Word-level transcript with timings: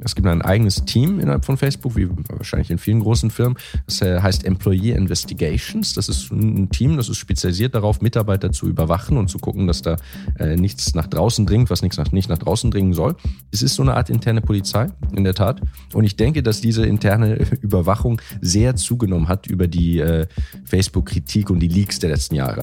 Es 0.00 0.14
gibt 0.14 0.26
ein 0.26 0.42
eigenes 0.42 0.84
Team 0.84 1.20
innerhalb 1.20 1.44
von 1.44 1.56
Facebook, 1.56 1.96
wie 1.96 2.08
wahrscheinlich 2.28 2.70
in 2.70 2.78
vielen 2.78 3.00
großen 3.00 3.30
Firmen. 3.30 3.56
Das 3.86 4.02
äh, 4.02 4.20
heißt 4.20 4.44
Employee 4.44 4.92
Investigations. 4.92 5.94
Das 5.94 6.08
ist 6.08 6.30
ein 6.30 6.68
Team, 6.70 6.96
das 6.96 7.08
ist 7.08 7.18
spezialisiert 7.18 7.74
darauf, 7.74 8.00
Mitarbeiter 8.00 8.52
zu 8.52 8.68
überwachen 8.68 9.16
und 9.16 9.28
zu 9.28 9.38
gucken, 9.38 9.66
dass 9.66 9.82
da 9.82 9.96
äh, 10.38 10.56
nichts 10.56 10.94
nach 10.94 11.06
draußen 11.06 11.46
dringt, 11.46 11.70
was 11.70 11.82
nichts 11.82 11.96
nach, 11.96 12.12
nicht 12.12 12.28
nach 12.28 12.38
draußen 12.38 12.70
dringen 12.70 12.92
soll. 12.92 13.16
Es 13.50 13.62
ist 13.62 13.74
so 13.74 13.82
eine 13.82 13.94
Art 13.94 14.10
interne 14.10 14.40
Polizei, 14.40 14.88
in 15.12 15.24
der 15.24 15.34
Tat. 15.34 15.60
Und 15.92 16.04
ich 16.04 16.16
denke, 16.16 16.42
dass 16.42 16.60
diese 16.60 16.84
interne 16.84 17.36
Überwachung 17.60 18.20
sehr 18.40 18.76
zugenommen 18.76 19.28
hat 19.28 19.46
über 19.46 19.66
die 19.66 20.00
äh, 20.00 20.26
Facebook-Kritik 20.64 21.50
und 21.50 21.60
die 21.60 21.68
Leaks 21.68 21.98
der 21.98 22.10
letzten 22.10 22.34
Jahre. 22.34 22.62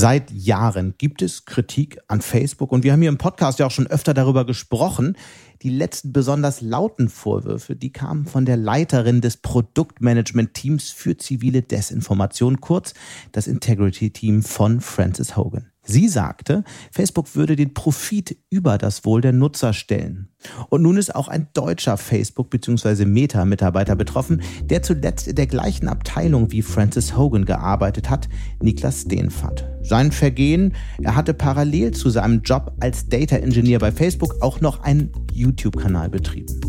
Seit 0.00 0.30
Jahren 0.30 0.94
gibt 0.96 1.22
es 1.22 1.44
Kritik 1.44 1.98
an 2.06 2.20
Facebook 2.20 2.70
und 2.70 2.84
wir 2.84 2.92
haben 2.92 3.00
hier 3.00 3.08
im 3.08 3.18
Podcast 3.18 3.58
ja 3.58 3.66
auch 3.66 3.72
schon 3.72 3.88
öfter 3.88 4.14
darüber 4.14 4.46
gesprochen. 4.46 5.16
Die 5.62 5.70
letzten 5.70 6.12
besonders 6.12 6.60
lauten 6.60 7.08
Vorwürfe, 7.08 7.74
die 7.74 7.90
kamen 7.90 8.24
von 8.24 8.44
der 8.44 8.56
Leiterin 8.56 9.20
des 9.20 9.38
Produktmanagement-Teams 9.38 10.90
für 10.90 11.16
zivile 11.16 11.62
Desinformation, 11.62 12.60
kurz 12.60 12.94
das 13.32 13.48
Integrity-Team 13.48 14.44
von 14.44 14.80
Francis 14.80 15.36
Hogan. 15.36 15.72
Sie 15.82 16.06
sagte, 16.06 16.62
Facebook 16.92 17.34
würde 17.34 17.56
den 17.56 17.74
Profit 17.74 18.36
über 18.50 18.78
das 18.78 19.04
Wohl 19.04 19.20
der 19.20 19.32
Nutzer 19.32 19.72
stellen. 19.72 20.28
Und 20.70 20.82
nun 20.82 20.96
ist 20.96 21.14
auch 21.14 21.28
ein 21.28 21.48
deutscher 21.52 21.96
Facebook- 21.96 22.50
bzw. 22.50 23.04
Meta-Mitarbeiter 23.04 23.96
betroffen, 23.96 24.42
der 24.64 24.82
zuletzt 24.82 25.28
in 25.28 25.34
der 25.34 25.46
gleichen 25.46 25.88
Abteilung 25.88 26.52
wie 26.52 26.62
Francis 26.62 27.16
Hogan 27.16 27.44
gearbeitet 27.44 28.08
hat, 28.08 28.28
Niklas 28.62 29.02
Steenfert. 29.02 29.68
Sein 29.82 30.12
Vergehen, 30.12 30.74
er 31.02 31.16
hatte 31.16 31.34
parallel 31.34 31.92
zu 31.92 32.10
seinem 32.10 32.42
Job 32.42 32.72
als 32.80 33.08
Data 33.08 33.36
Engineer 33.36 33.78
bei 33.78 33.90
Facebook 33.90 34.36
auch 34.40 34.60
noch 34.60 34.82
einen 34.82 35.10
YouTube-Kanal 35.32 36.08
betrieben. 36.08 36.60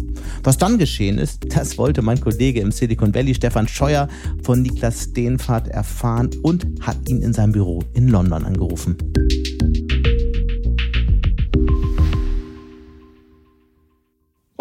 Was 0.43 0.57
dann 0.57 0.77
geschehen 0.77 1.17
ist, 1.17 1.53
das 1.55 1.77
wollte 1.77 2.01
mein 2.01 2.21
Kollege 2.21 2.61
im 2.61 2.71
Silicon 2.71 3.13
Valley, 3.13 3.35
Stefan 3.35 3.67
Scheuer, 3.67 4.07
von 4.43 4.61
Niklas 4.61 5.03
Steenfahrt 5.03 5.67
erfahren 5.67 6.29
und 6.43 6.65
hat 6.81 7.09
ihn 7.09 7.21
in 7.21 7.33
seinem 7.33 7.51
Büro 7.51 7.83
in 7.93 8.07
London 8.07 8.45
angerufen. 8.45 8.95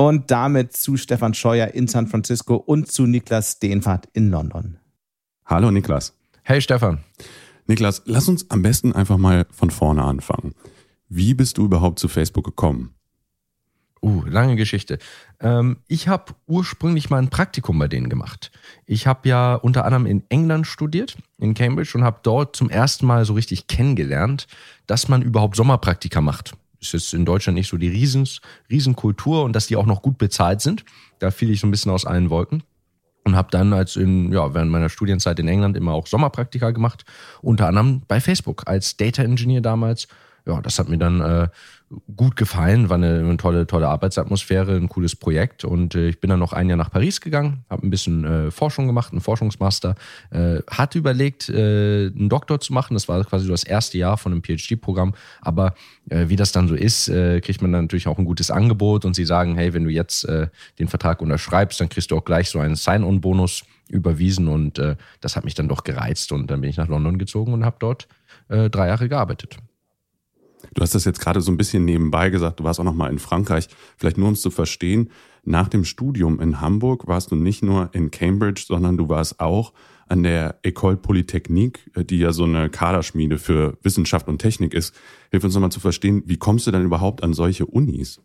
Und 0.01 0.31
damit 0.31 0.77
zu 0.77 0.97
Stefan 0.97 1.35
Scheuer 1.35 1.75
in 1.75 1.89
San 1.89 2.07
Francisco 2.07 2.55
und 2.55 2.87
zu 2.87 3.09
Niklas 3.09 3.55
Steenfahrt 3.57 4.07
in 4.13 4.31
London. 4.31 4.79
Hallo 5.45 5.73
Niklas. 5.73 6.17
Hey 6.45 6.61
Stefan. 6.61 7.01
Niklas, 7.67 8.03
lass 8.05 8.29
uns 8.29 8.49
am 8.49 8.63
besten 8.63 8.93
einfach 8.93 9.17
mal 9.17 9.45
von 9.51 9.73
vorne 9.73 10.05
anfangen. 10.05 10.55
Wie 11.09 11.35
bist 11.35 11.59
du 11.59 11.65
überhaupt 11.65 11.99
zu 11.99 12.07
Facebook 12.07 12.45
gekommen? 12.45 12.95
Uh, 14.01 14.23
lange 14.25 14.55
Geschichte. 14.55 15.01
Ähm, 15.41 15.79
ich 15.89 16.07
habe 16.07 16.33
ursprünglich 16.47 17.11
mal 17.11 17.19
ein 17.19 17.31
Praktikum 17.31 17.77
bei 17.77 17.89
denen 17.89 18.09
gemacht. 18.09 18.53
Ich 18.87 19.09
habe 19.09 19.29
ja 19.29 19.57
unter 19.57 19.85
anderem 19.85 20.07
in 20.07 20.23
England 20.29 20.69
studiert, 20.69 21.17
in 21.39 21.55
Cambridge, 21.55 21.99
und 21.99 22.05
habe 22.05 22.21
dort 22.23 22.55
zum 22.55 22.71
ersten 22.71 23.05
Mal 23.05 23.25
so 23.25 23.33
richtig 23.33 23.67
kennengelernt, 23.67 24.47
dass 24.87 25.09
man 25.09 25.23
überhaupt 25.23 25.57
Sommerpraktika 25.57 26.21
macht. 26.21 26.53
Ist 26.81 27.13
in 27.13 27.25
Deutschland 27.25 27.57
nicht 27.57 27.69
so 27.69 27.77
die 27.77 27.89
Riesens, 27.89 28.41
Riesenkultur 28.71 29.43
und 29.45 29.55
dass 29.55 29.67
die 29.67 29.77
auch 29.77 29.87
noch 29.87 30.03
gut 30.03 30.17
bezahlt 30.19 30.61
sind. 30.61 30.85
Da 31.19 31.31
fiel 31.31 31.51
ich 31.51 31.61
so 31.61 31.67
ein 31.67 31.71
bisschen 31.71 31.91
aus 31.91 32.05
allen 32.05 32.31
Wolken 32.31 32.63
und 33.25 33.37
habe 33.37 33.49
dann 33.51 33.73
als 33.73 33.97
in, 33.97 34.33
ja, 34.33 34.55
während 34.55 34.71
meiner 34.71 34.89
Studienzeit 34.89 35.39
in 35.39 35.49
England 35.49 35.77
immer 35.77 35.93
auch 35.93 36.07
Sommerpraktika 36.07 36.71
gemacht, 36.71 37.05
unter 37.43 37.67
anderem 37.69 38.03
bei 38.09 38.21
Facebook 38.21 38.63
als 38.67 38.97
Data 38.97 39.23
Engineer 39.23 39.61
damals. 39.61 40.09
Ja, 40.47 40.61
das 40.63 40.79
hat 40.79 40.89
mir 40.89 40.99
dann 40.99 41.21
äh, 41.21 41.49
gut 42.17 42.37
gefallen, 42.37 42.91
war 42.91 42.97
eine, 42.97 43.21
eine, 43.21 43.37
tolle, 43.39 43.67
tolle 43.67 43.89
Arbeitsatmosphäre, 43.89 44.77
ein 44.77 44.89
cooles 44.89 45.17
Projekt. 45.17 45.65
Und 45.65 45.95
äh, 45.95 46.09
ich 46.09 46.21
bin 46.21 46.29
dann 46.29 46.39
noch 46.39 46.53
ein 46.53 46.69
Jahr 46.69 46.77
nach 46.77 46.91
Paris 46.91 47.21
gegangen, 47.21 47.65
habe 47.71 47.87
ein 47.87 47.91
bisschen 47.91 48.25
äh, 48.25 48.51
Forschung 48.51 48.87
gemacht, 48.87 49.13
einen 49.13 49.23
Forschungsmaster, 49.23 49.95
äh, 50.31 50.59
hatte 50.71 50.99
überlegt, 50.99 51.49
äh, 51.49 52.11
einen 52.15 52.29
Doktor 52.29 52.61
zu 52.61 52.73
machen, 52.73 52.95
das 52.95 53.09
war 53.09 53.25
quasi 53.25 53.47
so 53.47 53.53
das 53.53 53.65
erste 53.65 53.97
Jahr 53.97 54.19
von 54.19 54.33
einem 54.33 54.43
PhD-Programm, 54.43 55.15
aber 55.41 55.75
äh, 56.11 56.29
wie 56.29 56.37
das 56.37 56.53
dann 56.53 56.69
so 56.69 56.75
ist, 56.75 57.09
äh, 57.09 57.41
kriegt 57.41 57.63
man 57.63 57.73
dann 57.73 57.85
natürlich 57.85 58.07
auch 58.07 58.19
ein 58.19 58.27
gutes 58.27 58.51
Angebot 58.51 59.07
und 59.07 59.15
sie 59.15 59.25
sagen, 59.25 59.55
hey, 59.57 59.73
wenn 59.73 59.85
du 59.85 59.91
jetzt 59.91 60.27
den 60.79 60.89
Vertrag 60.89 61.23
unterschreibst, 61.23 61.81
dann 61.81 61.89
kriegst 61.89 62.11
du 62.11 62.17
auch 62.17 62.25
gleich 62.25 62.51
so 62.51 62.59
einen 62.59 62.77
Sign-on-Bonus 62.77 63.65
überwiesen. 63.89 64.49
Und 64.49 64.81
das 65.21 65.37
hat 65.37 65.45
mich 65.45 65.55
dann 65.55 65.69
doch 65.69 65.85
gereizt. 65.85 66.33
Und 66.33 66.51
dann 66.51 66.61
bin 66.61 66.71
ich 66.71 66.77
nach 66.77 66.89
London 66.89 67.19
gezogen 67.19 67.53
und 67.53 67.65
habe 67.65 67.77
dort 67.79 68.09
drei 68.49 68.89
Jahre 68.89 69.09
gearbeitet. 69.09 69.59
Du 70.75 70.83
hast 70.83 70.95
das 70.95 71.05
jetzt 71.05 71.21
gerade 71.21 71.41
so 71.41 71.51
ein 71.51 71.57
bisschen 71.57 71.85
nebenbei 71.85 72.31
gesagt, 72.31 72.61
du 72.61 72.65
warst 72.65 72.81
auch 72.81 72.85
noch 72.85 72.95
mal 72.95 73.11
in 73.11 73.19
Frankreich. 73.19 73.69
Vielleicht 73.97 74.19
nur 74.19 74.29
um 74.29 74.35
es 74.35 74.41
zu 74.41 74.51
verstehen, 74.51 75.11
nach 75.45 75.69
dem 75.69 75.85
Studium 75.85 76.41
in 76.41 76.61
Hamburg 76.61 77.07
warst 77.07 77.31
du 77.31 77.37
nicht 77.37 77.63
nur 77.63 77.91
in 77.93 78.11
Cambridge, 78.11 78.65
sondern 78.67 78.97
du 78.97 79.09
warst 79.09 79.41
auch 79.41 79.73
an 80.09 80.23
der 80.23 80.63
École 80.63 80.97
Polytechnique, 80.97 81.91
die 81.97 82.19
ja 82.19 82.33
so 82.33 82.45
eine 82.45 82.71
Kaderschmiede 82.71 83.39
für 83.39 83.77
Wissenschaft 83.83 84.29
und 84.29 84.39
Technik 84.39 84.75
ist. 84.75 84.95
Hilf 85.31 85.45
uns 85.45 85.55
nochmal 85.55 85.73
zu 85.73 85.81
verstehen, 85.81 86.23
wie 86.27 86.39
kommst 86.39 86.67
du 86.67 86.71
denn 86.71 86.85
überhaupt 86.85 87.23
an 87.23 87.35
solche 87.35 87.67
Unis? 87.67 88.21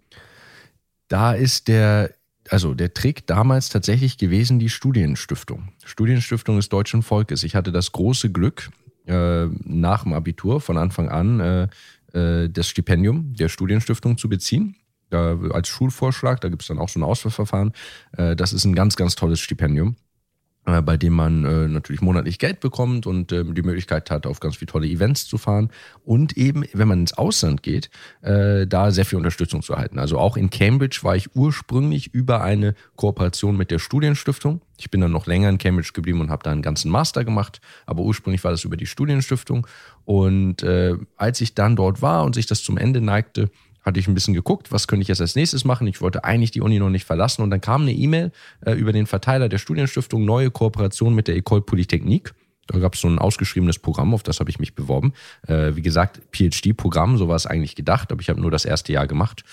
Da 1.08 1.34
ist 1.34 1.68
der 1.68 2.12
also 2.50 2.74
der 2.74 2.94
Trick 2.94 3.26
damals 3.28 3.70
tatsächlich 3.70 4.18
gewesen, 4.18 4.60
die 4.60 4.70
Studienstiftung. 4.70 5.70
Studienstiftung 5.86 6.58
des 6.58 6.70
deutschen 6.70 7.02
Volkes. 7.02 7.44
Ich 7.44 7.56
hatte 7.56 7.72
das 7.72 7.92
große 7.92 8.32
Glück, 8.32 8.70
äh, 9.06 9.48
nach 9.64 10.04
dem 10.04 10.14
Abitur 10.14 10.62
von 10.62 10.78
Anfang 10.78 11.10
an 11.10 11.40
äh, 11.40 11.68
äh, 12.14 12.50
das 12.50 12.68
Stipendium 12.68 13.34
der 13.34 13.50
Studienstiftung 13.50 14.18
zu 14.18 14.30
beziehen. 14.30 14.76
Da, 15.10 15.38
als 15.52 15.68
Schulvorschlag, 15.68 16.42
da 16.42 16.50
gibt 16.50 16.64
es 16.64 16.70
dann 16.70 16.80
auch 16.80 16.90
so 16.90 17.00
ein 17.00 17.04
Auswahlverfahren. 17.04 17.74
Äh, 18.18 18.36
das 18.36 18.54
ist 18.54 18.66
ein 18.66 18.76
ganz, 18.76 18.96
ganz 18.96 19.16
tolles 19.16 19.40
Stipendium 19.40 19.96
bei 20.66 20.96
dem 20.96 21.14
man 21.14 21.44
äh, 21.44 21.68
natürlich 21.68 22.02
monatlich 22.02 22.40
Geld 22.40 22.62
bekommt 22.62 23.06
und 23.06 23.32
äh, 23.32 23.44
die 23.44 23.62
Möglichkeit 23.64 24.10
hat, 24.10 24.26
auf 24.26 24.40
ganz 24.40 24.56
viele 24.56 24.72
tolle 24.72 24.88
Events 24.88 25.28
zu 25.28 25.38
fahren 25.38 25.70
und 26.06 26.38
eben, 26.38 26.64
wenn 26.74 26.88
man 26.88 27.02
ins 27.02 27.14
Ausland 27.14 27.64
geht, 27.64 27.90
äh, 28.22 28.66
da 28.66 28.92
sehr 28.92 29.06
viel 29.06 29.18
Unterstützung 29.18 29.62
zu 29.62 29.74
erhalten. 29.74 30.00
Also 30.00 30.18
auch 30.18 30.38
in 30.38 30.50
Cambridge 30.50 31.00
war 31.02 31.18
ich 31.18 31.36
ursprünglich 31.36 32.14
über 32.14 32.42
eine 32.42 32.76
Kooperation 32.96 33.58
mit 33.58 33.72
der 33.72 33.80
Studienstiftung. 33.80 34.62
Ich 34.78 34.90
bin 34.90 35.02
dann 35.02 35.12
noch 35.12 35.28
länger 35.28 35.50
in 35.50 35.58
Cambridge 35.58 35.92
geblieben 35.94 36.22
und 36.22 36.30
habe 36.30 36.44
da 36.44 36.52
einen 36.52 36.62
ganzen 36.62 36.90
Master 36.90 37.26
gemacht, 37.26 37.60
aber 37.86 38.04
ursprünglich 38.04 38.44
war 38.44 38.52
das 38.52 38.64
über 38.64 38.78
die 38.78 38.88
Studienstiftung. 38.88 39.68
Und 40.06 40.64
äh, 40.64 40.96
als 41.18 41.42
ich 41.42 41.56
dann 41.56 41.76
dort 41.76 42.02
war 42.02 42.24
und 42.24 42.36
sich 42.36 42.46
das 42.46 42.64
zum 42.64 42.78
Ende 42.78 43.02
neigte, 43.02 43.50
hatte 43.84 44.00
ich 44.00 44.08
ein 44.08 44.14
bisschen 44.14 44.34
geguckt, 44.34 44.72
was 44.72 44.88
könnte 44.88 45.02
ich 45.02 45.08
jetzt 45.10 45.22
als 45.22 45.36
nächstes 45.36 45.66
machen. 45.66 45.88
Ich 45.88 46.02
wollte 46.02 46.24
eigentlich 46.24 46.52
die 46.52 46.62
Uni 46.62 46.80
noch 46.80 46.90
nicht 46.90 47.06
verlassen 47.06 47.42
und 47.42 47.50
dann 47.50 47.62
kam 47.62 47.84
eine 47.84 47.94
E-Mail 47.94 48.32
äh, 48.66 48.74
über 48.74 48.94
den 48.94 49.06
Verteiler 49.06 49.50
der 49.50 49.58
Studienstiftung, 49.58 50.26
neue 50.26 50.52
Kooperation 50.52 51.14
mit 51.14 51.28
der 51.28 51.36
École 51.38 51.62
Polytechnique. 51.62 52.34
Da 52.68 52.80
gab 52.80 52.96
es 52.96 53.02
so 53.02 53.10
ein 53.10 53.20
ausgeschriebenes 53.20 53.78
Programm, 53.80 54.14
auf 54.14 54.24
das 54.24 54.40
habe 54.40 54.50
ich 54.50 54.58
mich 54.58 54.74
beworben. 54.74 55.14
Äh, 55.48 55.76
wie 55.76 55.82
gesagt, 55.82 56.22
PhD-Programm, 56.32 57.18
so 57.18 57.28
war 57.28 57.36
es 57.36 57.46
eigentlich 57.46 57.76
gedacht, 57.76 58.12
aber 58.12 58.22
ich 58.22 58.30
habe 58.30 58.40
nur 58.40 58.52
das 58.52 58.64
erste 58.64 58.94
Jahr 58.94 59.06
gemacht. 59.06 59.44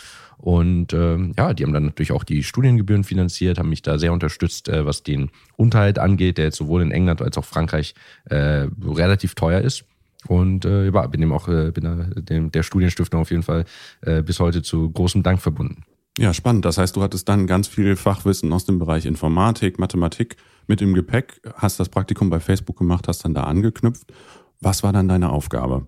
Und 0.40 0.94
äh, 0.94 1.18
ja, 1.36 1.52
die 1.52 1.64
haben 1.64 1.72
dann 1.72 1.84
natürlich 1.84 2.12
auch 2.12 2.24
die 2.24 2.42
Studiengebühren 2.42 3.04
finanziert, 3.04 3.58
haben 3.58 3.68
mich 3.68 3.82
da 3.82 3.98
sehr 3.98 4.12
unterstützt, 4.12 4.68
äh, 4.68 4.86
was 4.86 5.02
den 5.02 5.30
Unterhalt 5.56 5.98
angeht, 5.98 6.38
der 6.38 6.46
jetzt 6.46 6.56
sowohl 6.56 6.82
in 6.82 6.92
England 6.92 7.20
als 7.20 7.36
auch 7.36 7.44
Frankreich 7.44 7.94
äh, 8.24 8.66
relativ 8.82 9.34
teuer 9.34 9.60
ist. 9.60 9.84
Und 10.28 10.64
äh, 10.64 10.90
ja, 10.90 11.06
bin 11.06 11.20
dem 11.20 11.32
auch 11.32 11.48
äh, 11.48 11.70
bin 11.70 11.84
da, 11.84 11.94
dem, 12.20 12.52
der 12.52 12.62
Studienstiftung 12.62 13.20
auf 13.20 13.30
jeden 13.30 13.42
Fall 13.42 13.64
äh, 14.02 14.22
bis 14.22 14.38
heute 14.40 14.62
zu 14.62 14.90
großem 14.90 15.22
Dank 15.22 15.40
verbunden. 15.40 15.82
Ja, 16.18 16.34
spannend. 16.34 16.64
Das 16.64 16.76
heißt, 16.76 16.96
du 16.96 17.02
hattest 17.02 17.28
dann 17.28 17.46
ganz 17.46 17.68
viel 17.68 17.96
Fachwissen 17.96 18.52
aus 18.52 18.64
dem 18.64 18.78
Bereich 18.78 19.06
Informatik, 19.06 19.78
Mathematik 19.78 20.36
mit 20.66 20.82
im 20.82 20.92
Gepäck, 20.92 21.40
hast 21.54 21.80
das 21.80 21.88
Praktikum 21.88 22.28
bei 22.28 22.40
Facebook 22.40 22.76
gemacht, 22.76 23.08
hast 23.08 23.24
dann 23.24 23.32
da 23.32 23.44
angeknüpft. 23.44 24.12
Was 24.60 24.82
war 24.82 24.92
dann 24.92 25.08
deine 25.08 25.30
Aufgabe? 25.30 25.86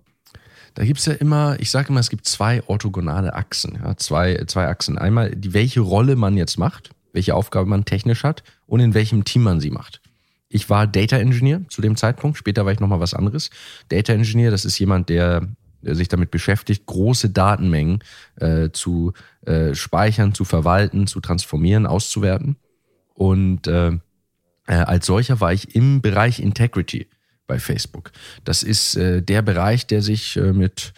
Da 0.73 0.83
gibt's 0.83 1.05
ja 1.05 1.13
immer, 1.13 1.59
ich 1.59 1.69
sage 1.69 1.89
immer, 1.89 1.99
es 1.99 2.09
gibt 2.09 2.25
zwei 2.25 2.63
orthogonale 2.65 3.35
Achsen, 3.35 3.77
ja, 3.83 3.95
zwei, 3.97 4.43
zwei 4.47 4.67
Achsen. 4.67 4.97
Einmal, 4.97 5.35
die, 5.35 5.53
welche 5.53 5.81
Rolle 5.81 6.15
man 6.15 6.35
jetzt 6.35 6.57
macht, 6.57 6.89
welche 7.11 7.35
Aufgabe 7.35 7.69
man 7.69 7.85
technisch 7.85 8.23
hat 8.23 8.43
und 8.65 8.79
in 8.79 8.95
welchem 8.95 9.23
Team 9.23 9.43
man 9.43 9.59
sie 9.59 9.69
macht. 9.69 10.01
Ich 10.53 10.69
war 10.69 10.85
Data 10.85 11.17
Engineer 11.17 11.61
zu 11.67 11.81
dem 11.81 11.95
Zeitpunkt. 11.95 12.37
Später 12.37 12.63
war 12.63 12.71
ich 12.71 12.79
nochmal 12.79 12.99
was 12.99 13.15
anderes. 13.15 13.49
Data 13.89 14.13
Engineer, 14.13 14.51
das 14.51 14.65
ist 14.65 14.77
jemand, 14.77 15.09
der, 15.09 15.47
sich 15.81 16.09
damit 16.09 16.29
beschäftigt, 16.29 16.85
große 16.85 17.31
Datenmengen 17.31 18.03
äh, 18.35 18.69
zu 18.71 19.13
äh, 19.45 19.73
speichern, 19.73 20.35
zu 20.35 20.45
verwalten, 20.45 21.07
zu 21.07 21.21
transformieren, 21.21 21.87
auszuwerten. 21.87 22.57
Und 23.15 23.65
äh, 23.65 23.93
äh, 24.67 24.73
als 24.73 25.07
solcher 25.07 25.41
war 25.41 25.53
ich 25.53 25.75
im 25.75 26.01
Bereich 26.01 26.39
Integrity 26.39 27.07
bei 27.47 27.57
Facebook. 27.57 28.11
Das 28.43 28.61
ist 28.61 28.95
äh, 28.95 29.23
der 29.23 29.41
Bereich, 29.41 29.87
der 29.87 30.03
sich 30.03 30.37
äh, 30.37 30.53
mit 30.53 30.93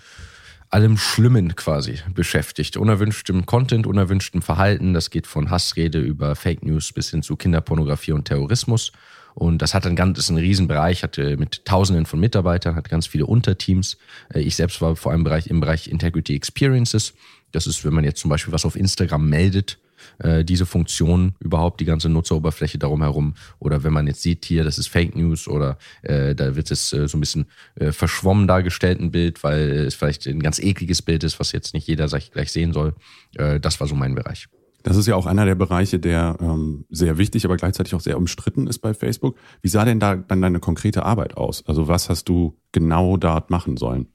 allem 0.69 0.98
Schlimmen 0.98 1.56
quasi 1.56 2.00
beschäftigt. 2.13 2.75
Unerwünschtem 2.75 3.46
Content, 3.46 3.88
unerwünschtem 3.88 4.42
Verhalten. 4.42 4.94
Das 4.94 5.10
geht 5.10 5.28
von 5.28 5.50
Hassrede 5.50 6.00
über 6.00 6.36
Fake 6.36 6.66
News 6.66 6.92
bis 6.92 7.12
hin 7.12 7.24
zu 7.24 7.38
Kinderpornografie 7.38 8.12
und 8.12 8.25
Terrorismus. 8.25 8.92
Und 9.35 9.61
das 9.61 9.73
hat 9.73 9.85
ein 9.85 9.97
ganz, 9.97 10.17
ist 10.17 10.29
ein 10.29 10.37
Riesenbereich, 10.37 11.03
hatte 11.03 11.35
mit 11.37 11.65
Tausenden 11.65 12.05
von 12.05 12.19
Mitarbeitern, 12.19 12.75
hat 12.75 12.89
ganz 12.89 13.05
viele 13.05 13.25
Unterteams. 13.25 13.97
Äh, 14.33 14.39
ich 14.39 14.55
selbst 14.55 14.81
war 14.81 14.95
vor 14.95 15.11
allem 15.11 15.21
im 15.21 15.25
Bereich, 15.25 15.47
im 15.47 15.59
Bereich 15.59 15.87
Integrity 15.87 16.35
Experiences. 16.35 17.13
Das 17.51 17.67
ist, 17.67 17.85
wenn 17.85 17.93
man 17.93 18.05
jetzt 18.05 18.21
zum 18.21 18.29
Beispiel 18.29 18.53
was 18.53 18.65
auf 18.65 18.75
Instagram 18.75 19.29
meldet, 19.29 19.77
äh, 20.19 20.45
diese 20.45 20.65
Funktion 20.65 21.35
überhaupt, 21.39 21.81
die 21.81 21.85
ganze 21.85 22.07
Nutzeroberfläche 22.09 22.77
darum 22.77 23.01
herum. 23.01 23.35
Oder 23.59 23.83
wenn 23.83 23.93
man 23.93 24.07
jetzt 24.07 24.21
sieht 24.21 24.45
hier, 24.45 24.63
das 24.63 24.77
ist 24.77 24.87
Fake 24.87 25.15
News 25.15 25.47
oder 25.47 25.77
äh, 26.03 26.33
da 26.33 26.55
wird 26.55 26.71
es 26.71 26.93
äh, 26.93 27.07
so 27.07 27.17
ein 27.17 27.19
bisschen 27.19 27.47
äh, 27.75 27.91
verschwommen 27.91 28.47
dargestellt, 28.47 29.01
ein 29.01 29.11
Bild, 29.11 29.43
weil 29.43 29.69
es 29.69 29.95
vielleicht 29.95 30.27
ein 30.27 30.41
ganz 30.41 30.59
ekliges 30.59 31.01
Bild 31.01 31.23
ist, 31.23 31.39
was 31.39 31.51
jetzt 31.51 31.73
nicht 31.73 31.87
jeder 31.87 32.07
gleich 32.07 32.51
sehen 32.51 32.71
soll. 32.71 32.95
Äh, 33.35 33.59
das 33.59 33.79
war 33.79 33.87
so 33.87 33.95
mein 33.95 34.15
Bereich. 34.15 34.47
Das 34.85 34.97
ist 34.97 35.07
ja 35.07 35.15
auch 35.15 35.25
einer 35.25 35.45
der 35.45 35.55
Bereiche, 35.55 35.97
der 35.97 36.37
ähm, 36.39 36.85
sehr 36.91 37.17
wichtig, 37.17 37.43
aber 37.43 37.57
gleichzeitig 37.57 37.95
auch 37.95 38.01
sehr 38.01 38.17
umstritten 38.17 38.67
ist 38.67 38.79
bei 38.79 38.93
Facebook. 38.93 39.35
Wie 39.63 39.67
sah 39.67 39.83
denn 39.83 39.99
da 39.99 40.15
dann 40.15 40.43
deine 40.43 40.59
konkrete 40.59 41.03
Arbeit 41.03 41.37
aus? 41.37 41.65
Also 41.65 41.87
was 41.87 42.07
hast 42.07 42.29
du 42.29 42.55
genau 42.71 43.17
dort 43.17 43.49
machen 43.49 43.77
sollen? 43.77 44.09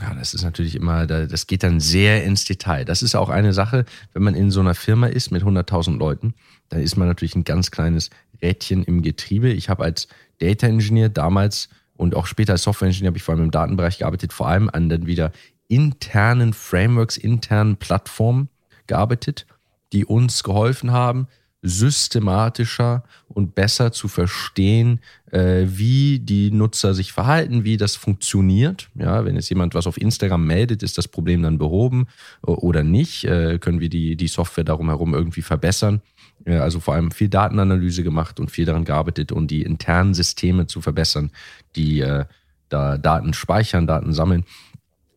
Ja, 0.00 0.14
das 0.14 0.32
ist 0.32 0.44
natürlich 0.44 0.76
immer, 0.76 1.06
das 1.06 1.46
geht 1.46 1.62
dann 1.62 1.78
sehr 1.80 2.24
ins 2.24 2.46
Detail. 2.46 2.86
Das 2.86 3.02
ist 3.02 3.14
auch 3.14 3.28
eine 3.28 3.52
Sache, 3.52 3.84
wenn 4.14 4.22
man 4.22 4.34
in 4.34 4.50
so 4.50 4.60
einer 4.60 4.74
Firma 4.74 5.08
ist 5.08 5.30
mit 5.30 5.42
100.000 5.42 5.98
Leuten, 5.98 6.32
dann 6.70 6.80
ist 6.80 6.96
man 6.96 7.06
natürlich 7.06 7.36
ein 7.36 7.44
ganz 7.44 7.70
kleines 7.70 8.08
Rädchen 8.40 8.82
im 8.82 9.02
Getriebe. 9.02 9.50
Ich 9.50 9.68
habe 9.68 9.84
als 9.84 10.08
Data 10.38 10.66
Engineer 10.66 11.10
damals 11.10 11.68
und 11.98 12.16
auch 12.16 12.24
später 12.24 12.54
als 12.54 12.62
Software 12.62 12.88
Engineer 12.88 13.08
habe 13.08 13.18
ich 13.18 13.24
vor 13.24 13.34
allem 13.34 13.44
im 13.44 13.50
Datenbereich 13.50 13.98
gearbeitet, 13.98 14.32
vor 14.32 14.48
allem 14.48 14.70
an 14.70 14.88
dann 14.88 15.06
wieder 15.06 15.32
internen 15.68 16.54
Frameworks, 16.54 17.18
internen 17.18 17.76
Plattformen 17.76 18.48
gearbeitet, 18.86 19.46
die 19.92 20.04
uns 20.04 20.42
geholfen 20.42 20.92
haben, 20.92 21.28
systematischer 21.62 23.02
und 23.28 23.54
besser 23.54 23.90
zu 23.90 24.08
verstehen, 24.08 25.00
äh, 25.32 25.64
wie 25.66 26.20
die 26.20 26.50
Nutzer 26.50 26.94
sich 26.94 27.12
verhalten, 27.12 27.64
wie 27.64 27.76
das 27.76 27.96
funktioniert. 27.96 28.88
Ja, 28.94 29.24
wenn 29.24 29.34
jetzt 29.34 29.48
jemand 29.48 29.74
was 29.74 29.86
auf 29.86 30.00
Instagram 30.00 30.46
meldet, 30.46 30.82
ist 30.82 30.96
das 30.96 31.08
Problem 31.08 31.42
dann 31.42 31.58
behoben 31.58 32.06
oder 32.42 32.84
nicht? 32.84 33.24
Äh, 33.24 33.58
können 33.58 33.80
wir 33.80 33.88
die, 33.88 34.16
die 34.16 34.28
Software 34.28 34.64
darum 34.64 34.88
herum 34.88 35.14
irgendwie 35.14 35.42
verbessern? 35.42 36.02
Äh, 36.44 36.56
also 36.56 36.78
vor 36.80 36.94
allem 36.94 37.10
viel 37.10 37.28
Datenanalyse 37.28 38.02
gemacht 38.02 38.38
und 38.38 38.50
viel 38.50 38.64
daran 38.64 38.84
gearbeitet, 38.84 39.32
um 39.32 39.46
die 39.46 39.62
internen 39.62 40.14
Systeme 40.14 40.66
zu 40.66 40.80
verbessern, 40.80 41.30
die 41.74 42.00
äh, 42.00 42.26
da 42.68 42.98
Daten 42.98 43.32
speichern, 43.32 43.86
Daten 43.86 44.12
sammeln. 44.12 44.44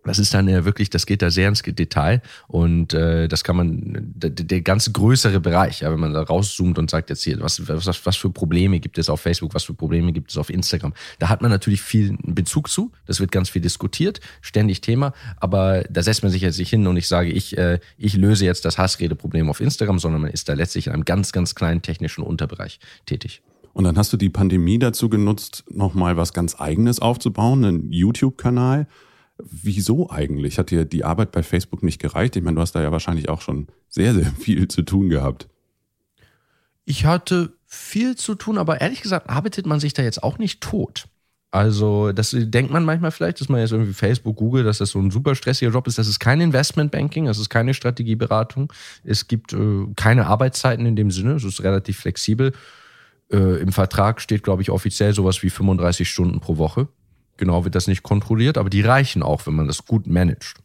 Das 0.09 0.17
ist 0.17 0.33
dann 0.33 0.47
ja 0.47 0.65
wirklich, 0.65 0.89
das 0.89 1.05
geht 1.05 1.21
da 1.21 1.29
sehr 1.29 1.47
ins 1.47 1.61
Detail 1.61 2.23
und 2.47 2.95
äh, 2.95 3.27
das 3.27 3.43
kann 3.43 3.55
man, 3.55 4.11
der, 4.15 4.31
der 4.31 4.61
ganze 4.61 4.91
größere 4.91 5.39
Bereich, 5.39 5.81
ja, 5.81 5.91
wenn 5.91 5.99
man 5.99 6.15
da 6.15 6.23
rauszoomt 6.23 6.79
und 6.79 6.89
sagt 6.89 7.11
jetzt 7.11 7.21
hier, 7.21 7.39
was, 7.41 7.67
was, 7.67 8.07
was 8.07 8.15
für 8.15 8.31
Probleme 8.31 8.79
gibt 8.79 8.97
es 8.97 9.07
auf 9.07 9.21
Facebook, 9.21 9.53
was 9.53 9.65
für 9.65 9.75
Probleme 9.75 10.11
gibt 10.11 10.31
es 10.31 10.37
auf 10.37 10.49
Instagram, 10.49 10.95
da 11.19 11.29
hat 11.29 11.43
man 11.43 11.51
natürlich 11.51 11.83
viel 11.83 12.17
Bezug 12.23 12.69
zu, 12.69 12.91
das 13.05 13.19
wird 13.19 13.31
ganz 13.31 13.49
viel 13.49 13.61
diskutiert, 13.61 14.19
ständig 14.41 14.81
Thema, 14.81 15.13
aber 15.37 15.83
da 15.91 16.01
setzt 16.01 16.23
man 16.23 16.31
sich 16.31 16.41
jetzt 16.41 16.57
nicht 16.57 16.71
hin 16.71 16.87
und 16.87 16.97
ich 16.97 17.07
sage, 17.07 17.29
ich, 17.29 17.55
äh, 17.59 17.77
ich 17.99 18.15
löse 18.15 18.45
jetzt 18.45 18.65
das 18.65 18.79
Hassredeproblem 18.79 19.47
auf 19.47 19.61
Instagram, 19.61 19.99
sondern 19.99 20.21
man 20.21 20.31
ist 20.31 20.49
da 20.49 20.53
letztlich 20.53 20.87
in 20.87 20.93
einem 20.93 21.05
ganz, 21.05 21.33
ganz 21.33 21.53
kleinen 21.53 21.83
technischen 21.83 22.23
Unterbereich 22.23 22.79
tätig. 23.05 23.43
Und 23.73 23.83
dann 23.83 23.95
hast 23.95 24.11
du 24.11 24.17
die 24.17 24.31
Pandemie 24.31 24.79
dazu 24.79 25.07
genutzt, 25.07 25.65
nochmal 25.69 26.17
was 26.17 26.33
ganz 26.33 26.59
Eigenes 26.59 26.99
aufzubauen, 26.99 27.63
einen 27.63 27.91
YouTube-Kanal 27.91 28.87
Wieso 29.41 30.09
eigentlich? 30.09 30.57
Hat 30.59 30.69
dir 30.69 30.85
die 30.85 31.05
Arbeit 31.05 31.31
bei 31.31 31.43
Facebook 31.43 31.83
nicht 31.83 31.99
gereicht? 31.99 32.35
Ich 32.35 32.43
meine, 32.43 32.55
du 32.55 32.61
hast 32.61 32.73
da 32.73 32.81
ja 32.81 32.91
wahrscheinlich 32.91 33.29
auch 33.29 33.41
schon 33.41 33.67
sehr, 33.87 34.13
sehr 34.13 34.25
viel 34.39 34.67
zu 34.67 34.81
tun 34.81 35.09
gehabt. 35.09 35.47
Ich 36.85 37.05
hatte 37.05 37.53
viel 37.65 38.15
zu 38.15 38.35
tun, 38.35 38.57
aber 38.57 38.81
ehrlich 38.81 39.01
gesagt 39.01 39.29
arbeitet 39.29 39.65
man 39.65 39.79
sich 39.79 39.93
da 39.93 40.01
jetzt 40.01 40.23
auch 40.23 40.39
nicht 40.39 40.61
tot. 40.61 41.07
Also, 41.51 42.11
das 42.11 42.35
denkt 42.37 42.71
man 42.71 42.85
manchmal 42.85 43.09
vielleicht, 43.09 43.41
dass 43.41 43.49
man 43.49 43.59
jetzt 43.59 43.71
irgendwie 43.71 43.93
Facebook, 43.93 44.35
Google, 44.35 44.63
dass 44.63 44.77
das 44.77 44.91
so 44.91 44.99
ein 44.99 45.09
super 45.09 45.33
stressiger 45.33 45.71
Job 45.71 45.87
ist. 45.87 45.97
Das 45.97 46.07
ist 46.07 46.19
kein 46.19 46.41
Investmentbanking, 46.41 47.25
das 47.25 47.39
ist 47.39 47.49
keine 47.49 47.73
Strategieberatung. 47.73 48.71
Es 49.03 49.27
gibt 49.27 49.53
äh, 49.53 49.85
keine 49.95 50.27
Arbeitszeiten 50.27 50.85
in 50.85 50.95
dem 50.95 51.09
Sinne, 51.09 51.33
es 51.33 51.43
ist 51.43 51.63
relativ 51.63 51.99
flexibel. 51.99 52.53
Äh, 53.31 53.61
Im 53.61 53.71
Vertrag 53.71 54.21
steht, 54.21 54.43
glaube 54.43 54.61
ich, 54.61 54.69
offiziell 54.69 55.13
sowas 55.13 55.41
wie 55.41 55.49
35 55.49 56.07
Stunden 56.07 56.39
pro 56.39 56.57
Woche. 56.57 56.87
Genau 57.39 57.63
wird 57.63 57.73
das 57.73 57.87
nicht 57.87 58.03
kontrolliert, 58.03 58.57
aber 58.57 58.69
die 58.69 58.81
reichen 58.81 59.23
auch, 59.23 59.47
wenn 59.47 59.55
man 59.55 59.65
das 59.65 59.85
gut 59.85 60.07
managt. 60.07 60.57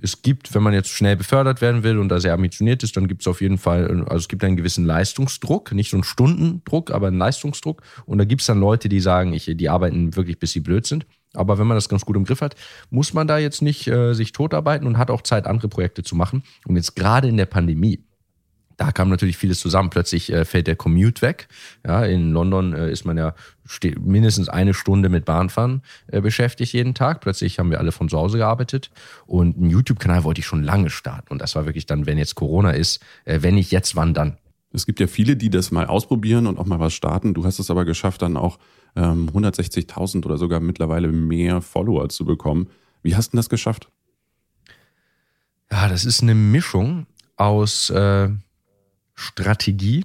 Es 0.00 0.22
gibt, 0.22 0.54
wenn 0.54 0.62
man 0.62 0.72
jetzt 0.72 0.88
schnell 0.88 1.16
befördert 1.16 1.60
werden 1.60 1.82
will 1.82 1.98
und 1.98 2.08
da 2.08 2.18
sehr 2.18 2.32
ambitioniert 2.32 2.82
ist, 2.82 2.96
dann 2.96 3.08
gibt 3.08 3.20
es 3.20 3.28
auf 3.28 3.42
jeden 3.42 3.58
Fall, 3.58 3.86
also 4.06 4.16
es 4.16 4.28
gibt 4.28 4.42
einen 4.42 4.56
gewissen 4.56 4.86
Leistungsdruck, 4.86 5.72
nicht 5.72 5.90
so 5.90 5.98
einen 5.98 6.04
Stundendruck, 6.04 6.90
aber 6.90 7.08
einen 7.08 7.18
Leistungsdruck. 7.18 7.82
Und 8.06 8.16
da 8.16 8.24
gibt 8.24 8.40
es 8.40 8.46
dann 8.46 8.58
Leute, 8.58 8.88
die 8.88 9.00
sagen, 9.00 9.34
ich, 9.34 9.50
die 9.54 9.68
arbeiten 9.68 10.16
wirklich, 10.16 10.38
bis 10.38 10.52
sie 10.52 10.60
blöd 10.60 10.86
sind. 10.86 11.04
Aber 11.34 11.58
wenn 11.58 11.66
man 11.66 11.76
das 11.76 11.90
ganz 11.90 12.06
gut 12.06 12.16
im 12.16 12.24
Griff 12.24 12.40
hat, 12.40 12.56
muss 12.88 13.12
man 13.12 13.26
da 13.26 13.36
jetzt 13.36 13.60
nicht 13.60 13.86
äh, 13.86 14.14
sich 14.14 14.32
totarbeiten 14.32 14.86
und 14.86 14.96
hat 14.96 15.10
auch 15.10 15.20
Zeit, 15.20 15.46
andere 15.46 15.68
Projekte 15.68 16.02
zu 16.02 16.16
machen. 16.16 16.42
Und 16.66 16.76
jetzt 16.76 16.96
gerade 16.96 17.28
in 17.28 17.36
der 17.36 17.46
Pandemie, 17.46 18.02
da 18.76 18.92
kam 18.92 19.08
natürlich 19.08 19.36
vieles 19.36 19.60
zusammen. 19.60 19.90
Plötzlich 19.90 20.32
äh, 20.32 20.44
fällt 20.44 20.66
der 20.66 20.76
Commute 20.76 21.22
weg. 21.22 21.48
Ja, 21.86 22.04
in 22.04 22.32
London 22.32 22.72
äh, 22.72 22.90
ist 22.90 23.04
man 23.04 23.16
ja 23.16 23.34
mindestens 24.00 24.48
eine 24.48 24.74
Stunde 24.74 25.08
mit 25.08 25.24
Bahnfahren 25.24 25.82
äh, 26.08 26.20
beschäftigt 26.20 26.72
jeden 26.72 26.94
Tag. 26.94 27.20
Plötzlich 27.20 27.58
haben 27.58 27.70
wir 27.70 27.78
alle 27.78 27.92
von 27.92 28.08
zu 28.08 28.18
Hause 28.18 28.38
gearbeitet 28.38 28.90
und 29.26 29.56
einen 29.56 29.70
YouTube-Kanal 29.70 30.24
wollte 30.24 30.40
ich 30.40 30.46
schon 30.46 30.62
lange 30.62 30.90
starten. 30.90 31.32
Und 31.32 31.40
das 31.40 31.54
war 31.54 31.66
wirklich 31.66 31.86
dann, 31.86 32.06
wenn 32.06 32.18
jetzt 32.18 32.34
Corona 32.34 32.70
ist, 32.72 33.00
äh, 33.24 33.40
wenn 33.42 33.54
nicht 33.54 33.70
jetzt, 33.70 33.96
wann 33.96 34.14
dann? 34.14 34.38
Es 34.72 34.86
gibt 34.86 34.98
ja 34.98 35.06
viele, 35.06 35.36
die 35.36 35.50
das 35.50 35.70
mal 35.70 35.86
ausprobieren 35.86 36.48
und 36.48 36.58
auch 36.58 36.66
mal 36.66 36.80
was 36.80 36.94
starten. 36.94 37.32
Du 37.32 37.44
hast 37.44 37.60
es 37.60 37.70
aber 37.70 37.84
geschafft, 37.84 38.22
dann 38.22 38.36
auch 38.36 38.58
ähm, 38.96 39.30
160.000 39.32 40.24
oder 40.24 40.36
sogar 40.36 40.58
mittlerweile 40.58 41.08
mehr 41.08 41.62
Follower 41.62 42.08
zu 42.08 42.24
bekommen. 42.24 42.68
Wie 43.02 43.14
hast 43.14 43.32
du 43.32 43.36
das 43.36 43.48
geschafft? 43.48 43.88
Ja, 45.70 45.88
das 45.88 46.04
ist 46.04 46.22
eine 46.22 46.34
Mischung 46.34 47.06
aus 47.36 47.90
äh, 47.90 48.30
Strategie, 49.14 50.04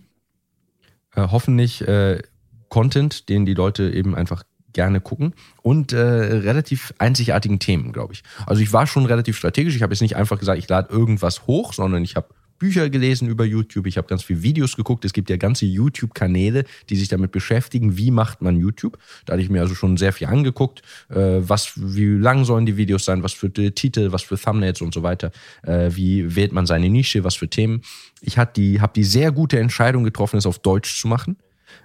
äh, 1.16 1.28
hoffentlich 1.30 1.88
äh, 1.88 2.22
Content, 2.70 3.30
den 3.30 3.46
die 3.46 3.54
Leute 3.54 3.90
eben 3.92 4.16
einfach 4.16 4.44
gerne 4.74 5.02
gucken 5.02 5.34
und 5.64 5.94
äh, 5.94 6.00
relativ 6.00 6.94
einzigartigen 7.00 7.60
Themen, 7.60 7.92
glaube 7.92 8.14
ich. 8.14 8.24
Also 8.46 8.62
ich 8.62 8.72
war 8.72 8.86
schon 8.86 9.06
relativ 9.06 9.38
strategisch. 9.38 9.76
Ich 9.76 9.82
habe 9.82 9.94
jetzt 9.94 10.02
nicht 10.02 10.16
einfach 10.16 10.38
gesagt, 10.38 10.60
ich 10.60 10.70
lade 10.70 10.94
irgendwas 10.94 11.48
hoch, 11.48 11.74
sondern 11.74 12.04
ich 12.04 12.16
habe 12.16 12.30
Bücher 12.60 12.90
gelesen 12.90 13.28
über 13.28 13.46
YouTube, 13.46 13.88
ich 13.88 13.98
habe 13.98 14.08
ganz 14.08 14.24
viele 14.24 14.44
Videos 14.44 14.76
geguckt. 14.76 15.06
Es 15.06 15.14
gibt 15.14 15.30
ja 15.30 15.38
ganze 15.38 15.66
YouTube-Kanäle, 15.66 16.66
die 16.90 16.96
sich 16.96 17.08
damit 17.08 17.32
beschäftigen, 17.32 17.98
wie 17.98 18.12
macht 18.12 18.42
man 18.42 18.58
YouTube. 18.58 18.98
Da 19.26 19.34
hatte 19.34 19.42
ich 19.42 19.50
mir 19.50 19.62
also 19.62 19.76
schon 19.76 19.98
sehr 19.98 20.14
viel 20.14 20.28
angeguckt, 20.28 20.82
äh, 21.10 21.40
was, 21.40 21.74
wie 21.76 22.06
lang 22.06 22.46
sollen 22.46 22.66
die 22.66 22.78
Videos 22.78 23.06
sein, 23.06 23.24
was 23.24 23.34
für 23.34 23.52
Titel, 23.52 24.12
was 24.12 24.24
für 24.24 24.38
Thumbnails 24.38 24.82
und 24.82 24.94
so 24.94 25.02
weiter. 25.02 25.32
Äh, 25.64 25.90
wie 25.94 26.36
wählt 26.36 26.52
man 26.52 26.66
seine 26.66 26.90
Nische, 26.90 27.24
was 27.24 27.36
für 27.36 27.50
Themen. 27.50 27.82
Ich 28.22 28.38
habe 28.38 28.52
die, 28.56 28.82
hab 28.82 28.94
die 28.94 29.04
sehr 29.04 29.32
gute 29.32 29.60
Entscheidung 29.60 30.04
getroffen, 30.04 30.38
es 30.38 30.46
auf 30.46 30.60
Deutsch 30.60 31.00
zu 31.00 31.08
machen. 31.08 31.38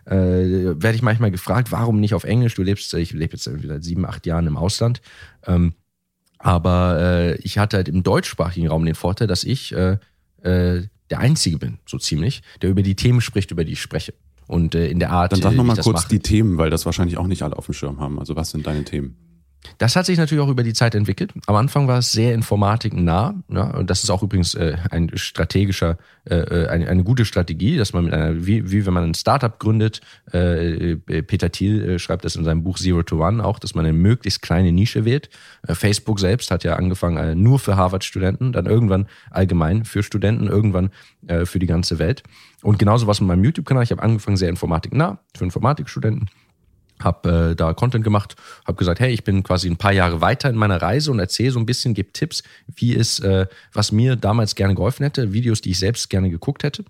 Äh, 0.06 0.14
werde 0.14 0.94
ich 0.94 1.02
manchmal 1.02 1.30
gefragt, 1.30 1.72
warum 1.72 2.00
nicht 2.00 2.14
auf 2.14 2.24
Englisch? 2.24 2.54
Du 2.54 2.62
lebst, 2.62 2.92
ich 2.94 3.12
lebe 3.12 3.34
jetzt 3.34 3.44
seit 3.44 3.84
sieben, 3.84 4.04
acht 4.04 4.26
Jahren 4.26 4.46
im 4.46 4.56
Ausland. 4.56 5.00
Ähm, 5.46 5.74
aber 6.38 6.98
äh, 7.00 7.34
ich 7.36 7.58
hatte 7.58 7.78
halt 7.78 7.88
im 7.88 8.02
deutschsprachigen 8.02 8.68
Raum 8.68 8.84
den 8.84 8.94
Vorteil, 8.94 9.26
dass 9.26 9.44
ich 9.44 9.72
äh, 9.74 9.98
äh, 10.44 10.82
der 11.10 11.18
Einzige 11.18 11.58
bin, 11.58 11.78
so 11.86 11.98
ziemlich, 11.98 12.42
der 12.62 12.70
über 12.70 12.82
die 12.82 12.94
Themen 12.94 13.20
spricht, 13.20 13.50
über 13.50 13.64
die 13.64 13.72
ich 13.72 13.80
spreche. 13.80 14.14
Und 14.46 14.74
äh, 14.74 14.88
in 14.88 14.98
der 14.98 15.10
Art. 15.10 15.32
Dann 15.32 15.40
sag 15.40 15.54
nochmal 15.54 15.76
kurz 15.76 16.02
mache. 16.02 16.08
die 16.08 16.20
Themen, 16.20 16.58
weil 16.58 16.70
das 16.70 16.84
wahrscheinlich 16.84 17.16
auch 17.16 17.26
nicht 17.26 17.42
alle 17.42 17.56
auf 17.56 17.66
dem 17.66 17.74
Schirm 17.74 18.00
haben. 18.00 18.18
Also 18.18 18.36
was 18.36 18.50
sind 18.50 18.66
deine 18.66 18.84
Themen? 18.84 19.16
Das 19.78 19.96
hat 19.96 20.06
sich 20.06 20.18
natürlich 20.18 20.42
auch 20.42 20.48
über 20.48 20.62
die 20.62 20.72
Zeit 20.72 20.94
entwickelt. 20.94 21.32
Am 21.46 21.56
Anfang 21.56 21.88
war 21.88 21.98
es 21.98 22.12
sehr 22.12 22.34
informatiknah. 22.34 23.34
Ja, 23.48 23.70
und 23.76 23.90
das 23.90 24.04
ist 24.04 24.10
auch 24.10 24.22
übrigens 24.22 24.54
äh, 24.54 24.76
ein 24.90 25.10
strategischer, 25.14 25.98
äh, 26.28 26.36
äh, 26.36 26.68
eine, 26.68 26.88
eine 26.88 27.04
gute 27.04 27.24
Strategie, 27.24 27.76
dass 27.76 27.92
man 27.92 28.04
mit 28.04 28.14
einer, 28.14 28.46
wie, 28.46 28.70
wie 28.70 28.86
wenn 28.86 28.94
man 28.94 29.04
ein 29.04 29.14
Startup 29.14 29.58
gründet, 29.58 30.00
äh, 30.32 30.92
äh, 30.92 31.22
Peter 31.22 31.50
Thiel 31.50 31.82
äh, 31.82 31.98
schreibt 31.98 32.24
das 32.24 32.36
in 32.36 32.44
seinem 32.44 32.62
Buch 32.62 32.78
Zero 32.78 33.02
to 33.02 33.24
One 33.26 33.44
auch, 33.44 33.58
dass 33.58 33.74
man 33.74 33.84
eine 33.84 33.96
möglichst 33.96 34.42
kleine 34.42 34.72
Nische 34.72 35.04
wählt. 35.04 35.30
Äh, 35.66 35.74
Facebook 35.74 36.20
selbst 36.20 36.50
hat 36.50 36.64
ja 36.64 36.76
angefangen 36.76 37.42
nur 37.42 37.58
für 37.58 37.76
Harvard-Studenten, 37.76 38.52
dann 38.52 38.66
irgendwann 38.66 39.06
allgemein 39.30 39.84
für 39.84 40.02
Studenten, 40.02 40.46
irgendwann 40.46 40.90
für 41.44 41.58
die 41.58 41.66
ganze 41.66 41.98
Welt. 41.98 42.22
Und 42.62 42.78
genauso 42.78 43.06
was 43.06 43.20
mit 43.20 43.28
meinem 43.28 43.44
YouTube-Kanal. 43.44 43.82
Ich 43.82 43.90
habe 43.90 44.02
angefangen 44.02 44.36
sehr 44.36 44.50
informatiknah 44.50 45.20
für 45.34 45.44
Informatikstudenten 45.44 46.28
habe 47.00 47.50
äh, 47.50 47.56
da 47.56 47.72
Content 47.74 48.04
gemacht, 48.04 48.36
habe 48.66 48.76
gesagt, 48.76 49.00
hey, 49.00 49.12
ich 49.12 49.24
bin 49.24 49.42
quasi 49.42 49.68
ein 49.68 49.76
paar 49.76 49.92
Jahre 49.92 50.20
weiter 50.20 50.48
in 50.48 50.56
meiner 50.56 50.80
Reise 50.80 51.10
und 51.10 51.18
erzähle 51.18 51.50
so 51.50 51.58
ein 51.58 51.66
bisschen, 51.66 51.94
gebe 51.94 52.12
Tipps, 52.12 52.42
wie 52.74 52.94
es, 52.94 53.18
äh, 53.20 53.46
was 53.72 53.92
mir 53.92 54.16
damals 54.16 54.54
gerne 54.54 54.74
geholfen 54.74 55.04
hätte, 55.04 55.32
Videos, 55.32 55.60
die 55.60 55.70
ich 55.70 55.78
selbst 55.78 56.10
gerne 56.10 56.30
geguckt 56.30 56.62
hätte. 56.62 56.84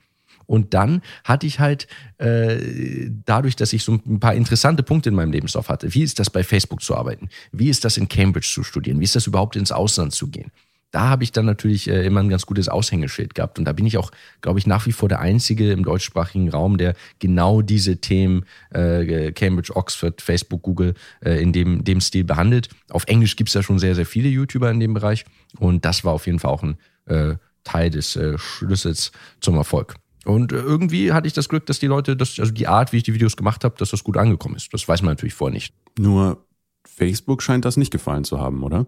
Und 0.47 0.75
dann 0.75 1.03
hatte 1.25 1.47
ich 1.47 1.59
halt 1.59 1.87
äh, 2.19 3.09
dadurch, 3.25 3.57
dass 3.57 3.73
ich 3.73 3.83
so 3.83 3.93
ein 3.93 4.21
paar 4.21 4.35
interessante 4.35 4.83
Punkte 4.83 5.09
in 5.09 5.15
meinem 5.15 5.33
Lebenslauf 5.33 5.69
hatte. 5.69 5.95
Wie 5.95 6.03
ist 6.03 6.19
das 6.19 6.31
bei 6.31 6.45
Facebook 6.45 6.83
zu 6.83 6.95
arbeiten? 6.95 7.29
Wie 7.53 7.71
ist 7.71 7.85
das 7.85 7.97
in 7.97 8.09
Cambridge 8.09 8.49
zu 8.53 8.63
studieren? 8.63 9.01
Wie 9.01 9.05
ist 9.05 9.17
das 9.17 9.27
überhaupt 9.27 9.57
ins 9.57 9.73
Ausland 9.73 10.13
zu 10.13 10.29
gehen? 10.29 10.51
Da 10.95 11.09
habe 11.09 11.25
ich 11.25 11.33
dann 11.33 11.45
natürlich 11.45 11.91
äh, 11.91 12.07
immer 12.07 12.21
ein 12.21 12.29
ganz 12.29 12.47
gutes 12.47 12.69
Aushängeschild 12.69 13.35
gehabt. 13.35 13.59
Und 13.59 13.65
da 13.65 13.73
bin 13.73 13.85
ich 13.85 13.99
auch, 13.99 14.13
glaube 14.43 14.61
ich, 14.61 14.67
nach 14.69 14.87
wie 14.87 14.93
vor 14.93 15.09
der 15.09 15.19
Einzige 15.19 15.73
im 15.73 15.85
deutschsprachigen 15.85 16.49
Raum, 16.49 16.79
der 16.79 16.95
genau 17.19 17.63
diese 17.63 17.97
Themen 17.97 18.45
äh, 18.71 19.33
Cambridge, 19.33 19.75
Oxford, 19.75 20.23
Facebook, 20.23 20.63
Google 20.63 20.95
äh, 21.25 21.43
in 21.43 21.53
dem, 21.53 21.83
dem 21.83 22.01
Stil 22.01 22.23
behandelt. 22.23 22.69
Auf 22.91 23.09
Englisch 23.09 23.35
gibt 23.35 23.49
es 23.49 23.55
ja 23.55 23.65
schon 23.65 23.81
sehr, 23.81 23.97
sehr 23.97 24.07
viele 24.07 24.29
YouTuber 24.29 24.71
in 24.71 24.79
dem 24.79 24.95
Bereich. 24.95 25.25
Und 25.59 25.85
das 25.85 26.05
war 26.05 26.13
auf 26.13 26.27
jeden 26.27 26.39
Fall 26.39 26.53
auch 26.53 26.63
ein 26.63 26.77
äh, 27.07 27.35
Teil 27.65 27.91
des 27.91 28.15
äh, 28.15 28.39
Schlüssels 28.39 29.11
zum 29.41 29.57
Erfolg. 29.57 29.97
Und 30.25 30.53
äh, 30.53 30.57
irgendwie 30.57 31.13
hatte 31.13 31.27
ich 31.27 31.33
das 31.33 31.49
Glück, 31.49 31.67
dass 31.67 31.81
die 31.81 31.89
Leute, 31.89 32.17
das, 32.17 32.39
also 32.39 32.53
die 32.53 32.69
Art, 32.69 32.93
wie 32.93 32.99
ich 32.99 33.03
die 33.03 33.15
Videos 33.15 33.37
gemacht 33.37 33.65
habe, 33.65 33.75
dass 33.79 33.91
das 33.91 34.05
gut 34.05 34.17
angekommen 34.17 34.55
ist. 34.55 34.73
Das 34.73 34.87
weiß 34.87 35.03
man 35.03 35.11
natürlich 35.11 35.35
vorher 35.35 35.55
nicht. 35.55 35.75
Nur 35.99 36.47
Facebook 36.87 37.43
scheint 37.43 37.65
das 37.65 37.77
nicht 37.77 37.91
gefallen 37.91 38.23
zu 38.23 38.39
haben, 38.39 38.63
oder? 38.63 38.87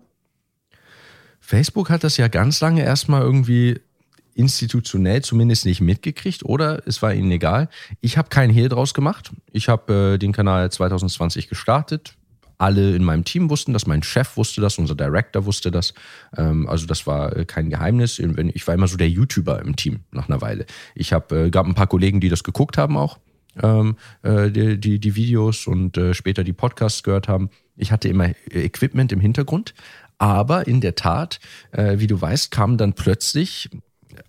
Facebook 1.47 1.91
hat 1.91 2.03
das 2.03 2.17
ja 2.17 2.27
ganz 2.27 2.61
lange 2.61 2.83
erstmal 2.83 3.23
irgendwie 3.23 3.79
institutionell 4.35 5.23
zumindest 5.23 5.65
nicht 5.65 5.81
mitgekriegt 5.81 6.45
oder 6.45 6.83
es 6.87 7.03
war 7.03 7.15
ihnen 7.15 7.31
egal. 7.31 7.69
Ich 8.01 8.19
habe 8.19 8.29
keinen 8.31 8.53
Hehl 8.53 8.69
draus 8.69 8.95
gemacht. 8.95 9.31
Ich 9.53 9.69
habe 9.69 10.15
äh, 10.15 10.19
den 10.19 10.33
Kanal 10.33 10.73
2020 10.73 11.49
gestartet. 11.49 12.17
Alle 12.59 12.97
in 12.97 13.05
meinem 13.05 13.25
Team 13.25 13.49
wussten 13.49 13.73
das, 13.73 13.87
mein 13.87 14.03
Chef 14.03 14.37
wusste 14.37 14.61
das, 14.61 14.77
unser 14.77 14.97
Director 14.97 15.45
wusste 15.47 15.71
das. 15.71 15.95
Ähm, 16.37 16.69
also 16.69 16.85
das 16.85 17.07
war 17.07 17.37
äh, 17.37 17.45
kein 17.45 17.71
Geheimnis. 17.71 18.19
Ich 18.19 18.67
war 18.67 18.75
immer 18.75 18.89
so 18.89 18.97
der 18.97 19.09
YouTuber 19.09 19.63
im 19.63 19.77
Team 19.77 20.01
nach 20.11 20.29
einer 20.29 20.41
Weile. 20.41 20.67
Ich 20.97 21.13
habe 21.13 21.47
äh, 21.47 21.51
gab 21.51 21.67
ein 21.67 21.77
paar 21.77 21.87
Kollegen, 21.87 22.19
die 22.19 22.29
das 22.29 22.43
geguckt 22.43 22.77
haben 22.77 22.97
auch, 22.97 23.21
ähm, 23.63 23.97
äh, 24.23 24.51
die, 24.51 24.81
die, 24.81 24.99
die 24.99 25.15
Videos 25.15 25.69
und 25.69 25.97
äh, 25.97 26.13
später 26.13 26.43
die 26.43 26.53
Podcasts 26.53 27.05
gehört 27.05 27.29
haben. 27.29 27.51
Ich 27.77 27.93
hatte 27.93 28.09
immer 28.09 28.31
Equipment 28.51 29.13
im 29.13 29.21
Hintergrund, 29.21 29.75
aber 30.19 30.67
in 30.67 30.81
der 30.81 30.95
Tat, 30.95 31.41
äh, 31.73 31.99
wie 31.99 32.07
du 32.07 32.21
weißt, 32.21 32.51
kam 32.51 32.77
dann 32.77 32.95
plötzlich 32.95 33.71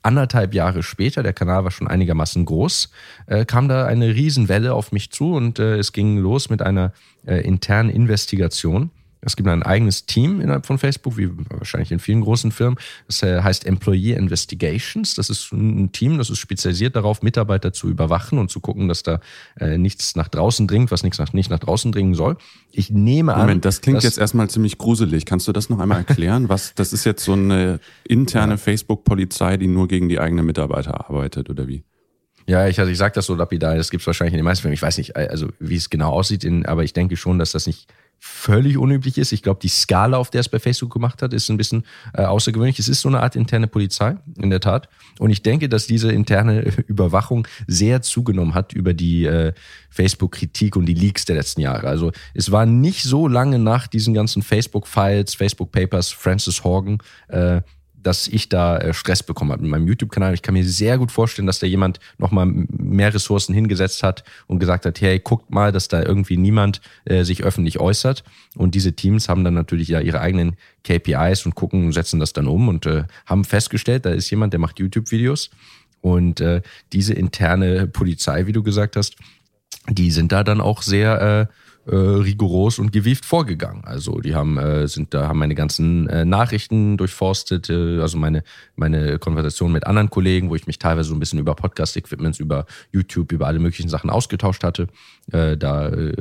anderthalb 0.01 0.53
Jahre 0.53 0.84
später, 0.84 1.24
der 1.24 1.34
Kanal 1.34 1.63
war 1.63 1.72
schon 1.72 1.88
einigermaßen 1.88 2.46
groß, 2.46 2.89
äh, 3.27 3.46
kam 3.46 3.67
da 3.67 3.86
eine 3.86 4.13
Riesenwelle 4.13 4.74
auf 4.74 4.91
mich 4.91 5.12
zu 5.12 5.34
und 5.34 5.60
äh, 5.60 5.77
es 5.77 5.94
ging 5.94 6.17
los 6.17 6.50
mit 6.50 6.62
einer 6.62 6.94
äh, 7.25 7.38
internen 7.41 7.89
Investigation 7.89 8.91
es 9.28 9.36
gibt 9.36 9.50
ein 9.50 9.62
eigenes 9.62 10.06
Team 10.06 10.40
innerhalb 10.40 10.66
von 10.66 10.78
Facebook, 10.78 11.18
wie 11.18 11.30
wahrscheinlich 11.50 11.92
in 11.92 12.00
vielen 12.00 12.22
großen 12.22 12.52
Firmen. 12.52 12.80
Das 13.08 13.22
äh, 13.24 13.42
heißt 13.42 13.66
Employee 13.66 14.14
Investigations. 14.14 15.16
Das 15.16 15.30
ist 15.30 15.52
ein 15.52 15.92
Team, 15.92 16.18
das 16.18 16.30
ist 16.30 16.40
spezialisiert 16.40 16.96
darauf, 16.96 17.22
Mitarbeiter 17.22 17.74
zu 17.74 17.90
überwachen 17.90 18.40
und 18.40 18.50
zu 18.50 18.62
gucken, 18.62 18.88
dass 18.88 19.04
da 19.04 19.20
äh, 19.60 19.78
nichts 19.78 20.16
nach 20.16 20.30
draußen 20.30 20.66
dringt, 20.66 20.92
was 20.92 21.04
nichts 21.04 21.20
nach, 21.20 21.34
nicht 21.34 21.50
nach 21.50 21.60
draußen 21.60 21.92
dringen 21.92 22.14
soll. 22.14 22.38
Ich 22.72 22.90
nehme 22.90 23.34
an. 23.34 23.42
Moment, 23.42 23.66
das 23.66 23.82
klingt 23.82 24.02
jetzt 24.04 24.18
erstmal 24.18 24.50
ziemlich 24.50 24.78
gruselig. 24.78 25.26
Kannst 25.26 25.48
du 25.48 25.52
das 25.52 25.70
noch 25.70 25.80
einmal 25.80 26.00
erklären? 26.00 26.48
Was, 26.48 26.74
das 26.76 26.94
ist 26.94 27.04
jetzt 27.04 27.24
so 27.24 27.34
eine 27.34 27.82
interne 28.06 28.54
ja. 28.54 28.58
Facebook-Polizei, 28.58 29.58
die 29.58 29.68
nur 29.68 29.90
gegen 29.90 30.08
die 30.08 30.20
eigenen 30.20 30.46
Mitarbeiter 30.46 31.10
arbeitet, 31.10 31.50
oder 31.50 31.68
wie? 31.68 31.84
Ja, 32.50 32.66
ich, 32.66 32.80
also 32.80 32.90
ich 32.90 32.98
sage 32.98 33.14
das 33.14 33.26
so 33.26 33.36
lapidar, 33.36 33.76
das 33.76 33.92
gibt 33.92 34.02
es 34.02 34.08
wahrscheinlich 34.08 34.34
in 34.34 34.38
den 34.38 34.46
meisten 34.46 34.62
Filmen. 34.62 34.74
Ich 34.74 34.82
weiß 34.82 34.98
nicht, 34.98 35.18
also 35.18 35.50
wie 35.60 35.76
es 35.76 35.90
genau 35.90 36.12
aussieht, 36.12 36.46
in, 36.46 36.66
aber 36.66 36.86
ich 36.86 36.94
denke 36.94 37.18
schon, 37.18 37.40
dass 37.40 37.52
das 37.52 37.68
nicht 37.68 37.90
völlig 38.20 38.78
unüblich 38.78 39.18
ist. 39.18 39.32
Ich 39.32 39.44
glaube, 39.44 39.60
die 39.62 39.68
Skala, 39.68 40.18
auf 40.18 40.30
der 40.30 40.42
es 40.42 40.50
bei 40.50 40.60
Facebook 40.60 40.92
gemacht 40.92 41.22
hat, 41.22 41.34
ist 41.34 41.50
ein 41.50 41.58
bisschen 41.58 41.84
äh, 42.14 42.24
außergewöhnlich. 42.24 42.80
Es 42.80 42.90
ist 42.90 43.02
so 43.02 43.10
eine 43.10 43.22
Art 43.22 43.36
interne 43.36 43.68
Polizei, 43.68 44.18
in 44.42 44.50
der 44.50 44.60
Tat. 44.60 44.90
Und 45.20 45.30
ich 45.30 45.44
denke, 45.44 45.70
dass 45.70 45.88
diese 45.88 46.12
interne 46.12 46.62
Überwachung 46.88 47.48
sehr 47.68 48.02
zugenommen 48.02 48.54
hat 48.54 48.74
über 48.74 48.94
die 48.94 49.26
äh, 49.26 49.54
Facebook-Kritik 49.90 50.76
und 50.76 50.86
die 50.86 50.94
Leaks 50.94 51.26
der 51.26 51.36
letzten 51.36 51.62
Jahre. 51.62 51.88
Also 51.88 52.12
es 52.34 52.52
war 52.52 52.66
nicht 52.66 53.04
so 53.04 53.28
lange 53.28 53.60
nach 53.60 53.88
diesen 53.88 54.14
ganzen 54.14 54.42
Facebook-Files, 54.42 55.36
Facebook-Papers, 55.36 56.12
Francis 56.12 56.64
Horgan, 56.64 57.00
äh, 57.28 57.62
dass 58.08 58.30
ich 58.30 58.48
da 58.48 58.78
äh, 58.78 58.94
Stress 58.94 59.22
bekommen 59.22 59.52
habe 59.52 59.64
mit 59.64 59.72
meinem 59.72 59.86
YouTube-Kanal. 59.86 60.34
Ich 60.34 60.42
kann 60.42 60.54
mir 60.54 60.64
sehr 60.64 60.98
gut 60.98 61.12
vorstellen, 61.12 61.46
dass 61.46 61.60
da 61.60 61.68
jemand 61.68 62.00
nochmal 62.18 62.46
mehr 62.46 63.14
Ressourcen 63.14 63.54
hingesetzt 63.54 64.02
hat 64.02 64.24
und 64.48 64.60
gesagt 64.60 64.86
hat, 64.86 65.02
hey, 65.02 65.20
guckt 65.20 65.52
mal, 65.52 65.74
dass 65.74 65.90
da 65.90 66.02
irgendwie 66.02 66.38
niemand 66.38 66.80
äh, 67.04 67.26
sich 67.26 67.44
öffentlich 67.44 67.82
äußert. 67.82 68.24
Und 68.56 68.76
diese 68.76 68.94
Teams 68.94 69.28
haben 69.28 69.44
dann 69.44 69.56
natürlich 69.56 69.90
ja 69.90 70.00
ihre 70.00 70.22
eigenen 70.22 70.56
KPIs 70.86 71.46
und 71.46 71.56
gucken 71.56 71.86
und 71.86 71.92
setzen 71.92 72.22
das 72.22 72.32
dann 72.32 72.48
um 72.48 72.70
und 72.70 72.86
äh, 72.86 73.04
haben 73.26 73.44
festgestellt, 73.44 74.06
da 74.06 74.12
ist 74.12 74.30
jemand, 74.30 74.54
der 74.54 74.62
macht 74.62 74.80
YouTube-Videos. 74.80 75.50
Und 76.00 76.40
äh, 76.40 76.62
diese 76.94 77.14
interne 77.14 77.88
Polizei, 77.88 78.48
wie 78.48 78.54
du 78.54 78.64
gesagt 78.64 78.96
hast, 78.96 79.18
die 79.90 80.12
sind 80.12 80.32
da 80.32 80.46
dann 80.46 80.62
auch 80.62 80.82
sehr 80.82 81.50
äh, 81.52 81.54
äh, 81.88 81.96
rigoros 81.96 82.79
und 82.79 82.91
gewieft 82.91 83.25
vorgegangen. 83.25 83.84
Also 83.86 84.20
die 84.20 84.36
haben 84.36 84.58
äh, 84.58 84.88
sind 84.88 85.13
da 85.13 85.27
haben 85.27 85.39
meine 85.39 85.56
ganzen 85.56 86.10
äh, 86.10 86.25
Nachrichten 86.25 86.98
durchforstet, 86.98 87.70
äh, 87.70 88.01
also 88.01 88.17
meine 88.17 88.44
meine 88.75 89.20
Konversation 89.20 89.72
mit 89.72 89.88
anderen 89.88 90.10
Kollegen, 90.10 90.50
wo 90.50 90.56
ich 90.56 90.67
mich 90.67 90.79
teilweise 90.79 91.10
so 91.10 91.15
ein 91.15 91.20
bisschen 91.20 91.39
über 91.39 91.56
Podcast-Equipments, 91.56 92.39
über 92.39 92.65
YouTube, 92.91 93.32
über 93.32 93.48
alle 93.48 93.60
möglichen 93.60 93.89
Sachen 93.89 94.10
ausgetauscht 94.10 94.63
hatte. 94.63 94.88
Äh, 95.32 95.58
da 95.58 95.88
äh, 95.88 96.13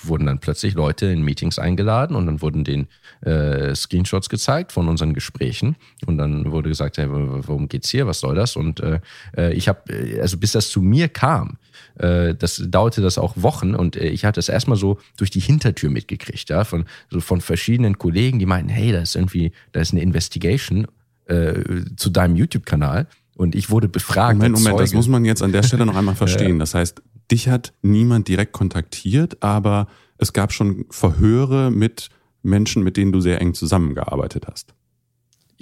wurden 0.00 0.26
dann 0.26 0.38
plötzlich 0.38 0.74
Leute 0.74 1.06
in 1.06 1.22
Meetings 1.22 1.58
eingeladen 1.58 2.16
und 2.16 2.26
dann 2.26 2.40
wurden 2.40 2.64
den 2.64 2.86
äh, 3.20 3.74
Screenshots 3.74 4.28
gezeigt 4.28 4.72
von 4.72 4.88
unseren 4.88 5.14
Gesprächen 5.14 5.76
und 6.06 6.18
dann 6.18 6.50
wurde 6.50 6.70
gesagt, 6.70 6.98
hey, 6.98 7.08
worum 7.10 7.68
geht's 7.68 7.90
hier, 7.90 8.06
was 8.06 8.20
soll 8.20 8.34
das? 8.34 8.56
Und 8.56 8.80
äh, 8.80 9.00
äh 9.36 9.52
ich 9.52 9.68
habe 9.68 9.82
also 10.20 10.38
bis 10.38 10.52
das 10.52 10.70
zu 10.70 10.80
mir 10.80 11.08
kam, 11.08 11.58
äh, 11.98 12.34
das 12.34 12.62
dauerte 12.66 13.00
das 13.00 13.18
auch 13.18 13.34
Wochen 13.36 13.74
und 13.74 13.96
äh, 13.96 14.08
ich 14.08 14.24
hatte 14.24 14.40
es 14.40 14.48
erstmal 14.48 14.76
so 14.76 14.93
durch 15.16 15.30
die 15.30 15.40
Hintertür 15.40 15.90
mitgekriegt, 15.90 16.48
ja, 16.48 16.64
von, 16.64 16.84
so 17.10 17.20
von 17.20 17.40
verschiedenen 17.40 17.98
Kollegen, 17.98 18.38
die 18.38 18.46
meinten, 18.46 18.70
hey, 18.70 18.92
da 18.92 19.00
ist 19.00 19.16
irgendwie, 19.16 19.52
da 19.72 19.80
ist 19.80 19.92
eine 19.92 20.02
Investigation 20.02 20.86
äh, 21.26 21.84
zu 21.96 22.10
deinem 22.10 22.36
YouTube-Kanal. 22.36 23.06
Und 23.36 23.54
ich 23.54 23.70
wurde 23.70 23.88
befragt. 23.88 24.36
Moment, 24.36 24.56
Moment, 24.56 24.80
das 24.80 24.92
muss 24.92 25.08
man 25.08 25.24
jetzt 25.24 25.42
an 25.42 25.52
der 25.52 25.62
Stelle 25.62 25.86
noch 25.86 25.96
einmal 25.96 26.14
verstehen. 26.16 26.58
Das 26.58 26.74
heißt, 26.74 27.02
dich 27.30 27.48
hat 27.48 27.72
niemand 27.82 28.28
direkt 28.28 28.52
kontaktiert, 28.52 29.42
aber 29.42 29.88
es 30.18 30.32
gab 30.32 30.52
schon 30.52 30.86
Verhöre 30.90 31.70
mit 31.70 32.10
Menschen, 32.42 32.82
mit 32.84 32.96
denen 32.96 33.10
du 33.10 33.20
sehr 33.20 33.40
eng 33.40 33.54
zusammengearbeitet 33.54 34.46
hast. 34.48 34.74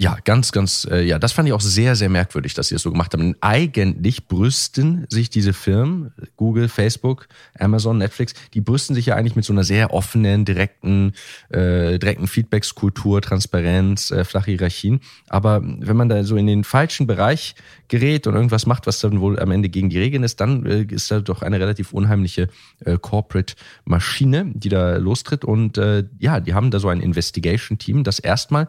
Ja, 0.03 0.17
ganz, 0.25 0.51
ganz, 0.51 0.85
äh, 0.91 1.01
ja, 1.01 1.17
das 1.17 1.31
fand 1.31 1.47
ich 1.47 1.53
auch 1.53 1.61
sehr, 1.61 1.95
sehr 1.95 2.09
merkwürdig, 2.09 2.53
dass 2.53 2.67
sie 2.67 2.75
das 2.75 2.81
so 2.81 2.91
gemacht 2.91 3.13
haben. 3.13 3.37
eigentlich 3.39 4.27
brüsten 4.27 5.05
sich 5.07 5.29
diese 5.29 5.53
Firmen, 5.53 6.11
Google, 6.35 6.67
Facebook, 6.67 7.29
Amazon, 7.57 7.99
Netflix, 7.99 8.33
die 8.53 8.59
brüsten 8.59 8.95
sich 8.95 9.05
ja 9.05 9.15
eigentlich 9.15 9.37
mit 9.37 9.45
so 9.45 9.53
einer 9.53 9.63
sehr 9.63 9.93
offenen, 9.93 10.43
direkten, 10.43 11.13
äh, 11.51 11.99
direkten 11.99 12.27
Feedbackskultur, 12.27 13.21
Transparenz, 13.21 14.11
äh, 14.11 14.25
flache 14.25 14.51
Hierarchien. 14.51 14.99
Aber 15.29 15.61
wenn 15.63 15.95
man 15.95 16.09
da 16.09 16.25
so 16.25 16.35
in 16.35 16.47
den 16.47 16.65
falschen 16.65 17.07
Bereich 17.07 17.55
gerät 17.87 18.27
und 18.27 18.35
irgendwas 18.35 18.65
macht, 18.65 18.87
was 18.87 18.99
dann 18.99 19.21
wohl 19.21 19.39
am 19.39 19.51
Ende 19.51 19.69
gegen 19.69 19.89
die 19.89 19.99
Regeln 19.99 20.23
ist, 20.23 20.41
dann 20.41 20.65
äh, 20.65 20.81
ist 20.81 21.11
da 21.11 21.21
doch 21.21 21.43
eine 21.43 21.61
relativ 21.61 21.93
unheimliche 21.93 22.49
äh, 22.83 22.97
Corporate-Maschine, 22.97 24.51
die 24.53 24.67
da 24.67 24.97
lostritt. 24.97 25.45
Und 25.45 25.77
äh, 25.77 26.03
ja, 26.19 26.41
die 26.41 26.53
haben 26.53 26.71
da 26.71 26.79
so 26.79 26.89
ein 26.89 26.99
Investigation-Team, 26.99 28.03
das 28.03 28.19
erstmal 28.19 28.67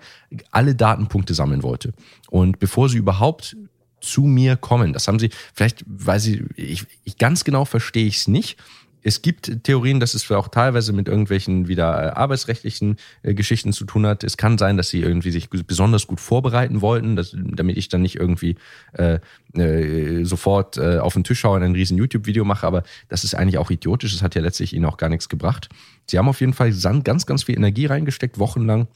alle 0.52 0.74
Datenpunkte 0.74 1.23
sammeln 1.32 1.62
wollte. 1.62 1.94
Und 2.28 2.58
bevor 2.58 2.90
sie 2.90 2.98
überhaupt 2.98 3.56
zu 4.00 4.22
mir 4.22 4.56
kommen, 4.56 4.92
das 4.92 5.08
haben 5.08 5.18
sie, 5.18 5.30
vielleicht, 5.54 5.82
weil 5.86 6.20
sie, 6.20 6.44
ich, 6.56 6.84
ich 7.04 7.16
ganz 7.16 7.44
genau 7.44 7.64
verstehe 7.64 8.06
ich 8.06 8.16
es 8.16 8.28
nicht, 8.28 8.58
es 9.04 9.20
gibt 9.20 9.62
Theorien, 9.64 10.00
dass 10.00 10.14
es 10.14 10.28
auch 10.30 10.48
teilweise 10.48 10.94
mit 10.94 11.08
irgendwelchen 11.08 11.68
wieder 11.68 12.02
äh, 12.02 12.08
arbeitsrechtlichen 12.08 12.96
äh, 13.22 13.34
Geschichten 13.34 13.72
zu 13.74 13.84
tun 13.84 14.06
hat. 14.06 14.24
Es 14.24 14.38
kann 14.38 14.56
sein, 14.56 14.78
dass 14.78 14.88
sie 14.88 15.02
irgendwie 15.02 15.30
sich 15.30 15.50
besonders 15.50 16.06
gut 16.06 16.20
vorbereiten 16.20 16.80
wollten, 16.80 17.14
dass, 17.14 17.36
damit 17.36 17.76
ich 17.76 17.88
dann 17.90 18.00
nicht 18.00 18.16
irgendwie 18.16 18.56
äh, 18.94 19.18
äh, 19.52 20.24
sofort 20.24 20.78
äh, 20.78 20.98
auf 20.98 21.12
den 21.12 21.22
Tisch 21.22 21.40
schaue 21.40 21.56
und 21.56 21.62
ein 21.62 21.74
riesen 21.74 21.98
YouTube-Video 21.98 22.46
mache. 22.46 22.66
Aber 22.66 22.82
das 23.08 23.24
ist 23.24 23.34
eigentlich 23.34 23.58
auch 23.58 23.70
idiotisch. 23.70 24.12
Das 24.12 24.22
hat 24.22 24.34
ja 24.34 24.40
letztlich 24.40 24.72
ihnen 24.72 24.86
auch 24.86 24.96
gar 24.96 25.10
nichts 25.10 25.28
gebracht. 25.28 25.68
Sie 26.06 26.18
haben 26.18 26.28
auf 26.28 26.40
jeden 26.40 26.54
Fall 26.54 26.72
ganz, 27.02 27.26
ganz 27.26 27.44
viel 27.44 27.56
Energie 27.56 27.84
reingesteckt, 27.84 28.38
wochenlang 28.38 28.88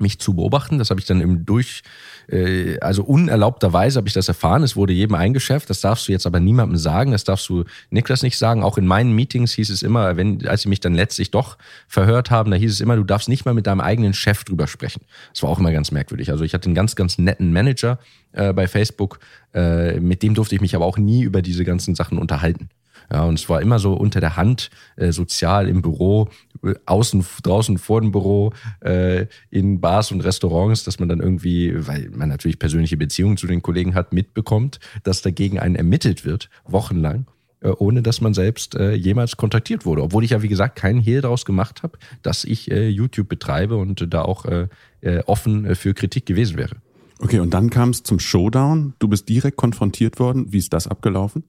mich 0.00 0.18
zu 0.18 0.34
beobachten. 0.34 0.78
Das 0.78 0.90
habe 0.90 1.00
ich 1.00 1.06
dann 1.06 1.20
im 1.20 1.44
Durch, 1.44 1.82
äh, 2.28 2.78
also 2.80 3.02
unerlaubterweise 3.02 3.98
habe 3.98 4.08
ich 4.08 4.14
das 4.14 4.28
erfahren. 4.28 4.62
Es 4.62 4.76
wurde 4.76 4.92
jedem 4.92 5.14
eingeschäft. 5.14 5.70
Das 5.70 5.80
darfst 5.80 6.08
du 6.08 6.12
jetzt 6.12 6.26
aber 6.26 6.40
niemandem 6.40 6.76
sagen. 6.76 7.12
Das 7.12 7.24
darfst 7.24 7.48
du 7.48 7.64
Niklas 7.90 8.22
nicht 8.22 8.38
sagen. 8.38 8.62
Auch 8.62 8.78
in 8.78 8.86
meinen 8.86 9.12
Meetings 9.12 9.52
hieß 9.52 9.70
es 9.70 9.82
immer, 9.82 10.16
wenn, 10.16 10.46
als 10.46 10.62
sie 10.62 10.68
mich 10.68 10.80
dann 10.80 10.94
letztlich 10.94 11.30
doch 11.30 11.58
verhört 11.88 12.30
haben, 12.30 12.50
da 12.50 12.56
hieß 12.56 12.72
es 12.72 12.80
immer, 12.80 12.96
du 12.96 13.04
darfst 13.04 13.28
nicht 13.28 13.44
mal 13.44 13.54
mit 13.54 13.66
deinem 13.66 13.80
eigenen 13.80 14.14
Chef 14.14 14.44
drüber 14.44 14.66
sprechen. 14.66 15.02
Das 15.32 15.42
war 15.42 15.50
auch 15.50 15.58
immer 15.58 15.72
ganz 15.72 15.90
merkwürdig. 15.90 16.30
Also 16.30 16.44
ich 16.44 16.54
hatte 16.54 16.66
einen 16.66 16.74
ganz, 16.74 16.96
ganz 16.96 17.18
netten 17.18 17.52
Manager 17.52 17.98
äh, 18.32 18.52
bei 18.52 18.68
Facebook. 18.68 19.18
Äh, 19.54 20.00
mit 20.00 20.22
dem 20.22 20.34
durfte 20.34 20.54
ich 20.54 20.60
mich 20.60 20.74
aber 20.74 20.86
auch 20.86 20.98
nie 20.98 21.22
über 21.22 21.42
diese 21.42 21.64
ganzen 21.64 21.94
Sachen 21.94 22.18
unterhalten. 22.18 22.68
Ja, 23.12 23.24
und 23.24 23.38
es 23.38 23.48
war 23.48 23.60
immer 23.60 23.78
so 23.78 23.94
unter 23.94 24.20
der 24.20 24.36
Hand, 24.36 24.70
äh, 24.96 25.10
sozial 25.10 25.68
im 25.68 25.82
Büro, 25.82 26.28
äh, 26.62 26.74
außen, 26.86 27.24
draußen 27.42 27.78
vor 27.78 28.00
dem 28.00 28.12
Büro, 28.12 28.52
äh, 28.80 29.26
in 29.50 29.80
Bars 29.80 30.12
und 30.12 30.20
Restaurants, 30.20 30.84
dass 30.84 31.00
man 31.00 31.08
dann 31.08 31.20
irgendwie, 31.20 31.74
weil 31.86 32.10
man 32.10 32.28
natürlich 32.28 32.58
persönliche 32.58 32.96
Beziehungen 32.96 33.36
zu 33.36 33.46
den 33.46 33.62
Kollegen 33.62 33.94
hat, 33.94 34.12
mitbekommt, 34.12 34.78
dass 35.02 35.22
dagegen 35.22 35.58
einen 35.58 35.74
ermittelt 35.74 36.24
wird, 36.24 36.50
wochenlang 36.64 37.26
äh, 37.60 37.68
ohne 37.68 38.02
dass 38.02 38.20
man 38.20 38.32
selbst 38.32 38.74
äh, 38.74 38.94
jemals 38.94 39.36
kontaktiert 39.36 39.84
wurde. 39.84 40.02
Obwohl 40.02 40.24
ich 40.24 40.30
ja, 40.30 40.42
wie 40.42 40.48
gesagt, 40.48 40.76
keinen 40.76 41.00
Hehl 41.00 41.20
daraus 41.20 41.44
gemacht 41.44 41.82
habe, 41.82 41.98
dass 42.22 42.44
ich 42.44 42.70
äh, 42.70 42.88
YouTube 42.88 43.28
betreibe 43.28 43.76
und 43.76 44.00
äh, 44.00 44.08
da 44.08 44.22
auch 44.22 44.46
äh, 44.46 44.68
äh, 45.02 45.22
offen 45.26 45.64
äh, 45.66 45.74
für 45.74 45.94
Kritik 45.94 46.26
gewesen 46.26 46.56
wäre. 46.56 46.76
Okay, 47.18 47.38
und 47.38 47.52
dann 47.52 47.68
kam 47.68 47.90
es 47.90 48.02
zum 48.02 48.18
Showdown. 48.18 48.94
Du 48.98 49.08
bist 49.08 49.28
direkt 49.28 49.58
konfrontiert 49.58 50.18
worden. 50.18 50.52
Wie 50.52 50.58
ist 50.58 50.72
das 50.72 50.86
abgelaufen? 50.86 51.44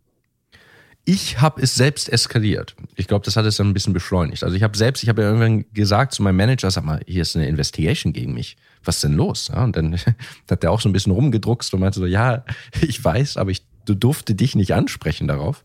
Ich 1.03 1.41
habe 1.41 1.61
es 1.61 1.75
selbst 1.75 2.09
eskaliert. 2.09 2.75
Ich 2.95 3.07
glaube, 3.07 3.25
das 3.25 3.35
hat 3.35 3.45
es 3.45 3.57
dann 3.57 3.67
ein 3.67 3.73
bisschen 3.73 3.93
beschleunigt. 3.93 4.43
Also 4.43 4.55
ich 4.55 4.63
habe 4.63 4.77
selbst, 4.77 5.01
ich 5.01 5.09
habe 5.09 5.23
ja 5.23 5.29
irgendwann 5.29 5.65
gesagt 5.73 6.13
zu 6.13 6.21
meinem 6.21 6.37
Manager, 6.37 6.69
sag 6.69 6.83
mal, 6.83 7.01
hier 7.07 7.23
ist 7.23 7.35
eine 7.35 7.47
Investigation 7.47 8.13
gegen 8.13 8.33
mich. 8.33 8.55
Was 8.83 8.97
ist 8.97 9.05
denn 9.05 9.13
los? 9.13 9.49
Ja, 9.51 9.63
und 9.63 9.75
dann 9.75 9.97
hat 10.49 10.63
der 10.63 10.71
auch 10.71 10.81
so 10.81 10.89
ein 10.89 10.93
bisschen 10.93 11.11
rumgedruckst 11.11 11.73
und 11.73 11.79
meinte 11.79 11.99
so, 11.99 12.05
ja, 12.05 12.45
ich 12.81 13.03
weiß, 13.03 13.37
aber 13.37 13.51
ich 13.51 13.63
durfte 13.85 14.35
dich 14.35 14.55
nicht 14.55 14.73
ansprechen 14.73 15.27
darauf 15.27 15.63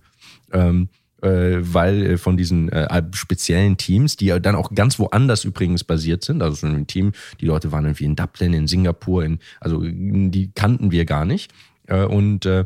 ähm, 0.52 0.88
äh, 1.22 1.58
weil 1.60 2.02
äh, 2.02 2.18
von 2.18 2.36
diesen 2.36 2.68
äh, 2.70 3.02
speziellen 3.12 3.76
Teams, 3.76 4.16
die 4.16 4.26
ja 4.26 4.38
dann 4.38 4.54
auch 4.54 4.74
ganz 4.74 4.98
woanders 4.98 5.44
übrigens 5.44 5.84
basiert 5.84 6.24
sind, 6.24 6.42
also 6.42 6.56
so 6.56 6.66
ein 6.66 6.86
Team, 6.86 7.12
die 7.40 7.46
Leute 7.46 7.72
waren 7.72 7.84
irgendwie 7.84 8.04
in 8.04 8.16
Dublin, 8.16 8.52
in 8.52 8.66
Singapur, 8.66 9.24
in, 9.24 9.38
also 9.60 9.82
die 9.82 10.50
kannten 10.54 10.90
wir 10.90 11.04
gar 11.04 11.24
nicht. 11.24 11.52
Äh, 11.86 12.04
und 12.04 12.46
äh, 12.46 12.64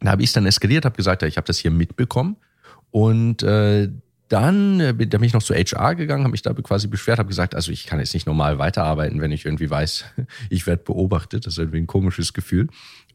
da 0.00 0.10
habe 0.10 0.22
ich 0.22 0.32
dann 0.32 0.46
eskaliert, 0.46 0.84
habe 0.84 0.96
gesagt, 0.96 1.22
ja, 1.22 1.28
ich 1.28 1.36
habe 1.36 1.46
das 1.46 1.58
hier 1.58 1.70
mitbekommen 1.70 2.36
und 2.90 3.42
äh, 3.42 3.88
dann 4.28 4.80
äh, 4.80 4.94
da 4.94 5.18
bin 5.18 5.24
ich 5.24 5.32
noch 5.32 5.42
zu 5.42 5.54
HR 5.54 5.94
gegangen, 5.94 6.24
habe 6.24 6.32
mich 6.32 6.42
da 6.42 6.52
quasi 6.52 6.86
beschwert, 6.86 7.18
habe 7.18 7.28
gesagt, 7.28 7.54
also 7.54 7.72
ich 7.72 7.86
kann 7.86 7.98
jetzt 7.98 8.14
nicht 8.14 8.26
normal 8.26 8.58
weiterarbeiten, 8.58 9.20
wenn 9.20 9.32
ich 9.32 9.44
irgendwie 9.44 9.70
weiß, 9.70 10.04
ich 10.50 10.66
werde 10.66 10.82
beobachtet. 10.84 11.46
Das 11.46 11.54
ist 11.54 11.58
irgendwie 11.58 11.78
ein 11.78 11.86
komisches 11.86 12.32
Gefühl 12.32 12.68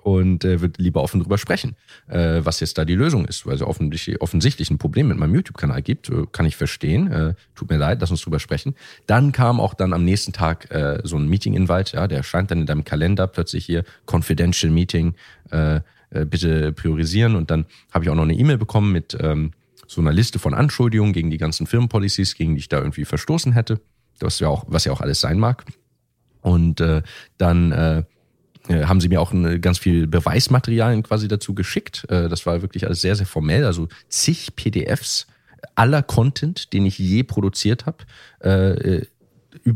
und 0.04 0.44
äh, 0.44 0.60
würde 0.60 0.82
lieber 0.82 1.02
offen 1.02 1.22
drüber 1.22 1.38
sprechen, 1.38 1.76
äh, 2.08 2.42
was 2.44 2.60
jetzt 2.60 2.78
da 2.78 2.86
die 2.86 2.96
Lösung 2.96 3.26
ist, 3.26 3.46
weil 3.46 3.56
es 3.56 3.62
offensichtlich, 3.62 4.22
offensichtlich 4.22 4.70
ein 4.70 4.78
Problem 4.78 5.08
mit 5.08 5.18
meinem 5.18 5.34
YouTube-Kanal 5.34 5.82
gibt, 5.82 6.10
äh, 6.10 6.26
kann 6.32 6.46
ich 6.46 6.56
verstehen. 6.56 7.12
Äh, 7.12 7.36
tut 7.56 7.70
mir 7.70 7.78
leid, 7.78 8.02
lass 8.02 8.12
uns 8.12 8.22
drüber 8.22 8.40
sprechen. 8.40 8.76
Dann 9.08 9.32
kam 9.32 9.60
auch 9.60 9.74
dann 9.74 9.94
am 9.94 10.04
nächsten 10.04 10.34
Tag 10.34 10.70
äh, 10.72 11.00
so 11.04 11.18
ein 11.18 11.28
Meeting-Invite, 11.30 11.96
ja, 11.96 12.08
der 12.08 12.18
erscheint 12.20 12.52
dann 12.52 12.60
in 12.60 12.66
deinem 12.66 12.84
Kalender 12.84 13.28
plötzlich 13.28 13.66
hier, 13.66 13.84
Confidential 14.06 14.72
Meeting, 14.72 15.16
äh, 15.52 15.80
äh, 16.14 16.26
bitte 16.26 16.72
priorisieren. 16.72 17.36
Und 17.36 17.52
dann 17.52 17.66
habe 17.92 18.06
ich 18.06 18.10
auch 18.10 18.16
noch 18.16 18.24
eine 18.24 18.36
E-Mail 18.36 18.58
bekommen 18.58 18.92
mit 18.92 19.18
ähm, 19.20 19.52
so 19.88 20.02
einer 20.02 20.14
Liste 20.14 20.40
von 20.40 20.54
Anschuldigungen 20.54 21.14
gegen 21.14 21.30
die 21.30 21.38
ganzen 21.38 21.68
Firmenpolicies, 21.68 22.36
gegen 22.36 22.56
die 22.56 22.60
ich 22.60 22.70
da 22.70 22.80
irgendwie 22.80 23.06
verstoßen 23.06 23.54
hätte, 23.54 23.80
was 24.20 24.40
ja 24.40 24.48
auch, 24.48 24.66
was 24.68 24.86
ja 24.86 24.92
auch 24.92 25.02
alles 25.02 25.20
sein 25.20 25.40
mag. 25.40 25.66
Und 26.42 26.82
äh, 26.82 27.02
dann 27.38 27.72
äh, 27.72 28.04
äh, 28.68 28.86
haben 28.86 29.02
sie 29.02 29.10
mir 29.10 29.22
auch 29.22 29.32
ein, 29.32 29.62
ganz 29.62 29.78
viel 29.78 30.08
Beweismaterialien 30.08 31.04
quasi 31.04 31.28
dazu 31.28 31.54
geschickt. 31.54 32.06
Äh, 32.10 32.30
das 32.30 32.46
war 32.46 32.62
wirklich 32.62 32.86
alles 32.86 33.02
sehr, 33.02 33.16
sehr 33.16 33.26
formell. 33.26 33.66
Also 33.66 33.88
zig 34.10 34.56
PDFs 34.56 35.28
aller 35.76 36.04
Content, 36.04 36.74
den 36.74 36.86
ich 36.86 36.98
je 36.98 37.24
produziert 37.24 37.86
habe, 37.86 37.98
äh, 38.40 39.06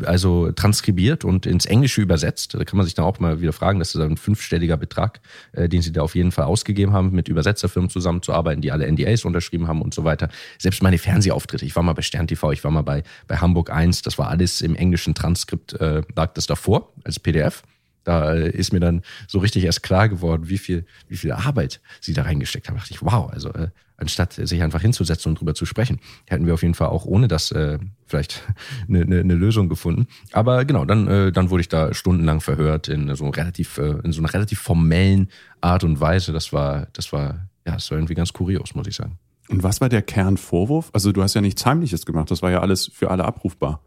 also 0.05 0.51
transkribiert 0.51 1.25
und 1.25 1.45
ins 1.45 1.65
Englische 1.65 2.01
übersetzt. 2.01 2.53
Da 2.53 2.63
kann 2.63 2.77
man 2.77 2.85
sich 2.85 2.95
dann 2.95 3.05
auch 3.05 3.19
mal 3.19 3.41
wieder 3.41 3.53
fragen, 3.53 3.79
das 3.79 3.95
ist 3.95 4.01
ein 4.01 4.17
fünfstelliger 4.17 4.77
Betrag, 4.77 5.21
den 5.53 5.81
sie 5.81 5.91
da 5.91 6.01
auf 6.01 6.15
jeden 6.15 6.31
Fall 6.31 6.45
ausgegeben 6.45 6.93
haben, 6.93 7.11
mit 7.11 7.27
Übersetzerfirmen 7.29 7.89
zusammenzuarbeiten, 7.89 8.61
die 8.61 8.71
alle 8.71 8.89
NDAs 8.91 9.25
unterschrieben 9.25 9.67
haben 9.67 9.81
und 9.81 9.93
so 9.93 10.03
weiter. 10.03 10.29
Selbst 10.57 10.83
meine 10.83 10.97
Fernsehauftritte, 10.97 11.65
ich 11.65 11.75
war 11.75 11.83
mal 11.83 11.93
bei 11.93 12.01
Stern 12.01 12.27
TV, 12.27 12.51
ich 12.51 12.63
war 12.63 12.71
mal 12.71 12.81
bei, 12.81 13.03
bei 13.27 13.37
Hamburg 13.37 13.71
1, 13.71 14.01
das 14.01 14.17
war 14.17 14.29
alles 14.29 14.61
im 14.61 14.75
englischen 14.75 15.15
Transkript, 15.15 15.73
äh, 15.73 16.01
lag 16.15 16.33
das 16.33 16.47
davor 16.47 16.91
als 17.03 17.19
PDF. 17.19 17.63
Da 18.07 18.31
ist 18.31 18.71
mir 18.71 18.79
dann 18.79 19.01
so 19.27 19.39
richtig 19.39 19.65
erst 19.65 19.83
klar 19.83 20.07
geworden, 20.07 20.47
wie 20.47 20.57
viel, 20.57 20.85
wie 21.09 21.17
viel 21.17 21.33
Arbeit 21.33 21.81
sie 21.99 22.13
da 22.13 22.21
reingesteckt 22.21 22.69
haben. 22.69 22.75
Da 22.75 22.79
dachte 22.79 22.93
ich, 22.93 23.01
wow, 23.01 23.29
also 23.29 23.49
äh, 23.49 23.67
anstatt 23.97 24.31
sich 24.31 24.63
einfach 24.63 24.79
hinzusetzen 24.79 25.31
und 25.31 25.39
drüber 25.41 25.55
zu 25.55 25.65
sprechen, 25.65 25.99
hätten 26.25 26.45
wir 26.45 26.53
auf 26.53 26.61
jeden 26.61 26.73
Fall 26.73 26.87
auch 26.87 27.03
ohne 27.03 27.27
das 27.27 27.51
äh, 27.51 27.79
vielleicht 28.05 28.43
eine, 28.87 29.01
eine, 29.01 29.19
eine 29.19 29.33
Lösung 29.33 29.67
gefunden. 29.67 30.07
Aber 30.31 30.63
genau, 30.63 30.85
dann, 30.85 31.07
äh, 31.09 31.31
dann 31.33 31.49
wurde 31.49 31.59
ich 31.59 31.67
da 31.67 31.93
stundenlang 31.93 32.39
verhört 32.39 32.87
in 32.87 33.13
so 33.13 33.27
relativ, 33.27 33.77
äh, 33.77 33.99
in 34.05 34.13
so 34.13 34.21
einer 34.21 34.33
relativ 34.33 34.59
formellen 34.59 35.27
Art 35.59 35.83
und 35.83 35.99
Weise. 35.99 36.31
Das 36.31 36.53
war, 36.53 36.87
das 36.93 37.11
war, 37.11 37.49
ja, 37.65 37.73
das 37.73 37.91
war 37.91 37.97
irgendwie 37.97 38.15
ganz 38.15 38.31
kurios, 38.31 38.73
muss 38.73 38.87
ich 38.87 38.95
sagen. 38.95 39.19
Und 39.49 39.63
was 39.63 39.81
war 39.81 39.89
der 39.89 40.01
Kernvorwurf? 40.01 40.91
Also 40.93 41.11
du 41.11 41.21
hast 41.21 41.33
ja 41.33 41.41
nichts 41.41 41.65
Heimliches 41.65 42.05
gemacht, 42.05 42.31
das 42.31 42.41
war 42.41 42.51
ja 42.51 42.61
alles 42.61 42.89
für 42.93 43.11
alle 43.11 43.25
abrufbar. 43.25 43.81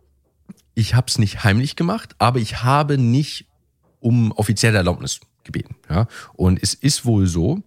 Ich 0.75 0.95
habe 0.95 1.07
es 1.09 1.19
nicht 1.19 1.43
heimlich 1.43 1.75
gemacht, 1.75 2.15
aber 2.19 2.39
ich 2.39 2.63
habe 2.63 2.99
nicht 2.99 3.50
um 4.01 4.33
offizielle 4.33 4.79
Erlaubnis 4.79 5.21
gebeten. 5.45 5.77
Ja? 5.89 6.09
Und 6.35 6.63
es 6.63 6.75
ist 6.75 7.05
wohl 7.05 7.27
so, 7.27 7.63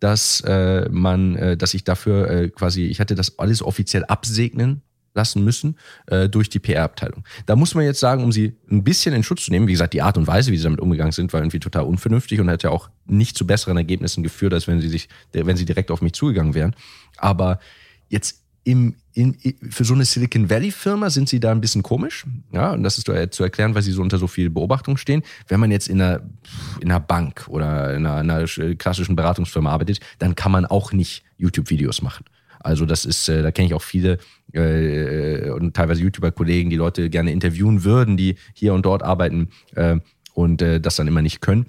dass 0.00 0.42
äh, 0.42 0.88
man, 0.90 1.36
äh, 1.36 1.56
dass 1.56 1.74
ich 1.74 1.84
dafür 1.84 2.30
äh, 2.30 2.48
quasi, 2.50 2.84
ich 2.84 3.00
hatte 3.00 3.14
das 3.14 3.38
alles 3.38 3.62
offiziell 3.62 4.04
absegnen 4.04 4.82
lassen 5.14 5.42
müssen 5.42 5.76
äh, 6.06 6.28
durch 6.28 6.50
die 6.50 6.58
PR-Abteilung. 6.58 7.24
Da 7.46 7.56
muss 7.56 7.74
man 7.74 7.84
jetzt 7.84 8.00
sagen, 8.00 8.22
um 8.22 8.32
sie 8.32 8.54
ein 8.70 8.84
bisschen 8.84 9.14
in 9.14 9.22
Schutz 9.22 9.46
zu 9.46 9.50
nehmen, 9.50 9.66
wie 9.66 9.72
gesagt, 9.72 9.94
die 9.94 10.02
Art 10.02 10.18
und 10.18 10.26
Weise, 10.26 10.52
wie 10.52 10.58
sie 10.58 10.64
damit 10.64 10.80
umgegangen 10.80 11.12
sind, 11.12 11.32
war 11.32 11.40
irgendwie 11.40 11.58
total 11.58 11.84
unvernünftig 11.84 12.38
und 12.38 12.50
hat 12.50 12.62
ja 12.62 12.70
auch 12.70 12.90
nicht 13.06 13.36
zu 13.36 13.46
besseren 13.46 13.78
Ergebnissen 13.78 14.22
geführt, 14.22 14.52
als 14.52 14.68
wenn 14.68 14.80
sie 14.80 14.88
sich, 14.88 15.08
wenn 15.32 15.56
sie 15.56 15.64
direkt 15.64 15.90
auf 15.90 16.02
mich 16.02 16.12
zugegangen 16.12 16.54
wären. 16.54 16.76
Aber 17.16 17.58
jetzt 18.08 18.42
im, 18.66 18.96
in, 19.14 19.36
für 19.70 19.84
so 19.84 19.94
eine 19.94 20.04
Silicon 20.04 20.50
Valley 20.50 20.72
Firma 20.72 21.08
sind 21.08 21.28
sie 21.28 21.38
da 21.38 21.52
ein 21.52 21.60
bisschen 21.60 21.84
komisch. 21.84 22.26
Ja, 22.52 22.72
und 22.72 22.82
das 22.82 22.98
ist 22.98 23.06
zu 23.32 23.42
erklären, 23.44 23.76
weil 23.76 23.82
sie 23.82 23.92
so 23.92 24.02
unter 24.02 24.18
so 24.18 24.26
viel 24.26 24.50
Beobachtung 24.50 24.96
stehen. 24.96 25.22
Wenn 25.46 25.60
man 25.60 25.70
jetzt 25.70 25.88
in 25.88 26.02
einer, 26.02 26.20
in 26.80 26.90
einer 26.90 26.98
Bank 26.98 27.46
oder 27.48 27.94
in 27.94 28.04
einer, 28.04 28.20
in 28.20 28.30
einer 28.30 28.74
klassischen 28.74 29.14
Beratungsfirma 29.14 29.70
arbeitet, 29.70 30.00
dann 30.18 30.34
kann 30.34 30.50
man 30.50 30.66
auch 30.66 30.92
nicht 30.92 31.22
YouTube-Videos 31.38 32.02
machen. 32.02 32.24
Also 32.58 32.86
das 32.86 33.04
ist, 33.04 33.28
äh, 33.28 33.42
da 33.42 33.52
kenne 33.52 33.68
ich 33.68 33.74
auch 33.74 33.82
viele 33.82 34.18
äh, 34.52 35.50
und 35.50 35.76
teilweise 35.76 36.02
YouTuber-Kollegen, 36.02 36.68
die 36.68 36.76
Leute 36.76 37.08
gerne 37.08 37.30
interviewen 37.30 37.84
würden, 37.84 38.16
die 38.16 38.34
hier 38.52 38.74
und 38.74 38.84
dort 38.84 39.04
arbeiten 39.04 39.50
äh, 39.76 39.98
und 40.34 40.60
äh, 40.60 40.80
das 40.80 40.96
dann 40.96 41.06
immer 41.06 41.22
nicht 41.22 41.40
können 41.40 41.66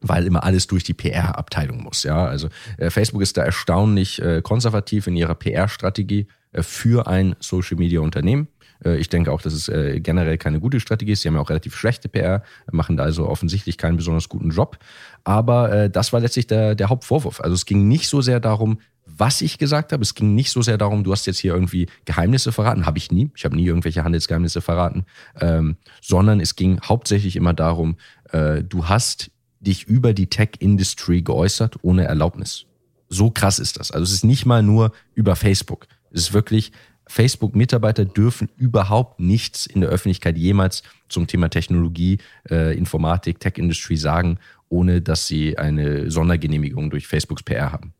weil 0.00 0.26
immer 0.26 0.44
alles 0.44 0.66
durch 0.66 0.84
die 0.84 0.94
PR-Abteilung 0.94 1.82
muss. 1.82 2.02
Ja, 2.02 2.26
also 2.26 2.48
äh, 2.76 2.90
Facebook 2.90 3.22
ist 3.22 3.36
da 3.36 3.44
erstaunlich 3.44 4.20
äh, 4.22 4.42
konservativ 4.42 5.06
in 5.06 5.16
ihrer 5.16 5.34
PR-Strategie 5.34 6.26
äh, 6.52 6.62
für 6.62 7.06
ein 7.06 7.36
Social-Media-Unternehmen. 7.40 8.48
Äh, 8.84 8.96
ich 8.98 9.08
denke 9.08 9.32
auch, 9.32 9.42
dass 9.42 9.52
es 9.52 9.68
äh, 9.68 10.00
generell 10.00 10.38
keine 10.38 10.60
gute 10.60 10.80
Strategie 10.80 11.12
ist. 11.12 11.22
Sie 11.22 11.28
haben 11.28 11.34
ja 11.34 11.40
auch 11.40 11.50
relativ 11.50 11.76
schlechte 11.76 12.08
PR, 12.08 12.42
machen 12.70 12.96
da 12.96 13.04
also 13.04 13.28
offensichtlich 13.28 13.78
keinen 13.78 13.96
besonders 13.96 14.28
guten 14.28 14.50
Job. 14.50 14.78
Aber 15.24 15.72
äh, 15.72 15.90
das 15.90 16.12
war 16.12 16.20
letztlich 16.20 16.46
der, 16.46 16.74
der 16.74 16.88
Hauptvorwurf. 16.88 17.40
Also 17.40 17.54
es 17.54 17.66
ging 17.66 17.88
nicht 17.88 18.08
so 18.08 18.20
sehr 18.20 18.40
darum, 18.40 18.78
was 19.04 19.40
ich 19.40 19.58
gesagt 19.58 19.92
habe. 19.92 20.02
Es 20.02 20.14
ging 20.14 20.34
nicht 20.34 20.50
so 20.50 20.62
sehr 20.62 20.78
darum, 20.78 21.02
du 21.02 21.12
hast 21.12 21.26
jetzt 21.26 21.38
hier 21.38 21.54
irgendwie 21.54 21.88
Geheimnisse 22.04 22.52
verraten. 22.52 22.86
Habe 22.86 22.98
ich 22.98 23.10
nie. 23.10 23.30
Ich 23.34 23.44
habe 23.44 23.56
nie 23.56 23.66
irgendwelche 23.66 24.04
Handelsgeheimnisse 24.04 24.60
verraten. 24.60 25.06
Ähm, 25.40 25.76
sondern 26.00 26.40
es 26.40 26.56
ging 26.56 26.80
hauptsächlich 26.82 27.36
immer 27.36 27.54
darum, 27.54 27.96
äh, 28.30 28.62
du 28.62 28.88
hast 28.88 29.30
dich 29.60 29.84
über 29.84 30.12
die 30.12 30.28
Tech-Industry 30.28 31.22
geäußert 31.22 31.76
ohne 31.82 32.04
Erlaubnis. 32.04 32.66
So 33.08 33.30
krass 33.30 33.58
ist 33.58 33.78
das. 33.78 33.90
Also 33.90 34.04
es 34.04 34.12
ist 34.12 34.24
nicht 34.24 34.46
mal 34.46 34.62
nur 34.62 34.92
über 35.14 35.36
Facebook. 35.36 35.86
Es 36.10 36.20
ist 36.20 36.32
wirklich, 36.32 36.72
Facebook-Mitarbeiter 37.06 38.04
dürfen 38.04 38.48
überhaupt 38.56 39.18
nichts 39.18 39.66
in 39.66 39.80
der 39.80 39.90
Öffentlichkeit 39.90 40.36
jemals 40.36 40.82
zum 41.08 41.26
Thema 41.26 41.48
Technologie, 41.48 42.18
äh, 42.48 42.76
Informatik, 42.76 43.40
Tech-Industry 43.40 43.96
sagen, 43.96 44.38
ohne 44.68 45.00
dass 45.00 45.26
sie 45.26 45.58
eine 45.58 46.10
Sondergenehmigung 46.10 46.90
durch 46.90 47.06
Facebooks 47.06 47.42
PR 47.42 47.72
haben. 47.72 47.94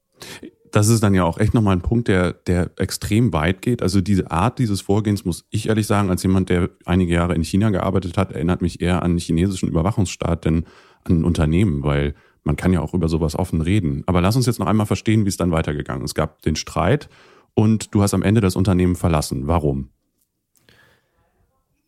Das 0.71 0.89
ist 0.89 1.03
dann 1.03 1.15
ja 1.15 1.25
auch 1.25 1.39
echt 1.39 1.55
nochmal 1.55 1.77
ein 1.77 1.81
Punkt, 1.81 2.09
der, 2.09 2.35
der 2.35 2.71
extrem 2.77 3.33
weit 3.33 3.63
geht. 3.63 3.81
Also 3.81 4.03
diese 4.03 4.31
Art 4.31 4.59
dieses 4.59 4.83
Vorgehens, 4.83 5.25
muss 5.25 5.47
ich 5.49 5.71
ehrlich 5.71 5.87
sagen, 5.87 6.11
als 6.11 6.23
jemand, 6.23 6.51
der 6.51 6.69
einige 6.85 7.15
Jahre 7.15 7.35
in 7.35 7.43
China 7.43 7.71
gearbeitet 7.71 8.19
hat, 8.19 8.33
erinnert 8.33 8.61
mich 8.61 8.83
eher 8.83 9.03
an 9.03 9.13
den 9.13 9.19
chinesischen 9.19 9.71
Überwachungsstaat, 9.71 10.45
denn 10.45 10.67
an 11.05 11.25
Unternehmen, 11.25 11.83
weil 11.83 12.15
man 12.45 12.57
kann 12.57 12.73
ja 12.73 12.81
auch 12.81 12.95
über 12.95 13.09
sowas 13.09 13.39
offen 13.39 13.61
reden. 13.61 14.03
Aber 14.07 14.21
lass 14.21 14.37
uns 14.37 14.47
jetzt 14.47 14.59
noch 14.59 14.67
einmal 14.67 14.87
verstehen, 14.87 15.25
wie 15.25 15.29
es 15.29 15.37
dann 15.37 15.51
weitergegangen 15.51 16.05
ist. 16.05 16.13
Es 16.13 16.15
gab 16.15 16.43
den 16.43 16.57
Streit 16.57 17.09
und 17.55 17.95
du 17.95 18.03
hast 18.03 18.15
am 18.15 18.23
Ende 18.23 18.41
das 18.41 18.57
Unternehmen 18.57 18.97
verlassen. 18.97 19.47
Warum? 19.47 19.91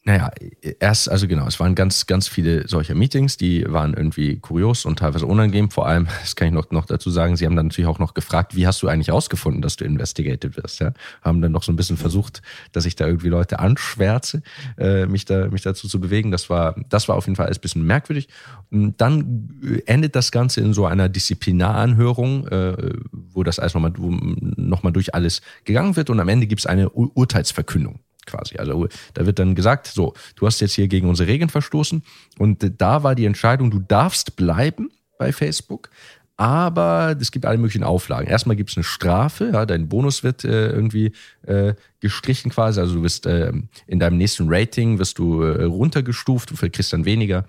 Naja, 0.03 0.31
erst, 0.79 1.11
also 1.11 1.29
genau, 1.29 1.47
es 1.47 1.61
waren 1.61 1.75
ganz, 1.75 2.07
ganz 2.07 2.27
viele 2.27 2.67
solcher 2.67 2.95
Meetings, 2.95 3.37
die 3.37 3.67
waren 3.69 3.93
irgendwie 3.93 4.39
kurios 4.39 4.87
und 4.87 4.99
teilweise 4.99 5.27
unangenehm. 5.27 5.71
Vor 5.71 5.87
allem, 5.87 6.07
das 6.23 6.37
kann 6.37 6.49
ich 6.49 6.55
noch, 6.55 6.71
noch 6.71 6.87
dazu 6.87 7.11
sagen, 7.11 7.37
sie 7.37 7.45
haben 7.45 7.55
dann 7.55 7.67
natürlich 7.67 7.89
auch 7.89 7.99
noch 7.99 8.15
gefragt, 8.15 8.57
wie 8.57 8.67
hast 8.67 8.81
du 8.83 8.89
eigentlich 8.89 9.11
rausgefunden, 9.11 9.61
dass 9.61 9.77
du 9.77 9.85
investigated 9.85 10.57
wirst? 10.57 10.81
Ja? 10.81 10.95
Haben 11.21 11.43
dann 11.43 11.53
noch 11.53 11.63
so 11.63 11.71
ein 11.71 11.77
bisschen 11.77 11.99
versucht, 11.99 12.41
dass 12.73 12.87
ich 12.87 12.97
da 12.97 13.07
irgendwie 13.07 13.29
Leute 13.29 13.59
anschwärze, 13.59 14.43
äh, 14.79 15.05
mich, 15.05 15.27
da, 15.27 15.49
mich 15.49 15.63
dazu 15.63 15.87
zu 15.87 16.01
bewegen. 16.01 16.31
Das 16.31 16.49
war, 16.49 16.77
das 16.89 17.07
war 17.09 17.17
auf 17.17 17.27
jeden 17.27 17.37
Fall 17.37 17.47
alles 17.47 17.59
ein 17.59 17.63
bisschen 17.63 17.85
merkwürdig. 17.85 18.29
Und 18.71 18.99
dann 19.03 19.83
endet 19.85 20.17
das 20.17 20.33
Ganze 20.33 20.63
in 20.63 20.73
so 20.73 20.87
einer 20.87 21.11
Disziplinaranhörung, 21.11 22.49
äh, 22.49 22.95
wo 23.13 23.43
das 23.43 23.59
alles 23.59 23.75
nochmal 23.75 23.93
noch 23.99 24.83
mal 24.83 24.93
durch 24.93 25.15
alles 25.15 25.43
gegangen 25.65 25.97
wird 25.97 26.09
und 26.09 26.21
am 26.21 26.29
Ende 26.29 26.47
gibt 26.47 26.61
es 26.61 26.67
eine 26.67 26.89
Ur 26.91 27.11
Urteilsverkündung 27.15 28.01
quasi. 28.27 28.57
Also 28.57 28.89
da 29.15 29.27
wird 29.27 29.39
dann 29.39 29.55
gesagt, 29.55 29.87
so, 29.87 30.15
du 30.37 30.47
hast 30.47 30.61
jetzt 30.61 30.75
hier 30.75 30.89
gegen 30.89 31.09
unsere 31.09 31.29
Regeln 31.29 31.51
verstoßen 31.51 32.03
und 32.39 32.73
da 32.79 33.03
war 33.03 33.15
die 33.15 33.25
Entscheidung, 33.25 33.71
du 33.71 33.81
darfst 33.81 34.37
bleiben 34.37 34.91
bei 35.19 35.33
Facebook, 35.33 35.91
aber 36.37 37.15
es 37.21 37.33
gibt 37.33 37.45
alle 37.45 37.59
möglichen 37.59 37.85
Auflagen. 37.85 38.27
Erstmal 38.27 38.57
gibt 38.57 38.71
es 38.71 38.77
eine 38.79 38.85
Strafe, 38.85 39.51
ja, 39.53 39.67
dein 39.67 39.89
Bonus 39.89 40.23
wird 40.23 40.43
äh, 40.45 40.71
irgendwie 40.71 41.13
äh, 41.43 41.75
gestrichen 42.01 42.51
quasi, 42.51 42.81
also 42.81 42.95
du 42.95 43.03
wirst 43.03 43.27
äh, 43.27 43.53
in 43.87 43.99
deinem 43.99 44.17
nächsten 44.17 44.47
Rating 44.49 44.99
wirst 44.99 45.19
du 45.19 45.43
äh, 45.43 45.65
runtergestuft, 45.65 46.51
du 46.51 46.55
kriegst 46.57 46.93
dann 46.93 47.05
weniger 47.05 47.45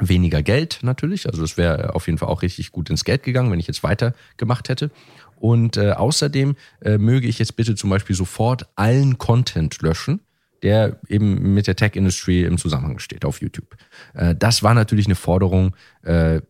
weniger 0.00 0.42
Geld 0.42 0.80
natürlich, 0.82 1.26
also 1.26 1.42
es 1.44 1.56
wäre 1.56 1.94
auf 1.94 2.06
jeden 2.06 2.18
Fall 2.18 2.28
auch 2.28 2.42
richtig 2.42 2.72
gut 2.72 2.90
ins 2.90 3.04
Geld 3.04 3.22
gegangen, 3.22 3.52
wenn 3.52 3.60
ich 3.60 3.66
jetzt 3.66 3.82
weitergemacht 3.82 4.68
hätte. 4.68 4.90
Und 5.36 5.76
äh, 5.76 5.92
außerdem 5.92 6.56
äh, 6.82 6.98
möge 6.98 7.26
ich 7.26 7.38
jetzt 7.38 7.56
bitte 7.56 7.74
zum 7.74 7.90
Beispiel 7.90 8.14
sofort 8.14 8.68
allen 8.76 9.18
Content 9.18 9.80
löschen, 9.80 10.20
der 10.62 10.98
eben 11.08 11.54
mit 11.54 11.66
der 11.66 11.76
Tech-Industry 11.76 12.44
im 12.44 12.58
Zusammenhang 12.58 12.98
steht 12.98 13.24
auf 13.24 13.40
YouTube. 13.40 13.76
Äh, 14.14 14.34
das 14.34 14.62
war 14.62 14.74
natürlich 14.74 15.06
eine 15.06 15.14
Forderung, 15.14 15.74
äh, 16.02 16.42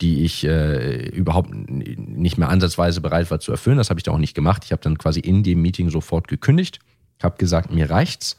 die 0.00 0.24
ich 0.24 0.44
äh, 0.44 1.08
überhaupt 1.08 1.50
nicht 1.52 2.38
mehr 2.38 2.48
ansatzweise 2.48 3.00
bereit 3.00 3.30
war 3.30 3.38
zu 3.38 3.52
erfüllen. 3.52 3.76
Das 3.76 3.90
habe 3.90 4.00
ich 4.00 4.04
da 4.04 4.10
auch 4.10 4.18
nicht 4.18 4.34
gemacht. 4.34 4.64
Ich 4.64 4.72
habe 4.72 4.82
dann 4.82 4.98
quasi 4.98 5.20
in 5.20 5.44
dem 5.44 5.62
Meeting 5.62 5.90
sofort 5.90 6.26
gekündigt, 6.26 6.80
habe 7.22 7.38
gesagt, 7.38 7.72
mir 7.72 7.88
reicht's. 7.88 8.36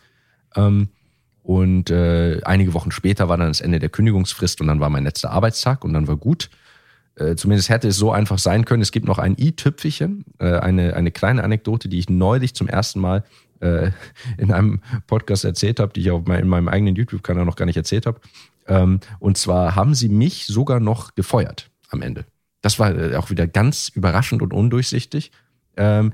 Ähm, 0.56 0.90
und 1.46 1.92
äh, 1.92 2.42
einige 2.44 2.74
Wochen 2.74 2.90
später 2.90 3.30
war 3.30 3.38
dann 3.38 3.50
das 3.50 3.62
Ende 3.62 3.78
der 3.78 3.90
Kündigungsfrist 3.90 4.62
und 4.62 4.68
dann 4.68 4.80
war 4.80 4.90
mein 4.90 5.04
letzter 5.04 5.30
Arbeitstag 5.30 5.84
und 5.84 5.94
dann 5.94 6.08
war 6.08 6.18
gut. 6.18 6.50
Äh, 7.18 7.36
zumindest 7.36 7.70
hätte 7.70 7.88
es 7.88 7.98
so 7.98 8.12
einfach 8.12 8.40
sein 8.40 8.66
können. 8.66 8.82
Es 8.82 8.92
gibt 8.92 9.06
noch 9.06 9.20
ein 9.20 9.36
i-Tüpfelchen, 9.38 10.26
äh, 10.40 10.58
eine, 10.58 10.96
eine 10.96 11.12
kleine 11.12 11.44
Anekdote, 11.44 11.88
die 11.88 12.00
ich 12.00 12.10
neulich 12.10 12.56
zum 12.56 12.68
ersten 12.68 13.00
Mal 13.00 13.24
äh, 13.60 13.92
in 14.40 14.52
einem 14.52 14.82
Podcast 15.06 15.46
erzählt 15.46 15.80
habe, 15.80 15.94
die 15.94 16.02
ich 16.02 16.10
auch 16.10 16.26
in 16.26 16.48
meinem 16.48 16.68
eigenen 16.68 16.96
YouTube-Kanal 16.96 17.46
noch 17.46 17.56
gar 17.56 17.68
nicht 17.68 17.78
erzählt 17.78 18.08
habe. 18.08 18.20
Ähm, 18.68 19.00
und 19.20 19.38
zwar 19.38 19.76
haben 19.76 19.94
sie 19.94 20.10
mich 20.10 20.48
sogar 20.48 20.80
noch 20.80 21.14
gefeuert 21.14 21.70
am 21.92 22.02
Ende. 22.02 22.26
Das 22.62 22.80
war 22.80 22.92
äh, 22.98 23.18
auch 23.18 23.30
wieder 23.30 23.46
ganz 23.46 23.90
überraschend 23.90 24.42
und 24.42 24.52
undurchsichtig. 24.52 25.32
Ähm, 25.78 26.14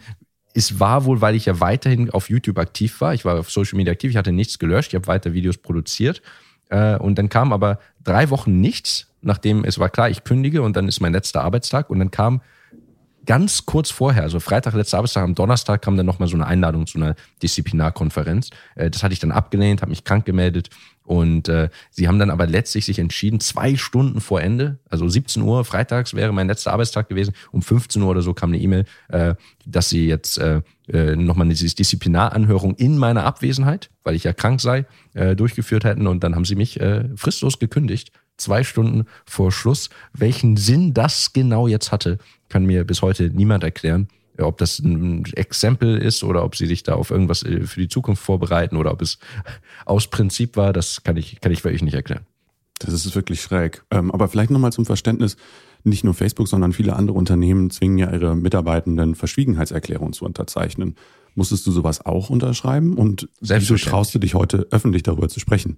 es 0.54 0.80
war 0.80 1.06
wohl, 1.06 1.22
weil 1.22 1.36
ich 1.36 1.46
ja 1.46 1.60
weiterhin 1.60 2.10
auf 2.10 2.30
YouTube 2.30 2.58
aktiv 2.58 3.00
war. 3.02 3.14
Ich 3.14 3.26
war 3.26 3.40
auf 3.40 3.52
Social 3.52 3.78
Media 3.78 3.94
aktiv, 3.94 4.12
ich 4.12 4.18
hatte 4.18 4.32
nichts 4.32 4.60
gelöscht, 4.60 4.90
ich 4.90 4.96
habe 4.96 5.08
weiter 5.08 5.34
Videos 5.34 5.58
produziert. 5.58 6.22
Äh, 6.70 6.98
und 6.98 7.18
dann 7.18 7.30
kam 7.30 7.54
aber 7.54 7.80
drei 8.04 8.30
Wochen 8.30 8.60
nichts 8.60 9.12
nachdem 9.22 9.64
es 9.64 9.80
war 9.80 9.90
klar, 9.90 10.10
ich 10.10 10.24
kündige 10.24 10.62
und 10.62 10.76
dann 10.76 10.88
ist 10.88 11.00
mein 11.00 11.14
letzter 11.14 11.44
Arbeitstag 11.44 11.90
und 11.90 12.00
dann 12.00 12.12
kam 12.12 12.42
ganz 13.26 13.68
kurz 13.68 13.92
vorher, 13.92 14.24
also 14.24 14.40
Freitag, 14.40 14.74
letzter 14.74 14.98
Arbeitstag, 14.98 15.24
am 15.24 15.36
Donnerstag 15.36 15.84
kam 15.84 15.96
dann 15.96 16.08
nochmal 16.08 16.28
so 16.28 16.36
eine 16.36 16.48
Einladung 16.48 16.88
zu 16.88 16.98
einer 16.98 17.16
Disziplinarkonferenz. 17.44 18.50
Äh, 18.76 18.90
das 18.90 19.04
hatte 19.04 19.14
ich 19.14 19.20
dann 19.20 19.32
abgelehnt, 19.32 19.82
habe 19.82 19.92
mich 19.92 20.04
krank 20.04 20.26
gemeldet 20.26 20.70
und 21.04 21.50
äh, 21.50 21.70
sie 21.90 22.08
haben 22.08 22.20
dann 22.20 22.30
aber 22.30 22.48
letztlich 22.48 22.86
sich 22.86 23.00
entschieden, 23.00 23.40
zwei 23.40 23.76
Stunden 23.76 24.22
vor 24.22 24.42
Ende, 24.42 24.80
also 24.90 25.08
17 25.08 25.42
Uhr 25.42 25.66
freitags 25.66 26.14
wäre 26.14 26.32
mein 26.32 26.48
letzter 26.48 26.74
Arbeitstag 26.74 27.10
gewesen, 27.10 27.34
um 27.52 27.62
15 27.62 28.02
Uhr 28.02 28.10
oder 28.10 28.22
so 28.22 28.34
kam 28.34 28.52
eine 28.52 28.60
E-Mail, 28.60 28.86
äh, 29.10 29.36
dass 29.66 29.90
sie 29.90 30.08
jetzt 30.08 30.38
äh, 30.38 30.62
äh 30.88 31.16
nochmal 31.16 31.46
eine 31.46 31.54
Disziplinaranhörung 31.54 32.76
in 32.76 32.98
meiner 32.98 33.26
Abwesenheit, 33.26 33.90
weil 34.04 34.16
ich 34.16 34.24
ja 34.24 34.34
krank 34.34 34.62
sei, 34.62 34.86
äh, 35.14 35.36
durchgeführt 35.36 35.84
hätten 35.84 36.08
und 36.08 36.24
dann 36.24 36.36
haben 36.36 36.46
sie 36.46 36.56
mich 36.56 36.80
äh, 36.80 37.10
fristlos 37.16 37.60
gekündigt 37.60 38.12
zwei 38.42 38.64
Stunden 38.64 39.06
vor 39.26 39.52
Schluss. 39.52 39.90
Welchen 40.14 40.58
Sinn 40.58 40.94
das 40.94 41.32
genau 41.34 41.68
jetzt 41.68 41.92
hatte, 41.92 42.18
kann 42.50 42.66
mir 42.66 42.84
bis 42.84 43.02
heute 43.02 43.30
niemand 43.30 43.64
erklären. 43.64 44.08
Ob 44.38 44.58
das 44.58 44.80
ein 44.80 45.26
Exempel 45.34 45.98
ist 45.98 46.24
oder 46.24 46.44
ob 46.44 46.56
sie 46.56 46.68
sich 46.68 46.84
da 46.84 46.96
auf 46.96 47.12
irgendwas 47.12 47.44
äh, 47.44 47.62
für 47.62 47.82
die 47.82 47.90
Zukunft 47.90 48.24
vorbereiten 48.24 48.78
oder 48.78 48.92
ob 48.92 49.02
es 49.02 49.20
aus 49.86 50.08
Prinzip 50.08 50.58
war, 50.58 50.74
das 50.74 51.04
kann 51.04 51.18
ich, 51.18 51.42
kann 51.42 51.52
ich 51.52 51.64
wirklich 51.64 51.84
nicht 51.84 51.94
erklären. 51.94 52.26
Das 52.80 52.94
ist 52.94 53.16
wirklich 53.16 53.42
schräg. 53.42 53.84
Ähm, 53.92 54.12
aber 54.12 54.28
vielleicht 54.28 54.50
nochmal 54.50 54.72
zum 54.72 54.86
Verständnis. 54.86 55.38
Nicht 55.84 56.04
nur 56.04 56.14
Facebook, 56.14 56.48
sondern 56.48 56.74
viele 56.74 56.96
andere 56.96 57.18
Unternehmen 57.18 57.72
zwingen 57.72 57.98
ja 57.98 58.12
ihre 58.12 58.36
Mitarbeitenden 58.36 59.16
Verschwiegenheitserklärungen 59.16 60.14
zu 60.14 60.26
unterzeichnen. 60.26 60.96
Musstest 61.34 61.66
du 61.66 61.72
sowas 61.72 62.06
auch 62.06 62.30
unterschreiben? 62.30 62.96
Und 62.96 63.30
wieso 63.40 63.76
traust 63.78 64.14
du 64.14 64.20
dich 64.20 64.36
heute 64.36 64.68
öffentlich 64.70 65.04
darüber 65.04 65.30
zu 65.30 65.40
sprechen? 65.40 65.78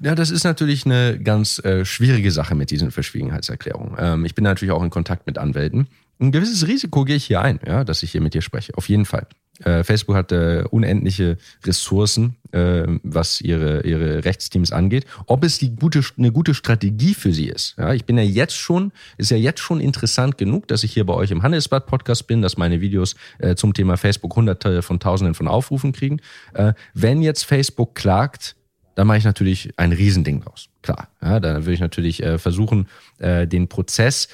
Ja, 0.00 0.14
das 0.14 0.30
ist 0.30 0.44
natürlich 0.44 0.86
eine 0.86 1.20
ganz 1.22 1.64
äh, 1.64 1.84
schwierige 1.84 2.30
Sache 2.30 2.54
mit 2.54 2.70
diesen 2.70 2.90
Verschwiegenheitserklärungen. 2.90 3.94
Ähm, 3.98 4.24
ich 4.24 4.34
bin 4.34 4.44
natürlich 4.44 4.72
auch 4.72 4.82
in 4.82 4.90
Kontakt 4.90 5.26
mit 5.26 5.38
Anwälten. 5.38 5.86
Ein 6.20 6.32
gewisses 6.32 6.66
Risiko 6.66 7.04
gehe 7.04 7.16
ich 7.16 7.24
hier 7.24 7.40
ein, 7.40 7.60
ja, 7.66 7.84
dass 7.84 8.02
ich 8.02 8.12
hier 8.12 8.20
mit 8.20 8.34
dir 8.34 8.42
spreche. 8.42 8.76
Auf 8.76 8.88
jeden 8.88 9.04
Fall. 9.04 9.26
Äh, 9.62 9.84
Facebook 9.84 10.16
hat 10.16 10.32
äh, 10.32 10.64
unendliche 10.68 11.36
Ressourcen, 11.64 12.36
äh, 12.50 12.86
was 13.04 13.40
ihre, 13.40 13.82
ihre 13.82 14.24
Rechtsteams 14.24 14.72
angeht. 14.72 15.06
Ob 15.26 15.44
es 15.44 15.58
die 15.58 15.76
gute, 15.76 16.02
eine 16.18 16.32
gute 16.32 16.54
Strategie 16.54 17.14
für 17.14 17.32
sie 17.32 17.46
ist. 17.46 17.76
Ja, 17.78 17.94
ich 17.94 18.04
bin 18.04 18.18
ja 18.18 18.24
jetzt 18.24 18.56
schon, 18.56 18.90
ist 19.16 19.30
ja 19.30 19.36
jetzt 19.36 19.60
schon 19.60 19.80
interessant 19.80 20.38
genug, 20.38 20.66
dass 20.66 20.82
ich 20.82 20.92
hier 20.92 21.06
bei 21.06 21.14
euch 21.14 21.30
im 21.30 21.42
Handelsblatt 21.42 21.86
Podcast 21.86 22.26
bin, 22.26 22.42
dass 22.42 22.56
meine 22.56 22.80
Videos 22.80 23.14
äh, 23.38 23.54
zum 23.54 23.74
Thema 23.74 23.96
Facebook 23.96 24.34
hunderte 24.34 24.82
von 24.82 24.98
Tausenden 24.98 25.34
von 25.34 25.46
Aufrufen 25.46 25.92
kriegen. 25.92 26.20
Äh, 26.54 26.72
wenn 26.92 27.22
jetzt 27.22 27.44
Facebook 27.44 27.94
klagt, 27.94 28.56
da 28.96 29.04
mache 29.04 29.18
ich 29.18 29.24
natürlich 29.24 29.72
ein 29.76 29.92
Riesending 29.92 30.40
draus. 30.40 30.68
Klar, 30.82 31.08
ja, 31.22 31.40
da 31.40 31.54
würde 31.60 31.72
ich 31.72 31.80
natürlich 31.80 32.22
äh, 32.22 32.38
versuchen, 32.38 32.88
äh, 33.18 33.46
den 33.46 33.68
Prozess, 33.68 34.28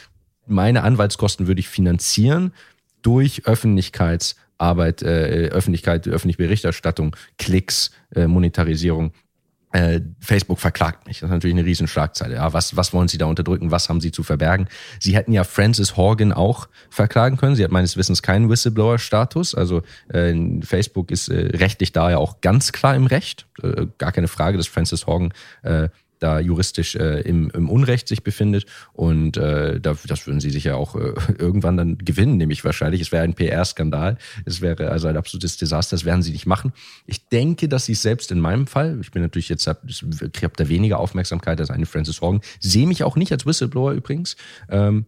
meine 0.50 0.82
Anwaltskosten 0.82 1.46
würde 1.46 1.60
ich 1.60 1.68
finanzieren 1.68 2.52
durch 3.02 3.46
Öffentlichkeitsarbeit, 3.46 5.02
äh, 5.02 5.48
Öffentlichkeit, 5.52 6.06
öffentliche 6.06 6.38
Berichterstattung, 6.38 7.16
Klicks, 7.38 7.90
äh, 8.14 8.26
Monetarisierung 8.26 9.12
äh, 9.72 10.00
Facebook 10.18 10.58
verklagt 10.58 11.06
mich. 11.06 11.20
Das 11.20 11.28
ist 11.28 11.32
natürlich 11.32 11.54
eine 11.54 11.64
riesen 11.64 11.86
Schlagzeile. 11.86 12.34
Ja, 12.34 12.52
was, 12.52 12.76
was 12.76 12.92
wollen 12.92 13.06
Sie 13.06 13.18
da 13.18 13.26
unterdrücken? 13.26 13.70
Was 13.70 13.88
haben 13.88 14.00
Sie 14.00 14.10
zu 14.10 14.22
verbergen? 14.22 14.68
Sie 14.98 15.14
hätten 15.14 15.32
ja 15.32 15.44
Frances 15.44 15.96
Horgan 15.96 16.32
auch 16.32 16.68
verklagen 16.88 17.36
können. 17.36 17.54
Sie 17.54 17.62
hat 17.62 17.70
meines 17.70 17.96
Wissens 17.96 18.22
keinen 18.22 18.50
Whistleblower-Status. 18.50 19.54
Also 19.54 19.82
äh, 20.08 20.34
Facebook 20.62 21.12
ist 21.12 21.28
äh, 21.28 21.56
rechtlich 21.56 21.92
da 21.92 22.10
ja 22.10 22.18
auch 22.18 22.40
ganz 22.40 22.72
klar 22.72 22.96
im 22.96 23.06
Recht. 23.06 23.46
Äh, 23.62 23.86
gar 23.98 24.10
keine 24.10 24.28
Frage, 24.28 24.56
dass 24.56 24.66
Frances 24.66 25.06
Horgan 25.06 25.32
äh, 25.62 25.88
da 26.20 26.38
juristisch 26.38 26.94
äh, 26.94 27.20
im, 27.22 27.50
im 27.50 27.68
Unrecht 27.68 28.06
sich 28.08 28.22
befindet. 28.22 28.66
Und 28.92 29.36
äh, 29.36 29.80
da, 29.80 29.96
das 30.06 30.26
würden 30.26 30.40
sie 30.40 30.50
sich 30.50 30.64
ja 30.64 30.76
auch 30.76 30.94
äh, 30.94 31.14
irgendwann 31.38 31.76
dann 31.76 31.98
gewinnen, 31.98 32.36
nämlich 32.36 32.64
wahrscheinlich. 32.64 33.00
Es 33.00 33.10
wäre 33.10 33.24
ein 33.24 33.34
PR-Skandal. 33.34 34.18
Es 34.44 34.60
wäre 34.60 34.90
also 34.90 35.08
ein 35.08 35.16
absolutes 35.16 35.56
Desaster. 35.56 35.96
Das 35.96 36.04
werden 36.04 36.22
sie 36.22 36.32
nicht 36.32 36.46
machen. 36.46 36.72
Ich 37.06 37.28
denke, 37.28 37.68
dass 37.68 37.86
sie 37.86 37.92
es 37.92 38.02
selbst 38.02 38.30
in 38.30 38.38
meinem 38.40 38.66
Fall, 38.66 38.98
ich 39.00 39.10
bin 39.10 39.22
natürlich 39.22 39.48
jetzt, 39.48 39.66
habe 39.66 39.80
hab 40.42 40.56
da 40.56 40.68
weniger 40.68 40.98
Aufmerksamkeit 41.00 41.60
als 41.60 41.70
eine 41.70 41.86
Francis 41.86 42.20
Horgan, 42.20 42.40
sehe 42.60 42.86
mich 42.86 43.02
auch 43.02 43.16
nicht 43.16 43.32
als 43.32 43.46
Whistleblower 43.46 43.92
übrigens. 43.92 44.36
Ähm, 44.68 45.06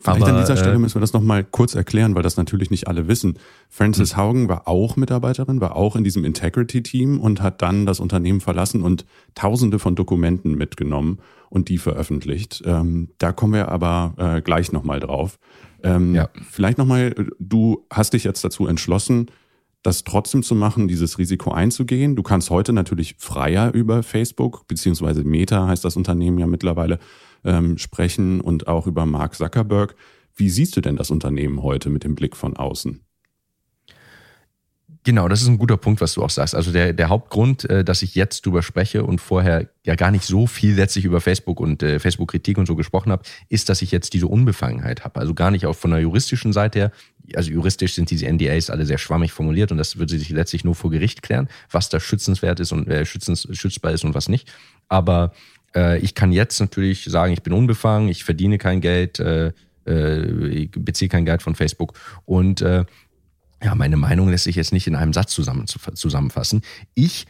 Vielleicht 0.00 0.22
Aber, 0.22 0.32
an 0.32 0.40
dieser 0.40 0.56
Stelle 0.56 0.76
äh, 0.76 0.78
müssen 0.78 0.94
wir 0.96 1.00
das 1.00 1.12
nochmal 1.12 1.42
kurz 1.44 1.74
erklären, 1.74 2.14
weil 2.14 2.22
das 2.22 2.36
natürlich 2.36 2.70
nicht 2.70 2.86
alle 2.86 3.08
wissen. 3.08 3.38
Frances 3.68 4.12
hm. 4.12 4.16
Haugen 4.18 4.48
war 4.48 4.68
auch 4.68 4.96
Mitarbeiterin, 4.96 5.60
war 5.60 5.74
auch 5.74 5.96
in 5.96 6.04
diesem 6.04 6.24
Integrity-Team 6.24 7.18
und 7.18 7.42
hat 7.42 7.62
dann 7.62 7.84
das 7.84 7.98
Unternehmen 7.98 8.40
verlassen 8.40 8.82
und 8.82 9.04
tausende 9.34 9.78
von 9.78 9.96
Dokumenten 9.96 10.54
mitgenommen 10.54 11.18
und 11.50 11.68
die 11.68 11.78
veröffentlicht. 11.78 12.62
Ähm, 12.64 13.08
da 13.18 13.32
kommen 13.32 13.54
wir 13.54 13.68
aber 13.70 14.14
äh, 14.18 14.40
gleich 14.40 14.70
nochmal 14.70 15.00
drauf. 15.00 15.38
Ähm, 15.82 16.14
ja. 16.14 16.28
Vielleicht 16.48 16.78
nochmal, 16.78 17.14
du 17.38 17.84
hast 17.90 18.12
dich 18.12 18.24
jetzt 18.24 18.44
dazu 18.44 18.66
entschlossen, 18.66 19.30
das 19.82 20.04
trotzdem 20.04 20.42
zu 20.42 20.54
machen, 20.54 20.88
dieses 20.88 21.18
Risiko 21.18 21.52
einzugehen. 21.52 22.16
Du 22.16 22.22
kannst 22.22 22.50
heute 22.50 22.72
natürlich 22.72 23.16
freier 23.18 23.72
über 23.72 24.02
Facebook, 24.02 24.66
beziehungsweise 24.66 25.24
Meta 25.24 25.66
heißt 25.66 25.84
das 25.84 25.96
Unternehmen 25.96 26.38
ja 26.38 26.46
mittlerweile, 26.46 26.98
ähm, 27.44 27.78
sprechen 27.78 28.40
und 28.40 28.66
auch 28.66 28.86
über 28.86 29.06
Mark 29.06 29.34
Zuckerberg. 29.34 29.94
Wie 30.34 30.50
siehst 30.50 30.76
du 30.76 30.80
denn 30.80 30.96
das 30.96 31.10
Unternehmen 31.10 31.62
heute 31.62 31.90
mit 31.90 32.04
dem 32.04 32.14
Blick 32.14 32.36
von 32.36 32.56
außen? 32.56 33.00
Genau, 35.08 35.26
das 35.26 35.40
ist 35.40 35.48
ein 35.48 35.56
guter 35.56 35.78
Punkt, 35.78 36.02
was 36.02 36.12
du 36.12 36.22
auch 36.22 36.28
sagst. 36.28 36.54
Also 36.54 36.70
der, 36.70 36.92
der 36.92 37.08
Hauptgrund, 37.08 37.64
äh, 37.70 37.82
dass 37.82 38.02
ich 38.02 38.14
jetzt 38.14 38.44
drüber 38.44 38.62
spreche 38.62 39.04
und 39.04 39.22
vorher 39.22 39.66
ja 39.82 39.94
gar 39.94 40.10
nicht 40.10 40.24
so 40.24 40.46
viel 40.46 40.74
letztlich 40.74 41.06
über 41.06 41.22
Facebook 41.22 41.60
und 41.60 41.82
äh, 41.82 41.98
Facebook-Kritik 41.98 42.58
und 42.58 42.66
so 42.66 42.76
gesprochen 42.76 43.10
habe, 43.10 43.22
ist, 43.48 43.70
dass 43.70 43.80
ich 43.80 43.90
jetzt 43.90 44.12
diese 44.12 44.26
Unbefangenheit 44.26 45.04
habe. 45.04 45.18
Also 45.18 45.32
gar 45.32 45.50
nicht 45.50 45.64
auch 45.64 45.76
von 45.76 45.92
der 45.92 46.00
juristischen 46.00 46.52
Seite 46.52 46.78
her. 46.78 46.92
Also 47.34 47.50
juristisch 47.50 47.94
sind 47.94 48.10
diese 48.10 48.30
NDAs 48.30 48.68
alle 48.68 48.84
sehr 48.84 48.98
schwammig 48.98 49.32
formuliert 49.32 49.72
und 49.72 49.78
das 49.78 49.98
wird 49.98 50.10
sich 50.10 50.28
letztlich 50.28 50.62
nur 50.62 50.74
vor 50.74 50.90
Gericht 50.90 51.22
klären, 51.22 51.48
was 51.70 51.88
da 51.88 52.00
schützenswert 52.00 52.60
ist 52.60 52.72
und 52.72 52.86
äh, 52.86 53.06
schützens, 53.06 53.48
schützbar 53.52 53.92
ist 53.92 54.04
und 54.04 54.12
was 54.12 54.28
nicht. 54.28 54.52
Aber 54.90 55.32
äh, 55.74 55.98
ich 56.00 56.14
kann 56.14 56.32
jetzt 56.32 56.60
natürlich 56.60 57.04
sagen, 57.04 57.32
ich 57.32 57.42
bin 57.42 57.54
unbefangen, 57.54 58.10
ich 58.10 58.24
verdiene 58.24 58.58
kein 58.58 58.82
Geld, 58.82 59.20
äh, 59.20 59.52
äh, 59.86 60.48
ich 60.48 60.70
beziehe 60.70 61.08
kein 61.08 61.24
Geld 61.24 61.40
von 61.40 61.54
Facebook 61.54 61.94
und 62.26 62.60
äh, 62.60 62.84
ja, 63.62 63.74
meine 63.74 63.96
Meinung 63.96 64.28
lässt 64.28 64.44
sich 64.44 64.56
jetzt 64.56 64.72
nicht 64.72 64.86
in 64.86 64.94
einem 64.94 65.12
Satz 65.12 65.32
zusammen, 65.32 65.66
zusammenfassen. 65.66 66.62
Ich, 66.94 67.26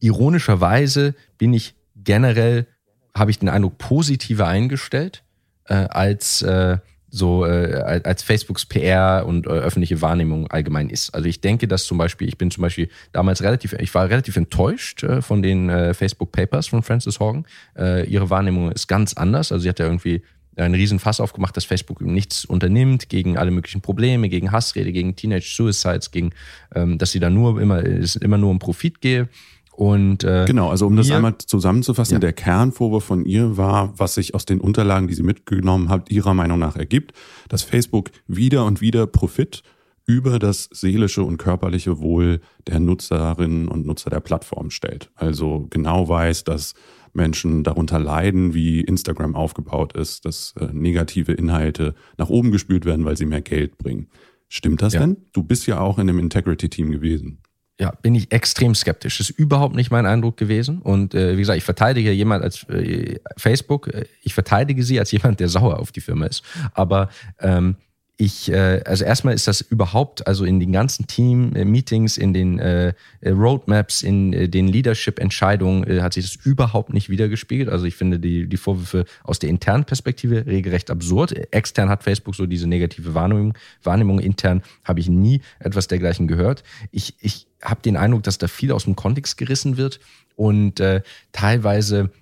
ironischerweise, 0.00 1.14
bin 1.38 1.54
ich 1.54 1.74
generell, 1.96 2.66
habe 3.14 3.30
ich 3.30 3.38
den 3.38 3.48
Eindruck, 3.48 3.78
positiver 3.78 4.48
eingestellt 4.48 5.22
äh, 5.66 5.74
als 5.74 6.42
äh, 6.42 6.78
so 7.14 7.44
äh, 7.44 8.00
als 8.04 8.22
Facebooks 8.22 8.64
PR 8.64 9.24
und 9.26 9.46
äh, 9.46 9.50
öffentliche 9.50 10.00
Wahrnehmung 10.00 10.50
allgemein 10.50 10.88
ist. 10.88 11.14
Also 11.14 11.28
ich 11.28 11.42
denke, 11.42 11.68
dass 11.68 11.84
zum 11.84 11.98
Beispiel, 11.98 12.26
ich 12.26 12.38
bin 12.38 12.50
zum 12.50 12.62
Beispiel 12.62 12.88
damals 13.12 13.42
relativ, 13.42 13.74
ich 13.74 13.94
war 13.94 14.08
relativ 14.08 14.36
enttäuscht 14.36 15.02
äh, 15.02 15.20
von 15.20 15.42
den 15.42 15.68
äh, 15.68 15.92
Facebook 15.92 16.32
Papers 16.32 16.68
von 16.68 16.82
Frances 16.82 17.20
Horgan. 17.20 17.46
Äh, 17.76 18.08
ihre 18.08 18.30
Wahrnehmung 18.30 18.72
ist 18.72 18.88
ganz 18.88 19.12
anders. 19.12 19.52
Also 19.52 19.62
sie 19.62 19.68
hat 19.68 19.78
ja 19.78 19.84
irgendwie 19.84 20.22
einen 20.56 20.74
riesen 20.74 20.98
Fass 20.98 21.20
aufgemacht, 21.20 21.56
dass 21.56 21.64
Facebook 21.64 22.00
nichts 22.00 22.44
unternimmt 22.44 23.08
gegen 23.08 23.38
alle 23.38 23.50
möglichen 23.50 23.80
Probleme, 23.80 24.28
gegen 24.28 24.52
Hassrede, 24.52 24.92
gegen 24.92 25.16
Teenage 25.16 25.54
Suicides, 25.54 26.10
gegen, 26.10 26.30
ähm, 26.74 26.98
dass 26.98 27.12
sie 27.12 27.20
da 27.20 27.30
nur 27.30 27.60
immer, 27.60 27.84
es 27.84 28.16
immer 28.16 28.38
nur 28.38 28.50
um 28.50 28.58
Profit 28.58 29.00
gehe. 29.00 29.28
Und 29.74 30.22
äh, 30.22 30.44
genau, 30.46 30.68
also 30.68 30.86
um 30.86 30.96
das 30.96 31.10
einmal 31.10 31.38
zusammenzufassen, 31.38 32.14
ja. 32.14 32.18
der 32.20 32.34
Kernvorwurf 32.34 33.04
von 33.04 33.24
ihr 33.24 33.56
war, 33.56 33.98
was 33.98 34.14
sich 34.14 34.34
aus 34.34 34.44
den 34.44 34.60
Unterlagen, 34.60 35.08
die 35.08 35.14
sie 35.14 35.22
mitgenommen 35.22 35.88
hat, 35.88 36.10
ihrer 36.10 36.34
Meinung 36.34 36.58
nach 36.58 36.76
ergibt, 36.76 37.12
dass 37.48 37.62
Facebook 37.62 38.10
wieder 38.26 38.66
und 38.66 38.82
wieder 38.82 39.06
Profit 39.06 39.62
über 40.04 40.38
das 40.38 40.68
seelische 40.72 41.22
und 41.22 41.38
körperliche 41.38 42.00
Wohl 42.00 42.40
der 42.66 42.80
Nutzerinnen 42.80 43.68
und 43.68 43.86
Nutzer 43.86 44.10
der 44.10 44.20
Plattform 44.20 44.70
stellt. 44.70 45.10
Also 45.14 45.66
genau 45.70 46.08
weiß, 46.08 46.44
dass 46.44 46.74
Menschen 47.12 47.64
darunter 47.64 47.98
leiden, 47.98 48.54
wie 48.54 48.80
Instagram 48.80 49.34
aufgebaut 49.34 49.94
ist, 49.94 50.24
dass 50.24 50.54
äh, 50.58 50.68
negative 50.72 51.32
Inhalte 51.32 51.94
nach 52.16 52.28
oben 52.28 52.50
gespült 52.50 52.84
werden, 52.84 53.04
weil 53.04 53.16
sie 53.16 53.26
mehr 53.26 53.42
Geld 53.42 53.78
bringen. 53.78 54.08
Stimmt 54.48 54.82
das 54.82 54.94
ja. 54.94 55.00
denn? 55.00 55.16
Du 55.32 55.42
bist 55.42 55.66
ja 55.66 55.80
auch 55.80 55.98
in 55.98 56.06
dem 56.06 56.18
Integrity-Team 56.18 56.90
gewesen. 56.90 57.38
Ja, 57.80 57.90
bin 58.02 58.14
ich 58.14 58.30
extrem 58.32 58.74
skeptisch. 58.74 59.18
Das 59.18 59.30
ist 59.30 59.38
überhaupt 59.38 59.74
nicht 59.74 59.90
mein 59.90 60.06
Eindruck 60.06 60.36
gewesen. 60.36 60.80
Und 60.80 61.14
äh, 61.14 61.36
wie 61.36 61.40
gesagt, 61.40 61.56
ich 61.56 61.64
verteidige 61.64 62.12
jemand 62.12 62.44
als 62.44 62.68
äh, 62.68 63.18
Facebook, 63.36 63.88
äh, 63.88 64.04
ich 64.22 64.34
verteidige 64.34 64.82
sie 64.82 64.98
als 64.98 65.10
jemand, 65.10 65.40
der 65.40 65.48
sauer 65.48 65.78
auf 65.78 65.90
die 65.90 66.00
Firma 66.00 66.26
ist. 66.26 66.44
Aber 66.74 67.08
ähm, 67.40 67.76
ich, 68.24 68.52
äh, 68.52 68.80
also 68.86 69.04
erstmal 69.04 69.34
ist 69.34 69.48
das 69.48 69.62
überhaupt, 69.62 70.28
also 70.28 70.44
in 70.44 70.60
den 70.60 70.70
ganzen 70.70 71.08
Team-Meetings, 71.08 72.18
in 72.18 72.32
den 72.32 72.60
äh, 72.60 72.94
Roadmaps, 73.26 74.02
in 74.02 74.32
äh, 74.32 74.48
den 74.48 74.68
Leadership-Entscheidungen 74.68 75.82
äh, 75.90 76.02
hat 76.02 76.12
sich 76.12 76.24
das 76.24 76.46
überhaupt 76.46 76.94
nicht 76.94 77.08
wiedergespiegelt. 77.08 77.68
Also 77.68 77.84
ich 77.84 77.96
finde 77.96 78.20
die, 78.20 78.46
die 78.46 78.56
Vorwürfe 78.56 79.06
aus 79.24 79.40
der 79.40 79.50
internen 79.50 79.84
Perspektive 79.84 80.46
regelrecht 80.46 80.88
absurd. 80.92 81.32
Extern 81.52 81.88
hat 81.88 82.04
Facebook 82.04 82.36
so 82.36 82.46
diese 82.46 82.68
negative 82.68 83.12
Wahrnehmung. 83.12 83.54
Wahrnehmung 83.82 84.20
intern 84.20 84.62
habe 84.84 85.00
ich 85.00 85.08
nie 85.08 85.40
etwas 85.58 85.88
dergleichen 85.88 86.28
gehört. 86.28 86.62
Ich, 86.92 87.16
ich 87.18 87.48
habe 87.60 87.82
den 87.82 87.96
Eindruck, 87.96 88.22
dass 88.22 88.38
da 88.38 88.46
viel 88.46 88.70
aus 88.70 88.84
dem 88.84 88.94
Kontext 88.94 89.36
gerissen 89.36 89.76
wird 89.76 89.98
und 90.36 90.78
äh, 90.78 91.02
teilweise 91.32 91.98
äh, 91.98 92.04
äh, 92.04 92.21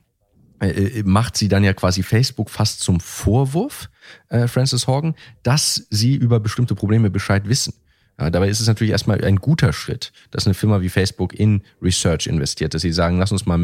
macht 1.05 1.37
sie 1.37 1.49
dann 1.49 1.65
ja 1.65 1.73
quasi 1.73 2.03
Facebook 2.03 2.51
fast 2.51 2.81
zum 2.81 3.01
Vorwurf, 3.01 3.89
äh, 4.29 4.47
Frances 4.47 4.87
Horgan, 4.87 5.15
dass 5.43 5.87
sie 5.91 6.15
über 6.15 6.41
bestimmte 6.41 6.75
Probleme 6.75 7.11
Bescheid 7.11 7.49
wissen. 7.49 7.75
Ja, 8.21 8.29
dabei 8.29 8.51
ist 8.51 8.61
es 8.61 8.67
natürlich 8.67 8.91
erstmal 8.91 9.25
ein 9.25 9.37
guter 9.37 9.73
Schritt, 9.73 10.13
dass 10.31 10.47
eine 10.47 10.53
Firma 10.53 10.83
wie 10.83 10.91
Facebook 10.91 11.33
in 11.33 11.63
Research 11.81 12.27
investiert, 12.27 12.75
dass 12.75 12.83
sie 12.83 12.93
sagen, 12.93 13.19
lass 13.19 13.33
uns 13.33 13.47
mal 13.47 13.59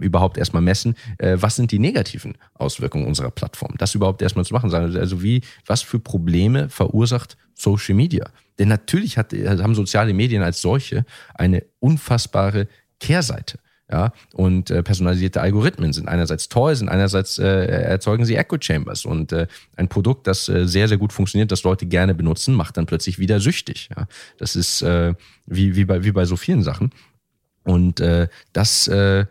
überhaupt 0.00 0.36
erstmal 0.36 0.62
messen, 0.62 0.96
äh, 1.18 1.36
was 1.38 1.54
sind 1.54 1.70
die 1.70 1.78
negativen 1.78 2.36
Auswirkungen 2.54 3.06
unserer 3.06 3.30
Plattform. 3.30 3.76
Das 3.78 3.94
überhaupt 3.94 4.20
erstmal 4.20 4.44
zu 4.44 4.52
machen. 4.52 4.74
Also 4.74 5.22
wie, 5.22 5.42
was 5.64 5.82
für 5.82 6.00
Probleme 6.00 6.68
verursacht 6.68 7.36
Social 7.54 7.94
Media? 7.94 8.28
Denn 8.58 8.66
natürlich 8.66 9.16
hat, 9.16 9.32
haben 9.32 9.76
soziale 9.76 10.12
Medien 10.12 10.42
als 10.42 10.60
solche 10.60 11.04
eine 11.34 11.62
unfassbare 11.78 12.66
Kehrseite. 12.98 13.60
Ja, 13.90 14.12
und 14.34 14.70
äh, 14.70 14.84
personalisierte 14.84 15.40
Algorithmen 15.40 15.92
sind 15.92 16.08
einerseits 16.08 16.48
toll, 16.48 16.76
sind 16.76 16.88
einerseits 16.88 17.38
äh, 17.38 17.66
erzeugen 17.66 18.24
sie 18.24 18.36
Echo 18.36 18.56
Chambers 18.60 19.04
und 19.04 19.32
äh, 19.32 19.48
ein 19.76 19.88
Produkt, 19.88 20.28
das 20.28 20.48
äh, 20.48 20.68
sehr 20.68 20.86
sehr 20.86 20.98
gut 20.98 21.12
funktioniert, 21.12 21.50
das 21.50 21.64
Leute 21.64 21.86
gerne 21.86 22.14
benutzen, 22.14 22.54
macht 22.54 22.76
dann 22.76 22.86
plötzlich 22.86 23.18
wieder 23.18 23.40
süchtig. 23.40 23.88
Ja, 23.96 24.06
das 24.38 24.54
ist 24.54 24.82
äh, 24.82 25.14
wie 25.46 25.74
wie 25.74 25.84
bei 25.84 26.04
wie 26.04 26.12
bei 26.12 26.24
so 26.24 26.36
vielen 26.36 26.62
Sachen 26.62 26.92
und 27.64 28.00
äh, 28.00 28.28
das 28.52 28.86
äh, 28.86 29.26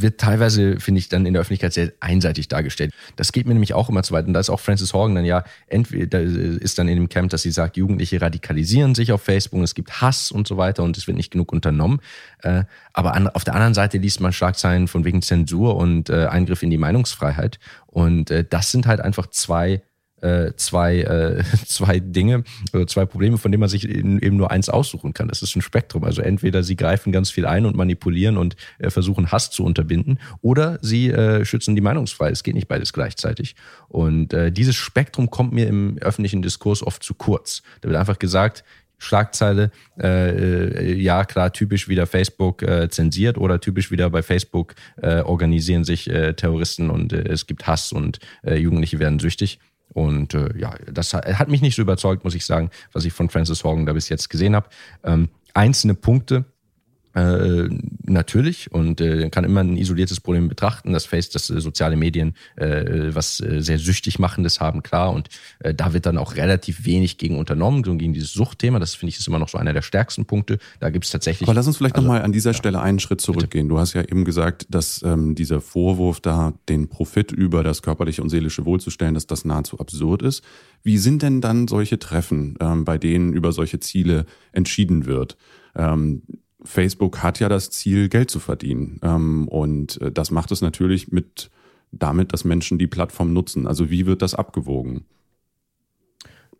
wird 0.00 0.20
teilweise, 0.20 0.80
finde 0.80 0.98
ich, 0.98 1.08
dann 1.08 1.26
in 1.26 1.34
der 1.34 1.40
Öffentlichkeit 1.40 1.72
sehr 1.72 1.92
einseitig 2.00 2.48
dargestellt. 2.48 2.92
Das 3.16 3.32
geht 3.32 3.46
mir 3.46 3.54
nämlich 3.54 3.74
auch 3.74 3.88
immer 3.88 4.02
zu 4.02 4.12
weit. 4.12 4.26
Und 4.26 4.32
da 4.32 4.40
ist 4.40 4.50
auch 4.50 4.60
Francis 4.60 4.92
Horgan 4.92 5.14
dann 5.14 5.24
ja, 5.24 5.44
entweder 5.66 6.20
ist 6.20 6.78
dann 6.78 6.88
in 6.88 6.96
dem 6.96 7.08
Camp, 7.08 7.30
dass 7.30 7.42
sie 7.42 7.50
sagt, 7.50 7.76
Jugendliche 7.76 8.20
radikalisieren 8.20 8.94
sich 8.94 9.12
auf 9.12 9.22
Facebook, 9.22 9.62
es 9.62 9.74
gibt 9.74 10.00
Hass 10.00 10.30
und 10.30 10.46
so 10.46 10.56
weiter 10.56 10.82
und 10.82 10.96
es 10.96 11.06
wird 11.06 11.16
nicht 11.16 11.30
genug 11.30 11.52
unternommen. 11.52 12.00
Äh, 12.42 12.64
aber 12.92 13.14
an, 13.14 13.28
auf 13.28 13.44
der 13.44 13.54
anderen 13.54 13.74
Seite 13.74 13.98
liest 13.98 14.20
man 14.20 14.32
Schlagzeilen 14.32 14.88
von 14.88 15.04
wegen 15.04 15.22
Zensur 15.22 15.76
und 15.76 16.10
äh, 16.10 16.26
Eingriff 16.26 16.62
in 16.62 16.70
die 16.70 16.78
Meinungsfreiheit. 16.78 17.58
Und 17.86 18.30
äh, 18.30 18.44
das 18.48 18.70
sind 18.70 18.86
halt 18.86 19.00
einfach 19.00 19.28
zwei 19.28 19.82
äh, 20.20 20.52
zwei, 20.56 21.00
äh, 21.00 21.42
zwei 21.66 22.00
Dinge, 22.00 22.44
also 22.72 22.84
zwei 22.86 23.06
Probleme, 23.06 23.38
von 23.38 23.52
denen 23.52 23.60
man 23.60 23.68
sich 23.68 23.88
eben 23.88 24.36
nur 24.36 24.50
eins 24.50 24.68
aussuchen 24.68 25.14
kann. 25.14 25.28
Das 25.28 25.42
ist 25.42 25.56
ein 25.56 25.62
Spektrum. 25.62 26.04
Also 26.04 26.22
entweder 26.22 26.62
sie 26.62 26.76
greifen 26.76 27.12
ganz 27.12 27.30
viel 27.30 27.46
ein 27.46 27.66
und 27.66 27.76
manipulieren 27.76 28.36
und 28.36 28.56
äh, 28.78 28.90
versuchen 28.90 29.30
Hass 29.32 29.50
zu 29.50 29.64
unterbinden, 29.64 30.18
oder 30.40 30.78
sie 30.82 31.10
äh, 31.10 31.44
schützen 31.44 31.74
die 31.74 31.80
Meinungsfreiheit. 31.80 32.32
Es 32.32 32.42
geht 32.42 32.54
nicht 32.54 32.68
beides 32.68 32.92
gleichzeitig. 32.92 33.54
Und 33.88 34.32
äh, 34.32 34.52
dieses 34.52 34.76
Spektrum 34.76 35.30
kommt 35.30 35.52
mir 35.52 35.66
im 35.66 35.98
öffentlichen 35.98 36.42
Diskurs 36.42 36.82
oft 36.82 37.02
zu 37.02 37.14
kurz. 37.14 37.62
Da 37.80 37.88
wird 37.88 37.98
einfach 37.98 38.18
gesagt, 38.18 38.64
Schlagzeile, 38.98 39.70
äh, 40.00 40.92
ja 40.94 41.24
klar, 41.24 41.52
typisch 41.52 41.88
wieder 41.88 42.06
Facebook 42.06 42.62
äh, 42.62 42.88
zensiert 42.90 43.38
oder 43.38 43.60
typisch 43.60 43.92
wieder 43.92 44.10
bei 44.10 44.22
Facebook 44.22 44.74
äh, 45.00 45.20
organisieren 45.20 45.84
sich 45.84 46.04
Terroristen 46.36 46.90
und 46.90 47.12
es 47.12 47.46
gibt 47.46 47.66
Hass 47.66 47.92
und 47.92 48.18
Jugendliche 48.42 48.98
werden 48.98 49.18
süchtig. 49.18 49.60
Und 49.98 50.32
äh, 50.34 50.56
ja, 50.56 50.74
das 50.92 51.12
hat 51.12 51.48
mich 51.48 51.60
nicht 51.60 51.74
so 51.74 51.82
überzeugt, 51.82 52.22
muss 52.22 52.36
ich 52.36 52.46
sagen, 52.46 52.70
was 52.92 53.04
ich 53.04 53.12
von 53.12 53.28
Francis 53.28 53.64
Horgan 53.64 53.84
da 53.84 53.92
bis 53.92 54.08
jetzt 54.08 54.30
gesehen 54.30 54.54
habe. 54.54 54.68
Ähm, 55.02 55.28
einzelne 55.54 55.94
Punkte, 55.94 56.44
äh, 57.18 57.68
natürlich 58.04 58.72
und 58.72 59.00
äh, 59.00 59.28
kann 59.30 59.44
immer 59.44 59.60
ein 59.60 59.76
isoliertes 59.76 60.20
Problem 60.20 60.48
betrachten. 60.48 60.92
Das 60.92 61.06
Face, 61.06 61.30
dass 61.30 61.50
äh, 61.50 61.60
soziale 61.60 61.96
Medien 61.96 62.34
äh, 62.56 63.14
was 63.14 63.40
äh, 63.40 63.60
sehr 63.60 63.78
süchtig 63.78 64.18
machendes 64.18 64.60
haben, 64.60 64.82
klar. 64.82 65.12
Und 65.12 65.28
äh, 65.60 65.74
da 65.74 65.92
wird 65.92 66.06
dann 66.06 66.18
auch 66.18 66.36
relativ 66.36 66.84
wenig 66.84 67.18
gegen 67.18 67.38
unternommen, 67.38 67.84
so 67.84 67.94
gegen 67.96 68.12
dieses 68.12 68.32
Suchtthema. 68.32 68.78
Das 68.78 68.94
finde 68.94 69.10
ich 69.10 69.18
ist 69.18 69.28
immer 69.28 69.38
noch 69.38 69.48
so 69.48 69.58
einer 69.58 69.72
der 69.72 69.82
stärksten 69.82 70.24
Punkte. 70.24 70.58
Da 70.80 70.90
gibt 70.90 71.04
es 71.04 71.10
tatsächlich. 71.10 71.48
Aber 71.48 71.54
lass 71.54 71.66
uns 71.66 71.76
vielleicht 71.76 71.96
also, 71.96 72.06
nochmal 72.06 72.22
an 72.22 72.32
dieser 72.32 72.50
ja, 72.50 72.54
Stelle 72.54 72.80
einen 72.80 73.00
Schritt 73.00 73.20
zurückgehen. 73.20 73.66
Bitte. 73.66 73.74
Du 73.74 73.80
hast 73.80 73.94
ja 73.94 74.02
eben 74.02 74.24
gesagt, 74.24 74.66
dass 74.70 75.02
ähm, 75.02 75.34
dieser 75.34 75.60
Vorwurf 75.60 76.20
da, 76.20 76.54
den 76.68 76.88
Profit 76.88 77.32
über 77.32 77.62
das 77.62 77.82
körperliche 77.82 78.22
und 78.22 78.28
seelische 78.28 78.64
Wohl 78.64 78.80
zu 78.80 78.90
stellen, 78.90 79.14
dass 79.14 79.26
das 79.26 79.44
nahezu 79.44 79.78
absurd 79.78 80.22
ist. 80.22 80.42
Wie 80.82 80.98
sind 80.98 81.22
denn 81.22 81.40
dann 81.40 81.68
solche 81.68 81.98
Treffen, 81.98 82.56
ähm, 82.60 82.84
bei 82.84 82.98
denen 82.98 83.32
über 83.32 83.52
solche 83.52 83.80
Ziele 83.80 84.26
entschieden 84.52 85.06
wird? 85.06 85.36
Ähm, 85.74 86.22
Facebook 86.64 87.22
hat 87.22 87.40
ja 87.40 87.48
das 87.48 87.70
Ziel, 87.70 88.08
Geld 88.08 88.30
zu 88.30 88.40
verdienen. 88.40 89.00
Ähm, 89.02 89.48
und 89.48 90.00
äh, 90.00 90.10
das 90.10 90.30
macht 90.30 90.50
es 90.52 90.60
natürlich 90.60 91.12
mit 91.12 91.50
damit, 91.92 92.32
dass 92.32 92.44
Menschen 92.44 92.78
die 92.78 92.86
Plattform 92.86 93.32
nutzen. 93.32 93.66
Also 93.66 93.90
wie 93.90 94.06
wird 94.06 94.22
das 94.22 94.34
abgewogen? 94.34 95.04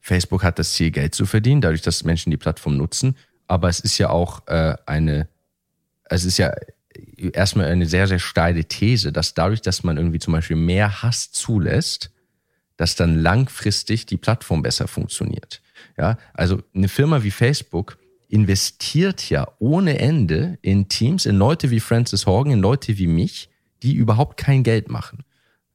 Facebook 0.00 0.42
hat 0.42 0.58
das 0.58 0.72
Ziel, 0.72 0.90
Geld 0.90 1.14
zu 1.14 1.26
verdienen, 1.26 1.61
dadurch, 1.61 1.82
dass 1.82 2.04
Menschen 2.04 2.30
die 2.30 2.37
Plattform 2.37 2.76
nutzen. 2.76 3.16
Aber 3.46 3.68
es 3.68 3.80
ist 3.80 3.98
ja 3.98 4.11
auch 4.11 4.46
äh, 4.46 4.76
eine, 4.87 5.28
es 6.04 6.24
ist 6.24 6.38
ja 6.38 6.54
erstmal 7.16 7.66
eine 7.66 7.87
sehr, 7.87 8.06
sehr 8.06 8.18
steile 8.18 8.64
These, 8.64 9.12
dass 9.12 9.34
dadurch, 9.34 9.62
dass 9.62 9.82
man 9.82 9.96
irgendwie 9.96 10.18
zum 10.18 10.32
Beispiel 10.32 10.56
mehr 10.56 11.02
Hass 11.02 11.30
zulässt, 11.32 12.11
dass 12.76 12.94
dann 12.94 13.18
langfristig 13.18 14.06
die 14.06 14.16
Plattform 14.16 14.62
besser 14.62 14.87
funktioniert. 14.87 15.61
Ja, 15.96 16.16
also 16.32 16.62
eine 16.74 16.88
Firma 16.88 17.22
wie 17.22 17.30
Facebook 17.30 17.98
investiert 18.29 19.31
ja 19.31 19.49
ohne 19.59 19.99
Ende 19.99 20.59
in 20.62 20.88
Teams, 20.88 21.27
in 21.27 21.37
Leute 21.37 21.71
wie 21.71 21.81
Francis 21.81 22.27
Horgan, 22.27 22.53
in 22.53 22.61
Leute 22.61 22.99
wie 22.99 23.07
mich, 23.07 23.49
die 23.83 23.95
überhaupt 23.95 24.37
kein 24.37 24.62
Geld 24.62 24.91
machen. 24.91 25.25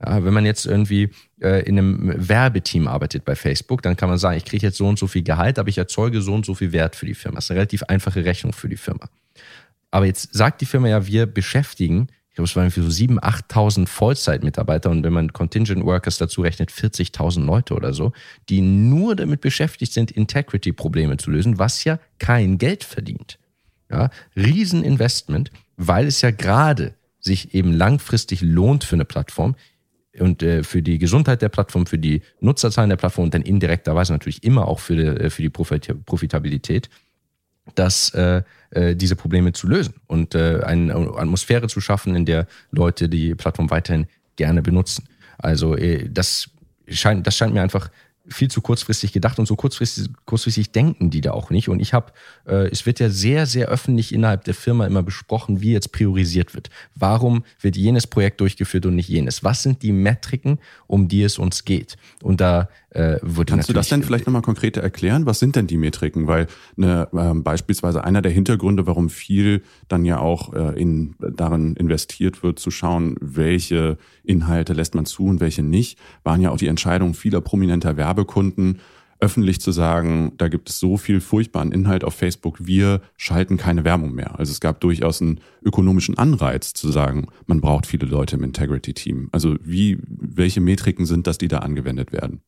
Ja, 0.06 0.24
wenn 0.24 0.34
man 0.34 0.46
jetzt 0.46 0.66
irgendwie 0.66 1.10
äh, 1.42 1.64
in 1.64 1.78
einem 1.78 2.14
Werbeteam 2.16 2.88
arbeitet 2.88 3.26
bei 3.26 3.36
Facebook, 3.36 3.82
dann 3.82 3.96
kann 3.96 4.10
man 4.10 4.18
sagen, 4.18 4.38
ich 4.38 4.46
kriege 4.46 4.66
jetzt 4.66 4.78
so 4.78 4.88
und 4.88 5.00
so 5.00 5.08
viel 5.08 5.24
Gehalt, 5.24 5.58
aber 5.58 5.70
ich 5.70 5.78
erzeuge 5.78 6.22
so 6.22 6.34
und 6.34 6.46
so 6.46 6.56
viel 6.56 6.72
Wert 6.74 6.96
für 6.96 7.06
die 7.06 7.14
Firma. 7.14 7.36
Das 7.36 7.46
ist 7.46 7.52
eine 7.52 7.60
relativ 7.60 7.84
einfache 7.84 8.26
Rechnung 8.26 8.54
für 8.54 8.70
die 8.70 8.78
Firma. 8.78 9.10
Aber 9.92 10.06
jetzt 10.06 10.34
sagt 10.34 10.62
die 10.62 10.66
Firma 10.66 10.90
ja, 10.90 11.08
wir 11.08 11.26
beschäftigen, 11.26 12.08
ich 12.34 12.36
glaube, 12.36 12.48
es 12.48 12.56
waren 12.56 12.72
für 12.72 12.82
so 12.82 12.90
7.000, 12.90 13.20
8.000 13.20 13.86
Vollzeitmitarbeiter 13.86 14.90
und 14.90 15.04
wenn 15.04 15.14
man 15.14 15.34
Contingent 15.34 15.86
Workers 15.86 16.18
dazu 16.18 16.42
rechnet, 16.42 16.72
40.000 16.72 17.46
Leute 17.46 17.76
oder 17.76 17.94
so, 17.94 18.12
die 18.50 18.62
nur 18.62 19.16
damit 19.16 19.40
beschäftigt 19.40 19.94
sind, 19.94 20.10
Integrity-Probleme 20.10 21.18
zu 21.18 21.30
lösen, 21.30 21.60
was 21.60 21.84
ja 21.84 22.00
kein 22.18 22.58
Geld 22.58 22.84
verdient. 22.84 23.38
Ja, 23.92 24.10
Rieseninvestment, 24.36 25.52
weil 25.78 26.08
es 26.08 26.22
ja 26.22 26.32
gerade 26.32 26.96
sich 27.20 27.54
eben 27.54 27.72
langfristig 27.72 28.42
lohnt 28.42 28.84
für 28.84 28.96
eine 28.96 29.06
Plattform 29.06 29.56
und 30.18 30.42
äh, 30.42 30.64
für 30.64 30.82
die 30.82 30.98
Gesundheit 30.98 31.44
der 31.44 31.50
Plattform, 31.50 31.86
für 31.86 32.00
die 32.00 32.24
Nutzerzahlen 32.40 32.90
der 32.90 32.98
Plattform 32.98 33.26
und 33.26 33.36
dann 33.36 33.44
indirekterweise 33.44 34.12
natürlich 34.12 34.44
immer 34.44 34.68
auch 34.68 34.80
für 34.80 34.96
die, 34.96 35.06
äh, 35.06 35.30
für 35.30 35.44
die 35.44 35.52
Profitabilität 35.52 36.90
das, 37.76 38.10
äh, 38.12 38.44
äh, 38.72 38.96
diese 38.96 39.16
Probleme 39.16 39.54
zu 39.54 39.68
lösen 39.68 39.96
und 40.08 40.36
äh, 40.36 40.62
eine 40.64 40.96
Atmosphäre 40.96 41.68
zu 41.68 41.82
schaffen, 41.82 42.16
in 42.16 42.26
der 42.26 42.48
Leute 42.72 43.10
die 43.10 43.36
Plattform 43.36 43.70
weiterhin 43.70 44.08
gerne 44.36 44.62
benutzen. 44.62 45.06
Also 45.38 45.76
äh, 45.76 46.10
das 46.10 46.50
scheint, 46.88 47.26
das 47.26 47.38
scheint 47.38 47.54
mir 47.54 47.62
einfach 47.62 47.90
viel 48.28 48.50
zu 48.50 48.62
kurzfristig 48.62 49.12
gedacht 49.12 49.38
und 49.38 49.46
so 49.48 49.56
kurzfristig, 49.56 50.10
kurzfristig 50.26 50.72
denken 50.72 51.10
die 51.10 51.22
da 51.22 51.32
auch 51.32 51.50
nicht. 51.50 51.68
Und 51.68 51.80
ich 51.82 51.94
habe, 51.94 52.14
äh, 52.48 52.70
es 52.70 52.86
wird 52.86 53.00
ja 53.00 53.10
sehr, 53.10 53.46
sehr 53.46 53.68
öffentlich 53.68 54.14
innerhalb 54.14 54.46
der 54.46 54.54
Firma 54.54 54.86
immer 54.86 55.04
besprochen, 55.04 55.62
wie 55.62 55.74
jetzt 55.74 55.92
priorisiert 55.92 56.54
wird. 56.54 56.70
Warum 56.96 57.44
wird 57.60 57.76
jenes 57.76 58.08
Projekt 58.08 58.40
durchgeführt 58.40 58.86
und 58.86 58.96
nicht 58.96 59.10
jenes? 59.10 59.44
Was 59.44 59.64
sind 59.64 59.82
die 59.82 59.92
Metriken, 59.92 60.60
um 60.88 61.08
die 61.08 61.24
es 61.24 61.38
uns 61.38 61.66
geht? 61.66 61.98
Und 62.22 62.40
da 62.40 62.70
äh, 62.94 63.20
wurde 63.22 63.54
Kannst 63.54 63.70
du 63.70 63.74
das 63.74 63.90
denn 63.90 64.04
vielleicht 64.04 64.28
nochmal 64.28 64.42
konkreter 64.42 64.82
erklären? 64.82 65.26
Was 65.26 65.40
sind 65.40 65.56
denn 65.56 65.68
die 65.68 65.78
Metriken? 65.78 66.28
Weil 66.28 66.48
eine, 66.78 67.08
äh, 67.12 67.34
beispielsweise 67.34 68.04
einer 68.04 68.22
der 68.22 68.32
Hintergründe, 68.32 68.86
warum 68.86 69.10
viel 69.10 69.64
dann 69.88 70.06
ja 70.06 70.20
auch 70.20 70.54
äh, 70.54 70.80
in, 70.80 71.16
darin 71.20 71.76
investiert 71.76 72.44
wird, 72.44 72.60
zu 72.60 72.72
schauen, 72.72 73.16
welche 73.20 73.98
Inhalte 74.24 74.74
lässt 74.74 74.96
man 74.96 75.06
zu 75.06 75.26
und 75.26 75.40
welche 75.40 75.64
nicht, 75.64 75.98
waren 76.24 76.42
ja 76.42 76.52
auch 76.52 76.58
die 76.58 76.68
Entscheidungen 76.68 77.16
vieler 77.16 77.42
prominenter 77.42 77.98
Werbekunden, 77.98 78.80
öffentlich 79.20 79.62
zu 79.62 79.72
sagen, 79.72 80.34
da 80.38 80.50
gibt 80.50 80.70
es 80.70 80.80
so 80.80 80.98
viel 80.98 81.22
furchtbaren 81.22 81.72
Inhalt 81.72 82.04
auf 82.04 82.14
Facebook, 82.14 82.58
wir 82.60 83.02
schalten 83.16 83.56
keine 83.56 83.86
Werbung 83.86 84.14
mehr. 84.14 84.38
Also 84.38 84.52
es 84.52 84.60
gab 84.60 84.82
durchaus 84.82 85.22
einen 85.22 85.40
ökonomischen 85.64 86.18
Anreiz 86.18 86.74
zu 86.74 86.92
sagen, 86.92 87.28
man 87.46 87.62
braucht 87.62 87.88
viele 87.88 88.06
Leute 88.06 88.36
im 88.36 88.44
Integrity-Team. 88.44 89.30
Also 89.32 89.56
wie, 89.64 89.98
welche 90.06 90.60
Metriken 90.60 91.06
sind 91.06 91.26
das, 91.26 91.38
die 91.38 91.48
da 91.48 91.60
angewendet 91.60 92.12
werden? 92.12 92.42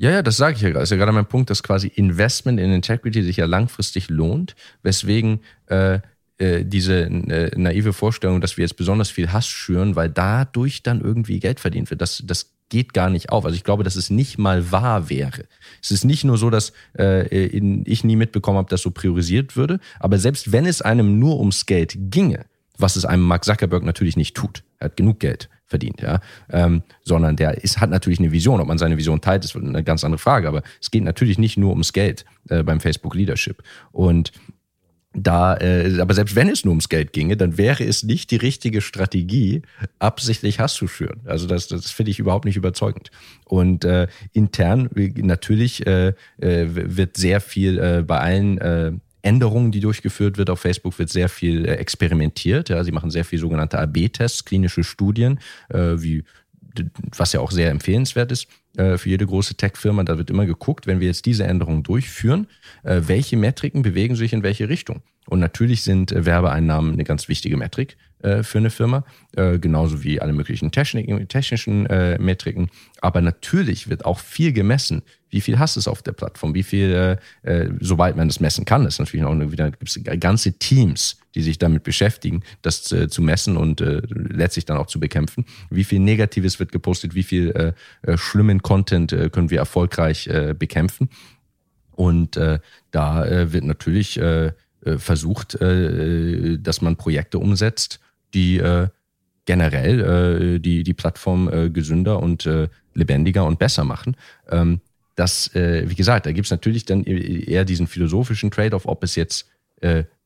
Ja, 0.00 0.10
ja, 0.10 0.22
das 0.22 0.38
sage 0.38 0.56
ich 0.56 0.62
ja 0.62 0.70
gerade. 0.70 0.84
Ist 0.84 0.90
ja 0.90 0.96
gerade 0.96 1.12
mein 1.12 1.26
Punkt, 1.26 1.50
dass 1.50 1.62
quasi 1.62 1.88
Investment 1.88 2.58
in 2.58 2.72
Integrity 2.72 3.22
sich 3.22 3.36
ja 3.36 3.44
langfristig 3.44 4.08
lohnt, 4.08 4.56
weswegen 4.82 5.40
äh, 5.66 5.98
äh, 6.38 6.64
diese 6.64 7.02
äh, 7.02 7.50
naive 7.54 7.92
Vorstellung, 7.92 8.40
dass 8.40 8.56
wir 8.56 8.62
jetzt 8.62 8.78
besonders 8.78 9.10
viel 9.10 9.30
Hass 9.30 9.46
schüren, 9.46 9.96
weil 9.96 10.08
dadurch 10.08 10.82
dann 10.82 11.02
irgendwie 11.02 11.38
Geld 11.38 11.60
verdient 11.60 11.90
wird. 11.90 12.00
Das, 12.00 12.22
das 12.24 12.54
geht 12.70 12.94
gar 12.94 13.10
nicht 13.10 13.28
auf. 13.28 13.44
Also 13.44 13.56
ich 13.56 13.62
glaube, 13.62 13.84
dass 13.84 13.94
es 13.94 14.08
nicht 14.08 14.38
mal 14.38 14.72
wahr 14.72 15.10
wäre. 15.10 15.44
Es 15.82 15.90
ist 15.90 16.04
nicht 16.04 16.24
nur 16.24 16.38
so, 16.38 16.48
dass 16.48 16.72
äh, 16.98 17.48
in, 17.48 17.84
ich 17.84 18.02
nie 18.02 18.16
mitbekommen 18.16 18.56
habe, 18.56 18.70
dass 18.70 18.80
so 18.80 18.90
priorisiert 18.90 19.54
würde, 19.54 19.80
aber 19.98 20.18
selbst 20.18 20.50
wenn 20.50 20.64
es 20.64 20.80
einem 20.80 21.18
nur 21.18 21.38
ums 21.38 21.66
Geld 21.66 21.94
ginge, 22.10 22.46
was 22.78 22.96
es 22.96 23.04
einem 23.04 23.24
Mark 23.24 23.44
Zuckerberg 23.44 23.82
natürlich 23.82 24.16
nicht 24.16 24.34
tut, 24.34 24.62
er 24.78 24.86
hat 24.86 24.96
genug 24.96 25.20
Geld 25.20 25.50
verdient, 25.70 26.02
ja, 26.02 26.20
ähm, 26.50 26.82
sondern 27.02 27.36
der 27.36 27.62
ist, 27.62 27.80
hat 27.80 27.88
natürlich 27.88 28.18
eine 28.18 28.32
Vision. 28.32 28.60
Ob 28.60 28.68
man 28.68 28.76
seine 28.76 28.98
Vision 28.98 29.20
teilt, 29.20 29.44
ist 29.44 29.56
eine 29.56 29.84
ganz 29.84 30.04
andere 30.04 30.18
Frage. 30.18 30.48
Aber 30.48 30.62
es 30.80 30.90
geht 30.90 31.04
natürlich 31.04 31.38
nicht 31.38 31.56
nur 31.56 31.70
ums 31.70 31.92
Geld 31.92 32.26
äh, 32.50 32.62
beim 32.62 32.80
Facebook 32.80 33.14
Leadership. 33.14 33.62
Und 33.92 34.32
da, 35.12 35.56
äh, 35.56 36.00
aber 36.00 36.14
selbst 36.14 36.36
wenn 36.36 36.48
es 36.48 36.64
nur 36.64 36.72
ums 36.72 36.88
Geld 36.88 37.12
ginge, 37.12 37.36
dann 37.36 37.58
wäre 37.58 37.84
es 37.84 38.02
nicht 38.02 38.30
die 38.30 38.36
richtige 38.36 38.80
Strategie, 38.80 39.62
absichtlich 39.98 40.60
Hass 40.60 40.74
zu 40.74 40.86
schüren. 40.86 41.20
Also 41.24 41.46
das, 41.46 41.66
das 41.68 41.90
finde 41.90 42.10
ich 42.10 42.18
überhaupt 42.18 42.44
nicht 42.44 42.56
überzeugend. 42.56 43.10
Und 43.44 43.84
äh, 43.84 44.06
intern 44.32 44.88
natürlich 45.16 45.86
äh, 45.86 46.14
äh, 46.38 46.66
wird 46.68 47.16
sehr 47.16 47.40
viel 47.40 47.78
äh, 47.78 48.02
bei 48.06 48.18
allen 48.18 48.58
äh, 48.58 48.92
Änderungen, 49.22 49.72
die 49.72 49.80
durchgeführt 49.80 50.38
wird 50.38 50.50
auf 50.50 50.60
Facebook, 50.60 50.98
wird 50.98 51.10
sehr 51.10 51.28
viel 51.28 51.64
äh, 51.66 51.74
experimentiert. 51.74 52.68
Ja, 52.68 52.82
sie 52.84 52.92
machen 52.92 53.10
sehr 53.10 53.24
viel 53.24 53.38
sogenannte 53.38 53.78
AB-Tests, 53.78 54.44
klinische 54.44 54.84
Studien, 54.84 55.40
äh, 55.68 55.94
wie 55.96 56.24
was 57.16 57.32
ja 57.32 57.40
auch 57.40 57.50
sehr 57.50 57.70
empfehlenswert 57.70 58.30
ist 58.30 58.46
für 58.98 59.08
jede 59.08 59.26
große 59.26 59.54
Tech-Firma. 59.54 60.04
Da 60.04 60.18
wird 60.18 60.30
immer 60.30 60.46
geguckt, 60.46 60.86
wenn 60.86 61.00
wir 61.00 61.08
jetzt 61.08 61.26
diese 61.26 61.44
Änderungen 61.44 61.82
durchführen, 61.82 62.46
äh, 62.82 63.02
welche 63.06 63.36
Metriken 63.36 63.82
bewegen 63.82 64.16
sich 64.16 64.32
in 64.32 64.42
welche 64.42 64.68
Richtung. 64.68 65.02
Und 65.26 65.40
natürlich 65.40 65.82
sind 65.82 66.12
äh, 66.12 66.24
Werbeeinnahmen 66.24 66.92
eine 66.92 67.04
ganz 67.04 67.28
wichtige 67.28 67.56
Metrik 67.56 67.96
für 68.42 68.58
eine 68.58 68.68
Firma, 68.68 69.06
genauso 69.32 70.04
wie 70.04 70.20
alle 70.20 70.34
möglichen 70.34 70.70
technischen 70.72 71.84
Metriken. 72.20 72.68
Aber 73.00 73.22
natürlich 73.22 73.88
wird 73.88 74.04
auch 74.04 74.18
viel 74.18 74.52
gemessen, 74.52 75.00
wie 75.30 75.40
viel 75.40 75.58
hast 75.58 75.78
es 75.78 75.88
auf 75.88 76.02
der 76.02 76.12
Plattform, 76.12 76.52
wie 76.54 76.62
viel, 76.62 77.16
sobald 77.80 78.16
man 78.18 78.28
das 78.28 78.38
messen 78.38 78.66
kann, 78.66 78.84
ist 78.84 78.98
natürlich 78.98 79.24
auch 79.24 79.32
wieder 79.50 79.70
gibt 79.70 79.88
es 79.88 79.98
ganze 80.20 80.52
Teams, 80.52 81.16
die 81.34 81.42
sich 81.42 81.58
damit 81.58 81.82
beschäftigen, 81.82 82.42
das 82.62 82.90
äh, 82.92 83.08
zu 83.08 83.22
messen 83.22 83.56
und 83.56 83.80
äh, 83.80 84.02
letztlich 84.10 84.64
dann 84.64 84.76
auch 84.76 84.86
zu 84.86 84.98
bekämpfen. 84.98 85.44
Wie 85.70 85.84
viel 85.84 86.00
Negatives 86.00 86.58
wird 86.58 86.72
gepostet, 86.72 87.14
wie 87.14 87.22
viel 87.22 87.50
äh, 87.50 88.10
äh 88.10 88.16
schlimmen 88.18 88.62
Content 88.70 89.12
äh, 89.12 89.30
können 89.30 89.50
wir 89.50 89.58
erfolgreich 89.58 90.28
äh, 90.28 90.54
bekämpfen. 90.56 91.08
Und 91.90 92.36
äh, 92.36 92.60
da 92.92 93.52
wird 93.52 93.64
natürlich 93.64 94.18
versucht, 94.82 95.58
dass 95.60 96.80
man 96.80 96.96
Projekte 96.96 97.38
umsetzt, 97.38 98.00
die 98.32 98.62
generell 99.44 100.58
die, 100.58 100.82
die 100.82 100.94
Plattform 100.94 101.72
gesünder 101.74 102.22
und 102.22 102.48
lebendiger 102.94 103.44
und 103.44 103.58
besser 103.58 103.84
machen. 103.84 104.16
Ähm, 104.50 104.80
das, 105.14 105.50
wie 105.52 105.94
gesagt, 105.94 106.24
da 106.24 106.32
gibt 106.32 106.46
es 106.46 106.50
natürlich 106.50 106.86
dann 106.86 107.04
eher 107.04 107.66
diesen 107.66 107.86
philosophischen 107.86 108.50
Trade-off, 108.50 108.86
ob 108.86 109.04
es 109.04 109.16
jetzt 109.16 109.50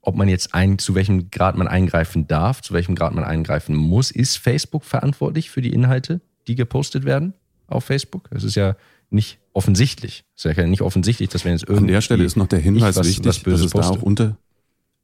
ob 0.00 0.14
man 0.14 0.28
jetzt 0.28 0.54
ein, 0.54 0.78
zu 0.78 0.94
welchem 0.94 1.30
Grad 1.30 1.57
man 1.57 1.66
eingreifen 1.66 2.28
darf, 2.28 2.62
zu 2.62 2.72
welchem 2.74 2.94
Grad 2.94 3.14
man 3.14 3.24
eingreifen 3.24 3.74
muss. 3.74 4.12
Ist 4.12 4.37
Facebook 4.37 4.85
verantwortlich 4.85 5.50
für 5.50 5.62
die 5.62 5.72
Inhalte, 5.72 6.20
die 6.46 6.54
gepostet 6.54 7.04
werden 7.04 7.35
auf 7.66 7.85
Facebook? 7.85 8.29
Das 8.31 8.44
ist 8.44 8.55
ja 8.55 8.77
nicht 9.11 9.38
offensichtlich. 9.53 10.24
Es 10.37 10.44
ist 10.44 10.57
ja 10.57 10.66
nicht 10.66 10.83
offensichtlich, 10.83 11.29
dass 11.29 11.44
wenn 11.44 11.53
jetzt 11.53 11.62
irgendwie. 11.62 11.83
An 11.83 11.88
der 11.88 12.00
Stelle 12.00 12.24
ist 12.24 12.37
noch 12.37 12.48
der 12.48 12.59
Hinweis 12.59 12.96
was, 12.96 13.07
wichtig, 13.07 13.27
was 13.27 13.42
dass 13.42 13.61
es 13.61 13.70
poste. 13.70 13.92
da 13.92 13.98
auch 13.98 14.03
unter, 14.03 14.38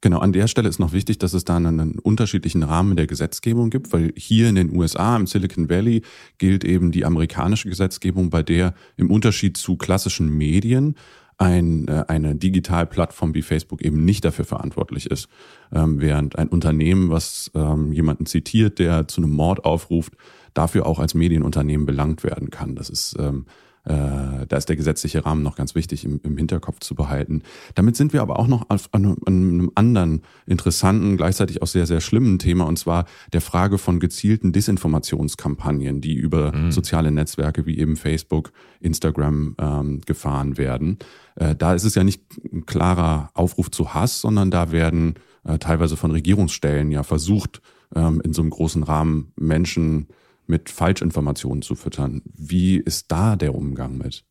Genau, 0.01 0.17
an 0.17 0.33
der 0.33 0.47
Stelle 0.47 0.67
ist 0.67 0.79
noch 0.79 0.93
wichtig, 0.93 1.19
dass 1.19 1.33
es 1.33 1.45
da 1.45 1.57
einen 1.57 1.99
unterschiedlichen 1.99 2.63
Rahmen 2.63 2.95
der 2.95 3.05
Gesetzgebung 3.05 3.69
gibt, 3.69 3.93
weil 3.93 4.11
hier 4.17 4.49
in 4.49 4.55
den 4.55 4.75
USA, 4.75 5.15
im 5.15 5.27
Silicon 5.27 5.69
Valley, 5.69 6.01
gilt 6.39 6.63
eben 6.63 6.91
die 6.91 7.05
amerikanische 7.05 7.69
Gesetzgebung, 7.69 8.31
bei 8.31 8.41
der 8.41 8.73
im 8.97 9.11
Unterschied 9.11 9.57
zu 9.57 9.77
klassischen 9.77 10.27
Medien 10.27 10.95
ein, 11.37 11.87
äh, 11.87 12.05
eine 12.07 12.35
Digitalplattform 12.35 13.35
wie 13.35 13.43
Facebook 13.43 13.83
eben 13.83 14.03
nicht 14.03 14.25
dafür 14.25 14.45
verantwortlich 14.45 15.05
ist. 15.05 15.27
Ähm, 15.71 16.01
während 16.01 16.35
ein 16.35 16.47
Unternehmen, 16.47 17.11
was 17.11 17.51
ähm, 17.53 17.93
jemanden 17.93 18.25
zitiert, 18.25 18.79
der 18.79 19.07
zu 19.07 19.21
einem 19.21 19.31
Mord 19.31 19.65
aufruft, 19.65 20.13
dafür 20.53 20.85
auch 20.85 20.99
als 20.99 21.13
Medienunternehmen 21.13 21.85
belangt 21.85 22.23
werden 22.23 22.49
kann. 22.49 22.75
Das 22.75 22.89
ist 22.89 23.15
ähm, 23.19 23.45
äh, 23.83 24.45
da 24.47 24.57
ist 24.57 24.69
der 24.69 24.75
gesetzliche 24.75 25.25
Rahmen 25.25 25.41
noch 25.41 25.55
ganz 25.55 25.73
wichtig 25.73 26.05
im, 26.05 26.19
im 26.23 26.37
Hinterkopf 26.37 26.79
zu 26.79 26.93
behalten. 26.93 27.41
Damit 27.73 27.95
sind 27.95 28.13
wir 28.13 28.21
aber 28.21 28.37
auch 28.37 28.47
noch 28.47 28.69
auf, 28.69 28.89
an, 28.91 29.05
an 29.05 29.17
einem 29.25 29.71
anderen 29.73 30.21
interessanten, 30.45 31.17
gleichzeitig 31.17 31.61
auch 31.63 31.67
sehr, 31.67 31.87
sehr 31.87 31.99
schlimmen 31.99 32.37
Thema, 32.37 32.65
und 32.65 32.77
zwar 32.77 33.05
der 33.33 33.41
Frage 33.41 33.79
von 33.79 33.99
gezielten 33.99 34.51
Desinformationskampagnen, 34.51 35.99
die 35.99 36.13
über 36.13 36.55
mhm. 36.55 36.71
soziale 36.71 37.11
Netzwerke 37.11 37.65
wie 37.65 37.79
eben 37.79 37.95
Facebook, 37.95 38.51
Instagram 38.81 39.55
ähm, 39.59 40.01
gefahren 40.05 40.57
werden. 40.57 40.99
Äh, 41.35 41.55
da 41.55 41.73
ist 41.73 41.83
es 41.83 41.95
ja 41.95 42.03
nicht 42.03 42.23
ein 42.51 42.67
klarer 42.67 43.31
Aufruf 43.33 43.71
zu 43.71 43.95
Hass, 43.95 44.21
sondern 44.21 44.51
da 44.51 44.71
werden 44.71 45.15
äh, 45.43 45.57
teilweise 45.57 45.97
von 45.97 46.11
Regierungsstellen 46.11 46.91
ja 46.91 47.01
versucht, 47.01 47.63
ähm, 47.95 48.21
in 48.23 48.33
so 48.33 48.43
einem 48.43 48.51
großen 48.51 48.83
Rahmen 48.83 49.33
Menschen 49.35 50.07
mit 50.51 50.69
Falschinformationen 50.69 51.63
zu 51.63 51.75
füttern. 51.75 52.21
Wie 52.25 52.75
ist 52.75 53.11
da 53.11 53.35
der 53.35 53.55
Umgang 53.55 53.97
mit? 53.97 54.23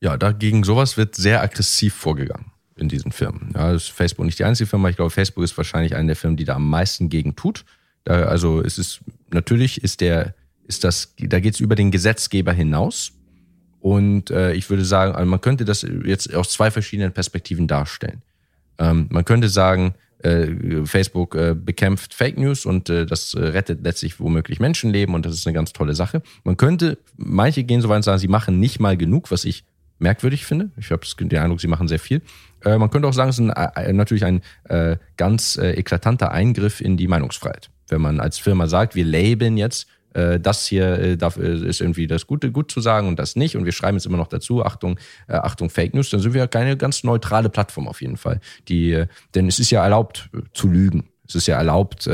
Ja, 0.00 0.18
dagegen 0.18 0.64
sowas 0.64 0.98
wird 0.98 1.14
sehr 1.14 1.40
aggressiv 1.40 1.94
vorgegangen 1.94 2.50
in 2.76 2.88
diesen 2.88 3.12
Firmen. 3.12 3.52
Ja, 3.54 3.72
ist 3.72 3.90
Facebook 3.90 4.26
nicht 4.26 4.40
die 4.40 4.44
einzige 4.44 4.68
Firma. 4.68 4.88
Ich 4.88 4.96
glaube, 4.96 5.10
Facebook 5.10 5.44
ist 5.44 5.56
wahrscheinlich 5.56 5.94
eine 5.94 6.08
der 6.08 6.16
Firmen, 6.16 6.36
die 6.36 6.44
da 6.44 6.56
am 6.56 6.68
meisten 6.68 7.08
gegen 7.08 7.36
tut. 7.36 7.64
Da, 8.02 8.24
also 8.24 8.60
es 8.60 8.76
ist 8.76 9.00
natürlich 9.30 9.82
ist 9.82 10.00
der 10.00 10.34
ist 10.64 10.82
das 10.82 11.14
da 11.16 11.38
geht 11.40 11.54
es 11.54 11.60
über 11.60 11.76
den 11.76 11.92
Gesetzgeber 11.92 12.52
hinaus. 12.52 13.12
Und 13.78 14.30
äh, 14.30 14.52
ich 14.54 14.68
würde 14.68 14.84
sagen, 14.84 15.14
also 15.14 15.30
man 15.30 15.40
könnte 15.40 15.64
das 15.64 15.86
jetzt 16.04 16.34
aus 16.34 16.50
zwei 16.50 16.70
verschiedenen 16.70 17.12
Perspektiven 17.12 17.68
darstellen. 17.68 18.22
Ähm, 18.78 19.06
man 19.10 19.24
könnte 19.24 19.48
sagen, 19.48 19.94
Facebook 20.84 21.34
äh, 21.34 21.54
bekämpft 21.54 22.14
Fake 22.14 22.38
News 22.38 22.64
und 22.66 22.88
äh, 22.88 23.06
das 23.06 23.36
rettet 23.36 23.82
letztlich 23.82 24.18
womöglich 24.20 24.58
Menschenleben 24.58 25.14
und 25.14 25.26
das 25.26 25.34
ist 25.34 25.46
eine 25.46 25.54
ganz 25.54 25.72
tolle 25.72 25.94
Sache. 25.94 26.22
Man 26.44 26.56
könnte, 26.56 26.98
manche 27.16 27.64
gehen 27.64 27.80
so 27.80 27.88
weit 27.88 27.96
und 27.96 28.02
sagen, 28.04 28.18
sie 28.18 28.28
machen 28.28 28.58
nicht 28.58 28.80
mal 28.80 28.96
genug, 28.96 29.30
was 29.30 29.44
ich 29.44 29.64
merkwürdig 29.98 30.46
finde. 30.46 30.70
Ich 30.76 30.90
habe 30.90 31.02
den 31.20 31.38
Eindruck, 31.38 31.60
sie 31.60 31.68
machen 31.68 31.88
sehr 31.88 31.98
viel. 31.98 32.22
Äh, 32.64 32.78
man 32.78 32.90
könnte 32.90 33.08
auch 33.08 33.12
sagen, 33.12 33.30
es 33.30 33.38
ist 33.38 33.50
ein, 33.50 33.96
natürlich 33.96 34.24
ein 34.24 34.42
äh, 34.64 34.96
ganz 35.16 35.56
äh, 35.56 35.72
eklatanter 35.72 36.32
Eingriff 36.32 36.80
in 36.80 36.96
die 36.96 37.08
Meinungsfreiheit. 37.08 37.70
Wenn 37.88 38.00
man 38.00 38.20
als 38.20 38.38
Firma 38.38 38.66
sagt, 38.66 38.94
wir 38.94 39.04
labeln 39.04 39.56
jetzt 39.56 39.86
äh, 40.14 40.40
das 40.40 40.66
hier 40.66 40.98
äh, 40.98 41.16
darf, 41.16 41.36
äh, 41.36 41.68
ist 41.68 41.80
irgendwie 41.80 42.06
das 42.06 42.26
Gute 42.26 42.50
gut 42.50 42.70
zu 42.70 42.80
sagen 42.80 43.08
und 43.08 43.18
das 43.18 43.36
nicht 43.36 43.56
und 43.56 43.64
wir 43.64 43.72
schreiben 43.72 43.96
jetzt 43.96 44.06
immer 44.06 44.16
noch 44.16 44.28
dazu, 44.28 44.64
Achtung, 44.64 44.98
äh, 45.28 45.34
Achtung 45.34 45.70
Fake 45.70 45.94
News, 45.94 46.10
dann 46.10 46.20
sind 46.20 46.32
wir 46.32 46.40
ja 46.40 46.46
keine 46.46 46.76
ganz 46.76 47.04
neutrale 47.04 47.50
Plattform 47.50 47.88
auf 47.88 48.00
jeden 48.00 48.16
Fall. 48.16 48.40
Die, 48.68 48.92
äh, 48.92 49.06
denn 49.34 49.48
es 49.48 49.58
ist 49.58 49.70
ja 49.70 49.82
erlaubt 49.82 50.30
äh, 50.34 50.38
zu 50.54 50.68
lügen. 50.68 51.08
Es 51.26 51.34
ist 51.34 51.46
ja 51.46 51.56
erlaubt, 51.56 52.06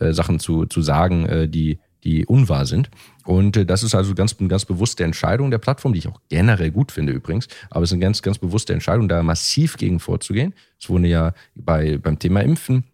Sachen 0.00 0.38
zu, 0.40 0.64
zu 0.64 0.80
sagen, 0.80 1.50
die, 1.50 1.78
die 2.04 2.24
unwahr 2.24 2.64
sind. 2.64 2.88
Und 3.26 3.68
das 3.68 3.82
ist 3.82 3.94
also 3.94 4.14
ganz, 4.14 4.34
ganz 4.48 4.64
bewusste 4.64 5.04
Entscheidung 5.04 5.50
der 5.50 5.58
Plattform, 5.58 5.92
die 5.92 5.98
ich 5.98 6.08
auch 6.08 6.22
generell 6.30 6.70
gut 6.70 6.90
finde 6.90 7.12
übrigens. 7.12 7.48
Aber 7.68 7.84
es 7.84 7.90
ist 7.90 7.92
eine 7.92 8.00
ganz, 8.00 8.22
ganz 8.22 8.38
bewusste 8.38 8.72
Entscheidung, 8.72 9.08
da 9.08 9.22
massiv 9.22 9.76
gegen 9.76 10.00
vorzugehen. 10.00 10.54
Es 10.80 10.88
wurde 10.88 11.06
ja 11.06 11.34
bei, 11.54 11.98
beim 11.98 12.18
Thema 12.18 12.40
Impfen 12.40 12.84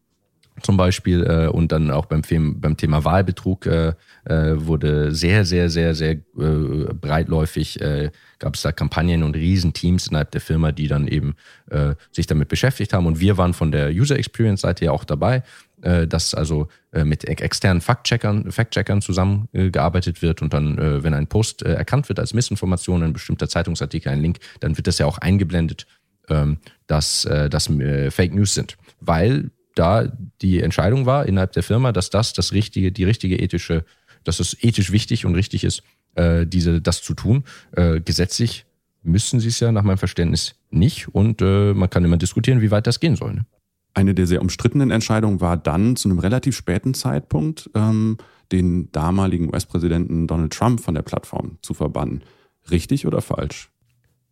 zum 0.61 0.77
Beispiel 0.77 1.25
äh, 1.25 1.47
und 1.49 1.73
dann 1.73 1.91
auch 1.91 2.07
beim, 2.07 2.23
beim 2.61 2.77
Thema 2.77 3.05
Wahlbetrug 3.05 3.67
äh, 3.67 3.95
äh, 4.25 4.55
wurde 4.55 5.15
sehr, 5.15 5.45
sehr, 5.45 5.71
sehr, 5.71 5.95
sehr 5.95 6.13
äh, 6.13 6.93
breitläufig, 6.95 7.81
äh, 7.81 8.11
gab 8.39 8.55
es 8.55 8.63
da 8.63 8.73
Kampagnen 8.73 9.23
und 9.23 9.35
Riesenteams 9.35 10.09
innerhalb 10.09 10.31
der 10.31 10.41
Firma, 10.41 10.73
die 10.73 10.89
dann 10.89 11.09
eben 11.09 11.35
äh, 11.71 11.95
sich 12.11 12.27
damit 12.27 12.49
beschäftigt 12.49 12.93
haben. 12.93 13.07
Und 13.07 13.19
wir 13.19 13.39
waren 13.39 13.55
von 13.55 13.73
der 13.73 13.91
User 13.91 14.19
Experience 14.19 14.61
Seite 14.61 14.85
ja 14.85 14.93
auch 14.93 15.05
dabei, 15.05 15.43
äh, 15.81 16.07
dass 16.07 16.35
also 16.35 16.69
äh, 16.93 17.05
mit 17.05 17.25
externen 17.25 17.81
Fact-Checkern 17.81 18.53
Fact 18.53 18.77
-Checkern 18.77 19.01
zusammengearbeitet 19.01 20.19
äh, 20.19 20.23
wird 20.23 20.43
und 20.43 20.53
dann, 20.53 20.79
äh, 20.79 21.03
wenn 21.03 21.15
ein 21.15 21.27
Post 21.27 21.63
äh, 21.63 21.73
erkannt 21.73 22.09
wird 22.09 22.21
als 22.21 22.35
Missinformation, 22.35 23.03
ein 23.03 23.13
bestimmter 23.13 23.49
Zeitungsartikel, 23.49 24.13
ein 24.13 24.21
Link, 24.21 24.39
dann 24.61 24.77
wird 24.77 24.87
das 24.87 24.99
ja 24.99 25.07
auch 25.07 25.19
eingeblendet, 25.19 25.87
ähm, 26.29 26.59
dass 26.87 27.25
äh, 27.25 27.49
das 27.49 27.69
äh, 27.71 28.11
Fake 28.11 28.35
News 28.35 28.55
sind. 28.55 28.77
Weil 29.01 29.51
da 29.75 30.11
die 30.41 30.61
Entscheidung 30.61 31.07
war 31.07 31.27
innerhalb 31.27 31.53
der 31.53 31.63
Firma, 31.63 31.93
dass 31.93 32.11
das 32.11 32.33
das 32.33 32.53
richtige, 32.53 32.93
die 32.93 33.05
richtige 33.05 33.37
ethische, 33.37 33.85
dass 34.25 34.41
es 34.41 34.57
ethisch 34.63 34.93
wichtig 34.93 35.25
und 35.27 35.35
richtig 35.35 35.65
ist, 35.65 35.83
äh, 36.15 36.47
diese, 36.47 36.81
das 36.81 37.03
zu 37.03 37.15
tun. 37.15 37.45
Äh, 37.73 38.01
gesetzlich 38.01 38.67
müssen 39.03 39.41
sie 39.41 39.49
es 39.49 39.61
ja 39.61 39.73
nach 39.73 39.83
meinem 39.83 39.99
Verständnis 39.99 40.55
nicht 40.71 41.09
und 41.09 41.43
äh, 41.43 41.75
man 41.75 41.91
kann 41.91 42.05
immer 42.05 42.17
diskutieren, 42.17 42.61
wie 42.61 42.71
weit 42.71 42.87
das 42.87 43.01
gehen 43.01 43.17
soll. 43.17 43.35
Ne? 43.35 43.47
Eine 43.95 44.15
der 44.15 44.27
sehr 44.27 44.41
umstrittenen 44.41 44.91
Entscheidungen 44.91 45.41
war 45.41 45.57
dann 45.57 45.97
zu 45.97 46.09
einem 46.09 46.19
relativ 46.19 46.57
späten 46.57 46.95
Zeitpunkt, 46.95 47.69
ähm, 47.75 48.17
den 48.51 48.91
damaligen 48.93 49.49
US-Präsidenten 49.53 50.27
Donald 50.27 50.53
Trump 50.53 50.81
von 50.81 50.95
der 50.95 51.03
Plattform 51.03 51.59
zu 51.63 51.75
verbannen. 51.75 52.23
Richtig 52.71 53.07
oder 53.07 53.21
falsch? 53.21 53.71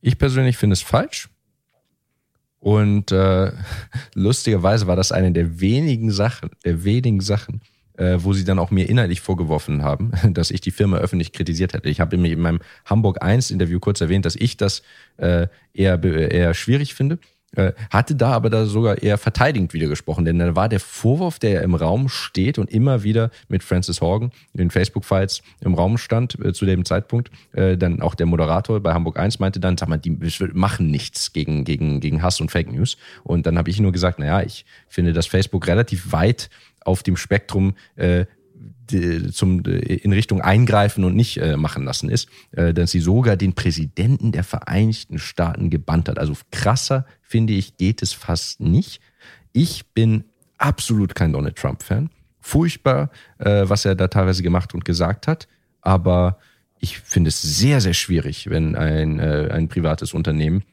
Ich 0.01 0.18
persönlich 0.18 0.57
finde 0.57 0.74
es 0.74 0.82
falsch. 0.82 1.28
Und 2.61 3.11
äh, 3.11 3.52
lustigerweise 4.14 4.86
war 4.86 4.96
das 4.96 5.12
eine 5.12 5.32
der 5.32 5.61
wenigen 5.61 6.11
Sachen, 6.12 6.50
der 6.64 6.84
wenigen 6.84 7.22
Sachen, 7.22 7.62
äh, 7.96 8.18
wo 8.18 8.34
sie 8.34 8.44
dann 8.44 8.58
auch 8.58 8.70
mir 8.70 8.88
inhaltlich 8.88 9.22
vorgeworfen 9.22 9.82
haben, 9.82 10.12
dass 10.34 10.50
ich 10.50 10.61
die 10.61 10.70
Firma 10.70 10.98
öffentlich 10.98 11.32
kritisiert 11.32 11.72
hätte. 11.72 11.88
Ich 11.88 12.00
habe 12.00 12.16
in 12.16 12.40
meinem 12.40 12.61
Hamburg 12.84 13.22
1 13.22 13.50
Interview 13.50 13.80
kurz 13.80 14.02
erwähnt, 14.02 14.26
dass 14.26 14.36
ich 14.36 14.58
das 14.58 14.82
äh, 15.16 15.48
eher, 15.72 16.02
eher 16.04 16.52
schwierig 16.52 16.94
finde. 16.94 17.18
Äh, 17.57 17.72
hatte 17.90 18.14
da 18.14 18.30
aber 18.30 18.48
da 18.48 18.64
sogar 18.66 19.03
eher 19.03 19.18
verteidigend 19.18 19.74
wieder 19.74 19.88
gesprochen, 19.88 20.24
denn 20.24 20.38
da 20.38 20.55
war 20.55 20.68
der 20.68 20.78
Vorwurf, 20.78 21.40
der 21.40 21.62
im 21.62 21.74
Raum 21.74 22.09
steht 22.09 22.59
und 22.59 22.70
immer 22.70 23.03
wieder 23.03 23.30
mit 23.48 23.64
Francis 23.64 24.01
Horgan 24.01 24.30
in 24.53 24.59
den 24.59 24.70
Facebook-Files 24.70 25.42
im 25.61 25.74
Raum 25.74 25.98
stand 25.98 26.38
äh, 26.44 26.53
zu 26.53 26.64
dem 26.64 26.84
Zeitpunkt, 26.84 27.32
äh, 27.53 27.76
dann 27.76 28.03
auch 28.03 28.14
der 28.14 28.26
Moderator 28.26 28.78
bei 28.78 28.94
Hamburg 28.94 29.18
1 29.18 29.40
meinte 29.40 29.59
dann, 29.59 29.76
sag 29.76 29.88
mal, 29.88 29.98
die 29.98 30.16
machen 30.53 30.92
nichts 30.92 31.32
gegen, 31.32 31.64
gegen, 31.64 31.98
gegen 31.98 32.22
Hass 32.22 32.40
und 32.40 32.53
Fake 32.53 32.70
News. 32.70 32.96
Und 33.24 33.46
dann 33.46 33.59
habe 33.59 33.68
ich 33.68 33.80
nur 33.80 33.90
gesagt, 33.90 34.20
naja, 34.20 34.42
ich 34.42 34.64
finde, 34.88 35.12
dass 35.12 35.26
Facebook 35.26 35.66
relativ 35.66 36.12
weit 36.12 36.51
auf 36.84 37.03
dem 37.03 37.16
Spektrum 37.16 37.74
äh, 37.96 38.26
zum, 39.32 39.61
in 39.64 40.12
Richtung 40.12 40.40
eingreifen 40.40 41.04
und 41.04 41.14
nicht 41.14 41.38
äh, 41.38 41.56
machen 41.56 41.84
lassen 41.84 42.08
ist, 42.08 42.28
äh, 42.52 42.74
dass 42.74 42.90
sie 42.90 43.00
sogar 43.00 43.36
den 43.36 43.54
Präsidenten 43.54 44.32
der 44.32 44.44
Vereinigten 44.44 45.18
Staaten 45.18 45.70
gebannt 45.70 46.08
hat. 46.08 46.18
Also 46.18 46.34
krasser, 46.50 47.06
finde 47.22 47.52
ich, 47.52 47.76
geht 47.76 48.02
es 48.02 48.12
fast 48.12 48.61
nicht. 48.61 49.00
Ich 49.52 49.86
bin 49.94 50.24
absolut 50.58 51.14
kein 51.14 51.32
Donald 51.32 51.56
Trump-Fan. 51.56 52.11
Furchtbar, 52.40 53.11
äh, 53.38 53.64
was 53.66 53.84
er 53.84 53.94
da 53.94 54.08
teilweise 54.08 54.42
gemacht 54.42 54.74
und 54.74 54.84
gesagt 54.84 55.26
hat. 55.26 55.46
Aber 55.80 56.38
ich 56.80 56.98
finde 56.98 57.28
es 57.28 57.40
sehr, 57.40 57.80
sehr 57.80 57.94
schwierig, 57.94 58.50
wenn 58.50 58.74
ein, 58.74 59.18
äh, 59.20 59.48
ein 59.52 59.68
privates 59.68 60.14
Unternehmen 60.14 60.64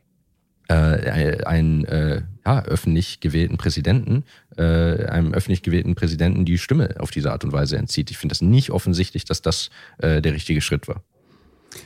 äh, 0.69 1.43
einen 1.45 1.85
äh, 1.85 2.21
ja, 2.47 2.63
öffentlich 2.63 3.19
gewählten 3.19 3.57
Präsidenten, 3.57 4.23
äh, 4.57 5.05
einem 5.05 5.33
öffentlich 5.33 5.63
gewählten 5.63 5.95
Präsidenten 5.95 6.45
die 6.45 6.57
Stimme 6.57 6.95
auf 6.99 7.11
diese 7.11 7.31
Art 7.31 7.43
und 7.43 7.51
Weise 7.51 7.77
entzieht. 7.77 8.09
Ich 8.09 8.17
finde 8.17 8.33
das 8.33 8.41
nicht 8.41 8.71
offensichtlich, 8.71 9.25
dass 9.25 9.41
das 9.41 9.69
äh, 9.97 10.21
der 10.21 10.33
richtige 10.33 10.61
Schritt 10.61 10.87
war. 10.87 11.03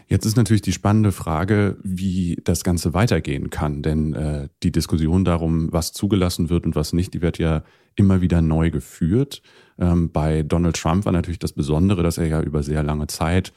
Jetzt 0.07 0.25
ist 0.25 0.37
natürlich 0.37 0.61
die 0.61 0.71
spannende 0.71 1.11
Frage, 1.11 1.77
wie 1.83 2.39
das 2.43 2.63
Ganze 2.63 2.93
weitergehen 2.93 3.49
kann. 3.49 3.81
Denn 3.81 4.13
äh, 4.13 4.49
die 4.61 4.71
Diskussion 4.71 5.25
darum, 5.25 5.73
was 5.73 5.93
zugelassen 5.93 6.49
wird 6.49 6.65
und 6.65 6.75
was 6.75 6.93
nicht, 6.93 7.13
die 7.15 7.23
wird 7.23 7.39
ja 7.39 7.63
immer 7.95 8.21
wieder 8.21 8.41
neu 8.41 8.69
geführt. 8.69 9.41
Ähm, 9.79 10.11
bei 10.11 10.43
Donald 10.43 10.75
Trump 10.75 11.05
war 11.05 11.11
natürlich 11.11 11.39
das 11.39 11.53
Besondere, 11.53 12.03
dass 12.03 12.19
er 12.19 12.27
ja 12.27 12.41
über 12.41 12.61
sehr 12.61 12.83
lange 12.83 13.07
Zeit 13.07 13.51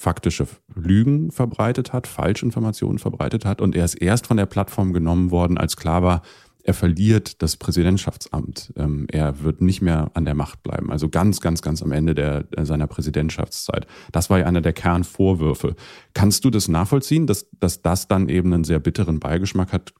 faktische 0.00 0.46
Lügen 0.74 1.30
verbreitet 1.30 1.92
hat, 1.92 2.06
Falschinformationen 2.06 2.98
verbreitet 2.98 3.44
hat 3.44 3.60
und 3.60 3.76
er 3.76 3.84
ist 3.84 3.96
erst 3.96 4.26
von 4.26 4.38
der 4.38 4.46
Plattform 4.46 4.94
genommen 4.94 5.30
worden, 5.30 5.58
als 5.58 5.76
klar 5.76 6.02
war, 6.02 6.22
er 6.62 6.72
verliert 6.72 7.42
das 7.42 7.56
Präsidentschaftsamt. 7.56 8.72
Ähm, 8.76 9.06
er 9.10 9.42
wird 9.42 9.60
nicht 9.60 9.82
mehr 9.82 10.10
an 10.14 10.24
der 10.24 10.34
Macht 10.34 10.62
bleiben. 10.62 10.90
Also 10.90 11.08
ganz, 11.08 11.40
ganz, 11.40 11.60
ganz 11.60 11.82
am 11.82 11.92
Ende 11.92 12.14
der, 12.14 12.46
seiner 12.62 12.86
Präsidentschaftszeit. 12.86 13.86
Das 14.12 14.30
war 14.30 14.38
ja 14.38 14.46
einer 14.46 14.62
der 14.62 14.72
Kernvorwürfe. 14.72 15.74
Kannst 16.14 16.44
du 16.44 16.50
das 16.50 16.68
nachvollziehen, 16.68 17.26
dass, 17.26 17.48
dass 17.58 17.82
das 17.82 18.08
dann 18.08 18.28
eben 18.28 18.52
einen 18.52 18.64
sehr 18.64 18.78
bitteren 18.78 19.20
Beigeschmack 19.20 19.72
hat, 19.72 19.92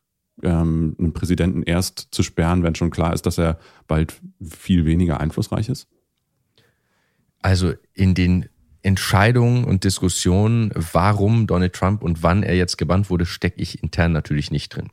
ähm, 0.42 0.96
einen 0.98 1.12
Präsidenten 1.12 1.62
erst 1.62 2.08
zu 2.10 2.22
sperren, 2.22 2.62
wenn 2.62 2.74
schon 2.74 2.90
klar 2.90 3.12
ist, 3.12 3.26
dass 3.26 3.38
er 3.38 3.58
bald 3.86 4.18
viel 4.42 4.86
weniger 4.86 5.20
einflussreich 5.20 5.68
ist? 5.68 5.88
Also 7.42 7.72
in 7.94 8.14
den 8.14 8.48
Entscheidungen 8.82 9.64
und 9.64 9.84
Diskussionen, 9.84 10.70
warum 10.74 11.46
Donald 11.46 11.74
Trump 11.74 12.02
und 12.02 12.22
wann 12.22 12.42
er 12.42 12.56
jetzt 12.56 12.78
gebannt 12.78 13.10
wurde, 13.10 13.26
stecke 13.26 13.60
ich 13.60 13.82
intern 13.82 14.12
natürlich 14.12 14.50
nicht 14.50 14.74
drin. 14.74 14.88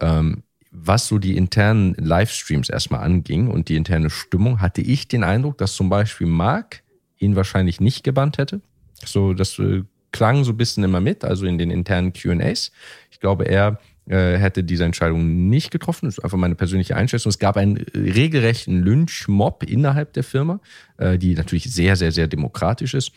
Ähm, 0.00 0.42
was 0.70 1.06
so 1.08 1.18
die 1.18 1.36
internen 1.36 1.94
Livestreams 1.94 2.68
erstmal 2.68 3.00
anging 3.00 3.48
und 3.48 3.68
die 3.68 3.76
interne 3.76 4.10
Stimmung, 4.10 4.60
hatte 4.60 4.82
ich 4.82 5.08
den 5.08 5.24
Eindruck, 5.24 5.58
dass 5.58 5.74
zum 5.74 5.88
Beispiel 5.88 6.26
Mark 6.26 6.82
ihn 7.18 7.36
wahrscheinlich 7.36 7.80
nicht 7.80 8.04
gebannt 8.04 8.38
hätte. 8.38 8.60
So, 9.04 9.32
das 9.32 9.58
äh, 9.58 9.82
klang 10.12 10.44
so 10.44 10.52
ein 10.52 10.56
bisschen 10.56 10.84
immer 10.84 11.00
mit, 11.00 11.24
also 11.24 11.46
in 11.46 11.58
den 11.58 11.70
internen 11.70 12.12
QAs. 12.12 12.72
Ich 13.10 13.20
glaube, 13.20 13.44
er 13.44 13.78
äh, 14.06 14.36
hätte 14.36 14.64
diese 14.64 14.84
Entscheidung 14.84 15.48
nicht 15.48 15.70
getroffen. 15.70 16.06
Das 16.06 16.18
ist 16.18 16.24
einfach 16.24 16.38
meine 16.38 16.54
persönliche 16.54 16.96
Einschätzung. 16.96 17.30
Es 17.30 17.38
gab 17.38 17.56
einen 17.56 17.78
regelrechten 17.94 18.82
Lynchmob 18.82 19.64
innerhalb 19.64 20.12
der 20.12 20.24
Firma, 20.24 20.60
äh, 20.98 21.18
die 21.18 21.34
natürlich 21.34 21.64
sehr, 21.72 21.96
sehr, 21.96 22.12
sehr 22.12 22.28
demokratisch 22.28 22.94
ist. 22.94 23.12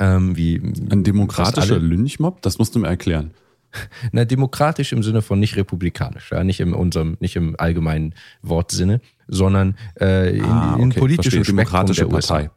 Ähm, 0.00 0.36
wie 0.36 0.56
Ein 0.90 1.04
demokratischer 1.04 1.78
Lynchmob? 1.78 2.42
Das 2.42 2.58
musst 2.58 2.74
du 2.74 2.80
mir 2.80 2.88
erklären. 2.88 3.32
Na, 4.12 4.24
demokratisch 4.24 4.92
im 4.92 5.02
Sinne 5.02 5.22
von 5.22 5.38
nicht 5.38 5.56
republikanisch, 5.56 6.30
ja, 6.32 6.42
nicht 6.42 6.58
in 6.58 6.72
unserem, 6.72 7.16
nicht 7.20 7.36
im 7.36 7.54
allgemeinen 7.58 8.14
Wortsinne, 8.42 9.00
sondern 9.28 9.76
äh, 10.00 10.36
in, 10.36 10.44
ah, 10.44 10.74
okay. 10.74 10.82
in 10.82 10.90
politischen 10.90 11.44
Spektrum 11.44 11.86
der 11.86 12.04
Partei. 12.06 12.14
USA. 12.14 12.50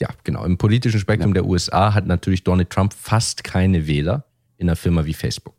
Ja, 0.00 0.08
genau. 0.22 0.44
Im 0.44 0.58
politischen 0.58 1.00
Spektrum 1.00 1.30
ja. 1.30 1.34
der 1.34 1.46
USA 1.46 1.94
hat 1.94 2.06
natürlich 2.06 2.44
Donald 2.44 2.70
Trump 2.70 2.92
fast 2.92 3.42
keine 3.42 3.86
Wähler 3.86 4.24
in 4.58 4.68
einer 4.68 4.76
Firma 4.76 5.04
wie 5.04 5.14
Facebook. 5.14 5.54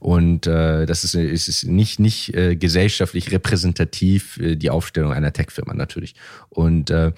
Und 0.00 0.46
äh, 0.46 0.86
das 0.86 1.04
ist, 1.04 1.14
ist, 1.14 1.48
ist 1.48 1.64
nicht, 1.64 1.98
nicht 1.98 2.34
äh, 2.34 2.56
gesellschaftlich 2.56 3.32
repräsentativ, 3.32 4.38
äh, 4.38 4.56
die 4.56 4.70
Aufstellung 4.70 5.12
einer 5.12 5.32
Tech-Firma 5.32 5.74
natürlich. 5.74 6.14
Und 6.50 6.90
äh, 6.90 7.12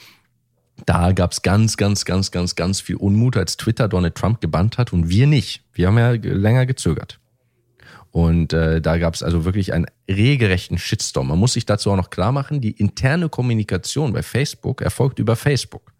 da 0.86 1.12
gab 1.12 1.32
es 1.32 1.42
ganz, 1.42 1.76
ganz, 1.76 2.04
ganz, 2.04 2.30
ganz, 2.30 2.54
ganz 2.56 2.80
viel 2.80 2.96
Unmut, 2.96 3.36
als 3.36 3.56
Twitter 3.56 3.88
Donald 3.88 4.14
Trump 4.14 4.40
gebannt 4.40 4.78
hat 4.78 4.92
und 4.92 5.08
wir 5.08 5.26
nicht. 5.26 5.62
Wir 5.72 5.86
haben 5.88 5.98
ja 5.98 6.10
länger 6.10 6.66
gezögert. 6.66 7.20
Und 8.10 8.52
äh, 8.52 8.80
da 8.80 8.98
gab 8.98 9.14
es 9.14 9.22
also 9.22 9.44
wirklich 9.44 9.72
einen 9.72 9.86
regelrechten 10.08 10.78
Shitstorm. 10.78 11.28
Man 11.28 11.38
muss 11.38 11.54
sich 11.54 11.66
dazu 11.66 11.90
auch 11.90 11.96
noch 11.96 12.10
klar 12.10 12.30
machen, 12.30 12.60
die 12.60 12.70
interne 12.70 13.28
Kommunikation 13.28 14.12
bei 14.12 14.22
Facebook 14.22 14.82
erfolgt 14.82 15.18
über 15.18 15.34
Facebook. 15.34 15.93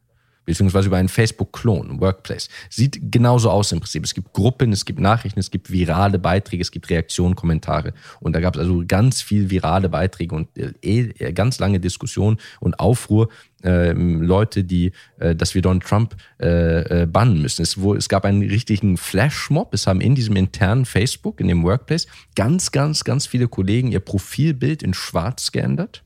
Beziehungsweise 0.44 0.88
über 0.88 0.96
einen 0.96 1.08
Facebook-Klon, 1.08 2.00
Workplace. 2.00 2.48
Sieht 2.70 3.00
genauso 3.10 3.50
aus 3.50 3.72
im 3.72 3.80
Prinzip. 3.80 4.04
Es 4.04 4.14
gibt 4.14 4.32
Gruppen, 4.32 4.72
es 4.72 4.84
gibt 4.84 5.00
Nachrichten, 5.00 5.40
es 5.40 5.50
gibt 5.50 5.70
virale 5.70 6.18
Beiträge, 6.18 6.62
es 6.62 6.70
gibt 6.70 6.90
Reaktionen, 6.90 7.34
Kommentare. 7.34 7.92
Und 8.20 8.34
da 8.34 8.40
gab 8.40 8.54
es 8.54 8.60
also 8.60 8.84
ganz 8.86 9.22
viel 9.22 9.50
virale 9.50 9.88
Beiträge 9.88 10.34
und 10.34 10.56
äh, 10.58 10.72
eh, 10.82 11.32
ganz 11.32 11.58
lange 11.58 11.80
Diskussionen 11.80 12.38
und 12.60 12.78
Aufruhr. 12.78 13.28
Äh, 13.62 13.92
Leute, 13.92 14.62
die, 14.62 14.92
äh, 15.18 15.34
dass 15.34 15.54
wir 15.54 15.62
Donald 15.62 15.84
Trump 15.84 16.16
äh, 16.38 17.02
äh, 17.02 17.06
bannen 17.06 17.40
müssen. 17.40 17.62
Es, 17.62 17.80
wo, 17.80 17.94
es 17.94 18.10
gab 18.10 18.26
einen 18.26 18.42
richtigen 18.42 18.98
Flashmob. 18.98 19.72
Es 19.72 19.86
haben 19.86 20.02
in 20.02 20.14
diesem 20.14 20.36
internen 20.36 20.84
Facebook, 20.84 21.40
in 21.40 21.48
dem 21.48 21.64
Workplace, 21.64 22.06
ganz, 22.36 22.72
ganz, 22.72 23.04
ganz 23.04 23.26
viele 23.26 23.48
Kollegen 23.48 23.90
ihr 23.90 24.00
Profilbild 24.00 24.82
in 24.82 24.92
Schwarz 24.92 25.50
geändert 25.50 26.03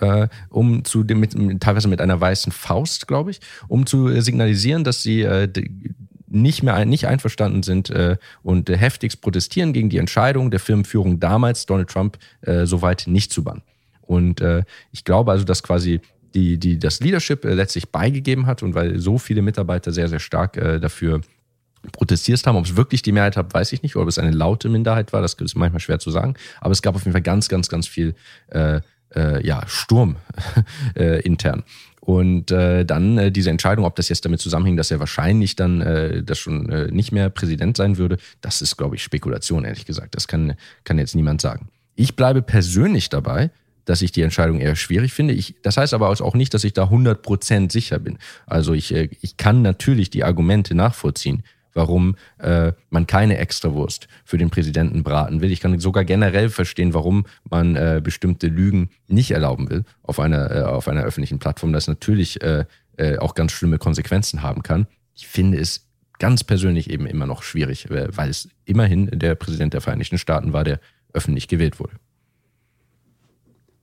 äh, 0.00 0.28
um 0.48 0.84
zu 0.84 1.04
dem, 1.04 1.20
mit, 1.20 1.34
teilweise 1.60 1.88
mit 1.88 2.00
einer 2.00 2.20
weißen 2.20 2.52
Faust, 2.52 3.06
glaube 3.08 3.30
ich, 3.30 3.40
um 3.68 3.86
zu 3.86 4.20
signalisieren, 4.20 4.84
dass 4.84 5.02
sie 5.02 5.22
äh, 5.22 5.48
nicht 6.30 6.62
mehr 6.62 6.74
ein, 6.74 6.88
nicht 6.88 7.06
einverstanden 7.06 7.62
sind 7.62 7.90
äh, 7.90 8.16
und 8.42 8.68
heftigst 8.68 9.20
protestieren 9.20 9.72
gegen 9.72 9.88
die 9.88 9.98
Entscheidung 9.98 10.50
der 10.50 10.60
Firmenführung 10.60 11.20
damals, 11.20 11.66
Donald 11.66 11.88
Trump 11.88 12.18
äh, 12.42 12.66
so 12.66 12.80
nicht 13.06 13.32
zu 13.32 13.44
bannen. 13.44 13.62
Und 14.02 14.40
äh, 14.40 14.64
ich 14.92 15.04
glaube 15.04 15.32
also, 15.32 15.44
dass 15.44 15.62
quasi 15.62 16.00
die, 16.34 16.58
die 16.58 16.78
das 16.78 17.00
Leadership 17.00 17.44
äh, 17.44 17.54
letztlich 17.54 17.90
beigegeben 17.90 18.46
hat 18.46 18.62
und 18.62 18.74
weil 18.74 18.98
so 18.98 19.18
viele 19.18 19.42
Mitarbeiter 19.42 19.92
sehr, 19.92 20.08
sehr 20.08 20.20
stark 20.20 20.56
äh, 20.56 20.78
dafür 20.78 21.20
protestiert 21.92 22.46
haben. 22.46 22.56
Ob 22.56 22.64
es 22.64 22.76
wirklich 22.76 23.02
die 23.02 23.12
Mehrheit 23.12 23.36
hat, 23.36 23.52
weiß 23.54 23.72
ich 23.72 23.82
nicht. 23.82 23.96
Oder 23.96 24.04
ob 24.04 24.08
es 24.08 24.18
eine 24.18 24.30
laute 24.30 24.68
Minderheit 24.68 25.12
war, 25.12 25.22
das 25.22 25.34
ist 25.34 25.56
manchmal 25.56 25.80
schwer 25.80 25.98
zu 25.98 26.10
sagen. 26.10 26.34
Aber 26.60 26.72
es 26.72 26.82
gab 26.82 26.94
auf 26.94 27.02
jeden 27.02 27.12
Fall 27.12 27.22
ganz, 27.22 27.48
ganz, 27.48 27.68
ganz 27.68 27.86
viel 27.86 28.14
äh, 28.48 28.80
äh, 29.14 29.44
ja, 29.46 29.62
Sturm 29.66 30.16
äh, 30.96 31.20
intern. 31.20 31.64
Und 32.00 32.50
äh, 32.50 32.86
dann 32.86 33.18
äh, 33.18 33.30
diese 33.30 33.50
Entscheidung, 33.50 33.84
ob 33.84 33.94
das 33.96 34.08
jetzt 34.08 34.24
damit 34.24 34.40
zusammenhängt, 34.40 34.78
dass 34.78 34.90
er 34.90 34.98
wahrscheinlich 34.98 35.56
dann 35.56 35.82
äh, 35.82 36.22
das 36.22 36.38
schon 36.38 36.70
äh, 36.70 36.90
nicht 36.90 37.12
mehr 37.12 37.28
Präsident 37.28 37.76
sein 37.76 37.98
würde, 37.98 38.16
das 38.40 38.62
ist, 38.62 38.78
glaube 38.78 38.96
ich, 38.96 39.02
Spekulation, 39.02 39.64
ehrlich 39.64 39.84
gesagt. 39.84 40.14
Das 40.14 40.26
kann, 40.26 40.54
kann 40.84 40.98
jetzt 40.98 41.14
niemand 41.14 41.42
sagen. 41.42 41.68
Ich 41.96 42.16
bleibe 42.16 42.40
persönlich 42.40 43.10
dabei, 43.10 43.50
dass 43.84 44.00
ich 44.00 44.12
die 44.12 44.22
Entscheidung 44.22 44.60
eher 44.60 44.76
schwierig 44.76 45.12
finde. 45.12 45.34
Ich, 45.34 45.56
das 45.62 45.76
heißt 45.76 45.92
aber 45.92 46.08
auch 46.08 46.34
nicht, 46.34 46.54
dass 46.54 46.64
ich 46.64 46.72
da 46.72 46.84
100% 46.84 47.72
sicher 47.72 47.98
bin. 47.98 48.18
Also 48.46 48.72
ich, 48.72 48.94
äh, 48.94 49.10
ich 49.20 49.36
kann 49.36 49.60
natürlich 49.62 50.08
die 50.08 50.24
Argumente 50.24 50.74
nachvollziehen, 50.74 51.42
warum 51.74 52.16
äh, 52.38 52.72
man 52.90 53.06
keine 53.06 53.38
Extrawurst 53.38 54.08
für 54.24 54.38
den 54.38 54.50
Präsidenten 54.50 55.02
braten 55.02 55.40
will. 55.40 55.50
Ich 55.52 55.60
kann 55.60 55.78
sogar 55.78 56.04
generell 56.04 56.50
verstehen, 56.50 56.94
warum 56.94 57.26
man 57.48 57.76
äh, 57.76 58.00
bestimmte 58.02 58.48
Lügen 58.48 58.90
nicht 59.06 59.30
erlauben 59.30 59.70
will 59.70 59.84
auf 60.02 60.20
einer, 60.20 60.50
äh, 60.50 60.62
auf 60.62 60.88
einer 60.88 61.02
öffentlichen 61.02 61.38
Plattform, 61.38 61.72
das 61.72 61.88
natürlich 61.88 62.42
äh, 62.42 62.64
äh, 62.96 63.18
auch 63.18 63.34
ganz 63.34 63.52
schlimme 63.52 63.78
Konsequenzen 63.78 64.42
haben 64.42 64.62
kann. 64.62 64.86
Ich 65.14 65.28
finde 65.28 65.58
es 65.58 65.86
ganz 66.18 66.44
persönlich 66.44 66.90
eben 66.90 67.06
immer 67.06 67.26
noch 67.26 67.42
schwierig, 67.42 67.90
äh, 67.90 68.08
weil 68.16 68.30
es 68.30 68.48
immerhin 68.64 69.06
der 69.12 69.34
Präsident 69.34 69.74
der 69.74 69.80
Vereinigten 69.80 70.18
Staaten 70.18 70.52
war, 70.52 70.64
der 70.64 70.80
öffentlich 71.12 71.48
gewählt 71.48 71.80
wurde. 71.80 71.94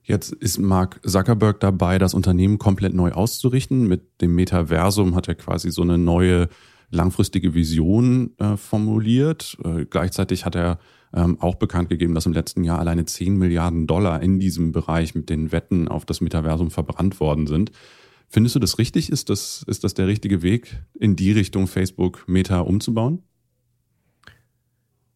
Jetzt 0.02 0.32
ist 0.32 0.58
Mark 0.58 1.00
Zuckerberg 1.04 1.58
dabei, 1.58 1.98
das 1.98 2.14
Unternehmen 2.14 2.58
komplett 2.58 2.94
neu 2.94 3.10
auszurichten. 3.10 3.88
Mit 3.88 4.20
dem 4.20 4.36
Metaversum 4.36 5.16
hat 5.16 5.26
er 5.26 5.34
quasi 5.34 5.72
so 5.72 5.82
eine 5.82 5.98
neue 5.98 6.48
langfristige 6.90 7.54
Vision 7.54 8.36
äh, 8.38 8.56
formuliert. 8.56 9.56
Äh, 9.64 9.86
gleichzeitig 9.86 10.44
hat 10.44 10.54
er 10.54 10.78
ähm, 11.12 11.40
auch 11.40 11.56
bekannt 11.56 11.88
gegeben, 11.88 12.14
dass 12.14 12.26
im 12.26 12.32
letzten 12.32 12.64
Jahr 12.64 12.78
alleine 12.78 13.04
10 13.04 13.36
Milliarden 13.36 13.86
Dollar 13.86 14.22
in 14.22 14.38
diesem 14.38 14.72
Bereich 14.72 15.14
mit 15.14 15.30
den 15.30 15.52
Wetten 15.52 15.88
auf 15.88 16.04
das 16.04 16.20
Metaversum 16.20 16.70
verbrannt 16.70 17.20
worden 17.20 17.46
sind. 17.46 17.72
Findest 18.28 18.56
du 18.56 18.58
das 18.58 18.78
richtig? 18.78 19.10
Ist 19.10 19.30
das, 19.30 19.64
ist 19.66 19.84
das 19.84 19.94
der 19.94 20.06
richtige 20.06 20.42
Weg, 20.42 20.82
in 20.94 21.16
die 21.16 21.32
Richtung 21.32 21.66
Facebook 21.66 22.24
Meta 22.26 22.60
umzubauen? 22.60 23.22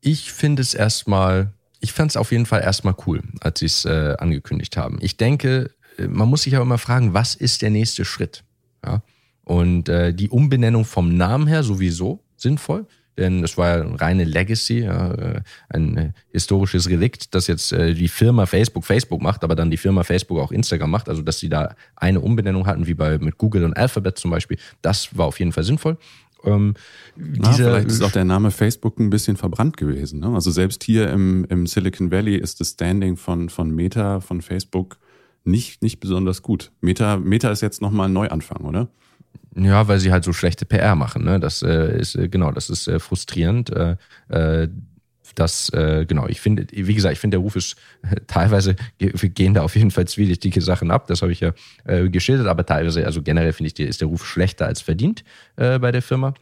Ich 0.01 0.33
finde 0.33 0.63
es 0.63 0.75
erstmal, 0.75 1.53
ich 1.81 1.93
fand 1.93 2.13
es 2.13 2.17
auf 2.17 2.33
jeden 2.33 2.47
Fall 2.47 2.63
erstmal 2.63 2.95
cool, 3.07 3.23
als 3.41 3.61
sie 3.61 3.67
es 3.67 3.85
äh, 3.85 4.15
angekündigt 4.19 4.77
haben. 4.77 4.99
Ich 5.01 5.17
denke, 5.17 5.71
äh, 5.99 6.07
man 6.07 6.29
muss 6.29 6.43
sich 6.43 6.55
aber 6.55 6.65
immer 6.65 6.79
fragen, 6.79 7.13
was 7.13 7.35
ist 7.35 7.63
der 7.63 7.71
nächste 7.71 8.05
Schritt? 8.05 8.45
Ja? 8.85 9.03
Und 9.51 9.89
äh, 9.89 10.15
die 10.15 10.29
Umbenennung 10.29 10.85
vom 10.85 11.17
Namen 11.17 11.49
her 11.49 11.65
sowieso 11.65 12.23
sinnvoll, 12.37 12.87
denn 13.19 13.43
es 13.43 13.59
war 13.59 13.69
ja 13.69 13.83
eine 13.83 14.01
reine 14.01 14.23
Legacy, 14.23 14.85
ja, 14.85 15.11
äh, 15.11 15.41
ein 15.69 15.97
äh, 15.97 16.13
historisches 16.31 16.89
Relikt, 16.89 17.35
dass 17.35 17.49
jetzt 17.49 17.73
äh, 17.73 17.95
die 17.95 18.07
Firma 18.07 18.47
Facebook 18.47 18.85
Facebook 18.85 19.21
macht, 19.21 19.43
aber 19.43 19.57
dann 19.57 19.73
die 19.73 19.77
Firma 19.77 20.05
Facebook 20.05 20.39
auch 20.39 20.53
Instagram 20.53 20.93
macht, 20.93 21.09
also 21.09 21.21
dass 21.23 21.41
sie 21.41 21.49
da 21.49 21.75
eine 21.97 22.21
Umbenennung 22.21 22.69
hatten, 22.69 22.87
wie 22.87 22.95
bei 22.95 23.19
mit 23.19 23.39
Google 23.39 23.65
und 23.65 23.77
Alphabet 23.77 24.19
zum 24.19 24.31
Beispiel, 24.31 24.57
das 24.83 25.19
war 25.19 25.27
auf 25.27 25.41
jeden 25.41 25.51
Fall 25.51 25.65
sinnvoll. 25.65 25.97
Ähm, 26.45 26.75
Na, 27.17 27.51
vielleicht 27.51 27.89
ist 27.89 28.03
auch 28.05 28.13
der 28.13 28.25
Name 28.25 28.53
Facebook 28.53 29.01
ein 29.01 29.11
bisschen 29.11 29.37
verbrannt 29.37 29.77
gewesen. 29.77 30.21
Ne? 30.21 30.29
Also 30.33 30.53
selbst 30.53 30.85
hier 30.85 31.11
im, 31.11 31.45
im 31.49 31.67
Silicon 31.67 32.13
Valley 32.13 32.37
ist 32.37 32.61
das 32.61 32.71
Standing 32.71 33.17
von, 33.17 33.49
von 33.49 33.75
Meta, 33.75 34.21
von 34.21 34.43
Facebook 34.43 34.99
nicht, 35.43 35.83
nicht 35.83 35.99
besonders 35.99 36.43
gut. 36.43 36.71
Meta, 36.81 37.17
Meta 37.17 37.51
ist 37.51 37.63
jetzt 37.63 37.83
nochmal 37.83 38.09
ein 38.09 38.13
Neuanfang, 38.13 38.65
oder? 38.65 38.89
Ja, 39.57 39.89
weil 39.89 39.99
sie 39.99 40.13
halt 40.13 40.25
so 40.25 40.33
schlechte 40.33 40.65
PR 40.65 40.95
machen. 40.95 41.25
Ne? 41.25 41.41
Das 41.41 41.63
äh, 41.63 41.99
ist 41.99 42.15
äh, 42.15 42.29
genau, 42.29 42.53
das 42.53 42.71
ist 42.71 42.87
äh, 42.89 42.99
frustrierend. 42.99 43.71
Äh, 43.71 43.97
äh, 44.29 44.69
das 45.37 45.71
genau, 45.71 46.27
ich 46.27 46.41
finde, 46.41 46.67
wie 46.73 46.93
gesagt, 46.93 47.13
ich 47.13 47.21
finde 47.21 47.37
der 47.37 47.43
Ruf 47.43 47.55
ist 47.55 47.77
teilweise 48.27 48.75
gehen 48.99 49.55
da 49.55 49.63
auf 49.63 49.77
jeden 49.77 49.93
Fall 49.93 50.09
zwielichtige 50.09 50.61
Sachen 50.61 50.91
ab. 50.91 51.07
Das 51.07 51.23
habe 51.23 51.31
ich 51.31 51.39
ja 51.39 51.53
geschildert, 51.85 52.49
aber 52.49 52.67
teilweise, 52.67 53.07
also 53.07 53.23
generell 53.23 53.53
finde 53.53 53.71
ich, 53.73 53.79
ist 53.79 54.01
der 54.01 54.09
Ruf 54.09 54.27
schlechter 54.27 54.67
als 54.67 54.81
verdient 54.81 55.23
bei 55.55 55.93
der 55.93 56.03
Firma 56.03 56.35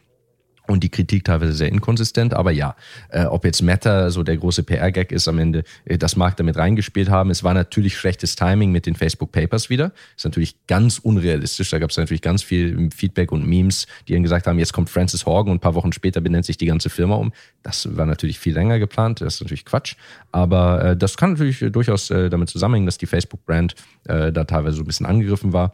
und 0.69 0.83
die 0.83 0.89
Kritik 0.89 1.23
teilweise 1.23 1.53
sehr 1.53 1.69
inkonsistent. 1.69 2.33
Aber 2.33 2.51
ja, 2.51 2.75
äh, 3.09 3.25
ob 3.25 3.43
jetzt 3.43 3.61
Meta 3.61 4.11
so 4.11 4.23
der 4.23 4.37
große 4.37 4.63
PR-Gag 4.63 5.11
ist 5.11 5.27
am 5.27 5.39
Ende, 5.39 5.63
äh, 5.85 5.97
das 5.97 6.15
mag 6.15 6.37
damit 6.37 6.57
reingespielt 6.57 7.09
haben. 7.09 7.31
Es 7.31 7.43
war 7.43 7.53
natürlich 7.53 7.97
schlechtes 7.97 8.35
Timing 8.35 8.71
mit 8.71 8.85
den 8.85 8.95
Facebook 8.95 9.31
Papers 9.31 9.69
wieder. 9.69 9.91
Ist 10.15 10.25
natürlich 10.25 10.55
ganz 10.67 10.99
unrealistisch. 10.99 11.71
Da 11.71 11.79
gab 11.79 11.89
es 11.89 11.97
natürlich 11.97 12.21
ganz 12.21 12.43
viel 12.43 12.89
Feedback 12.95 13.31
und 13.31 13.47
Memes, 13.47 13.87
die 14.07 14.13
dann 14.13 14.23
gesagt 14.23 14.45
haben, 14.47 14.59
jetzt 14.59 14.73
kommt 14.73 14.89
Francis 14.89 15.25
Horgan 15.25 15.51
und 15.51 15.57
ein 15.57 15.61
paar 15.61 15.75
Wochen 15.75 15.91
später 15.91 16.21
benennt 16.21 16.45
sich 16.45 16.57
die 16.57 16.67
ganze 16.67 16.89
Firma 16.89 17.15
um. 17.15 17.33
Das 17.63 17.97
war 17.97 18.05
natürlich 18.05 18.37
viel 18.39 18.53
länger 18.53 18.77
geplant. 18.77 19.21
Das 19.21 19.35
ist 19.35 19.41
natürlich 19.41 19.65
Quatsch. 19.65 19.95
Aber 20.31 20.83
äh, 20.83 20.97
das 20.97 21.17
kann 21.17 21.31
natürlich 21.31 21.65
durchaus 21.71 22.11
äh, 22.11 22.29
damit 22.29 22.49
zusammenhängen, 22.49 22.85
dass 22.85 22.99
die 22.99 23.07
Facebook-Brand 23.07 23.73
äh, 24.07 24.31
da 24.31 24.43
teilweise 24.43 24.77
so 24.77 24.83
ein 24.83 24.87
bisschen 24.87 25.07
angegriffen 25.07 25.51
war. 25.51 25.73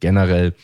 Generell 0.00 0.54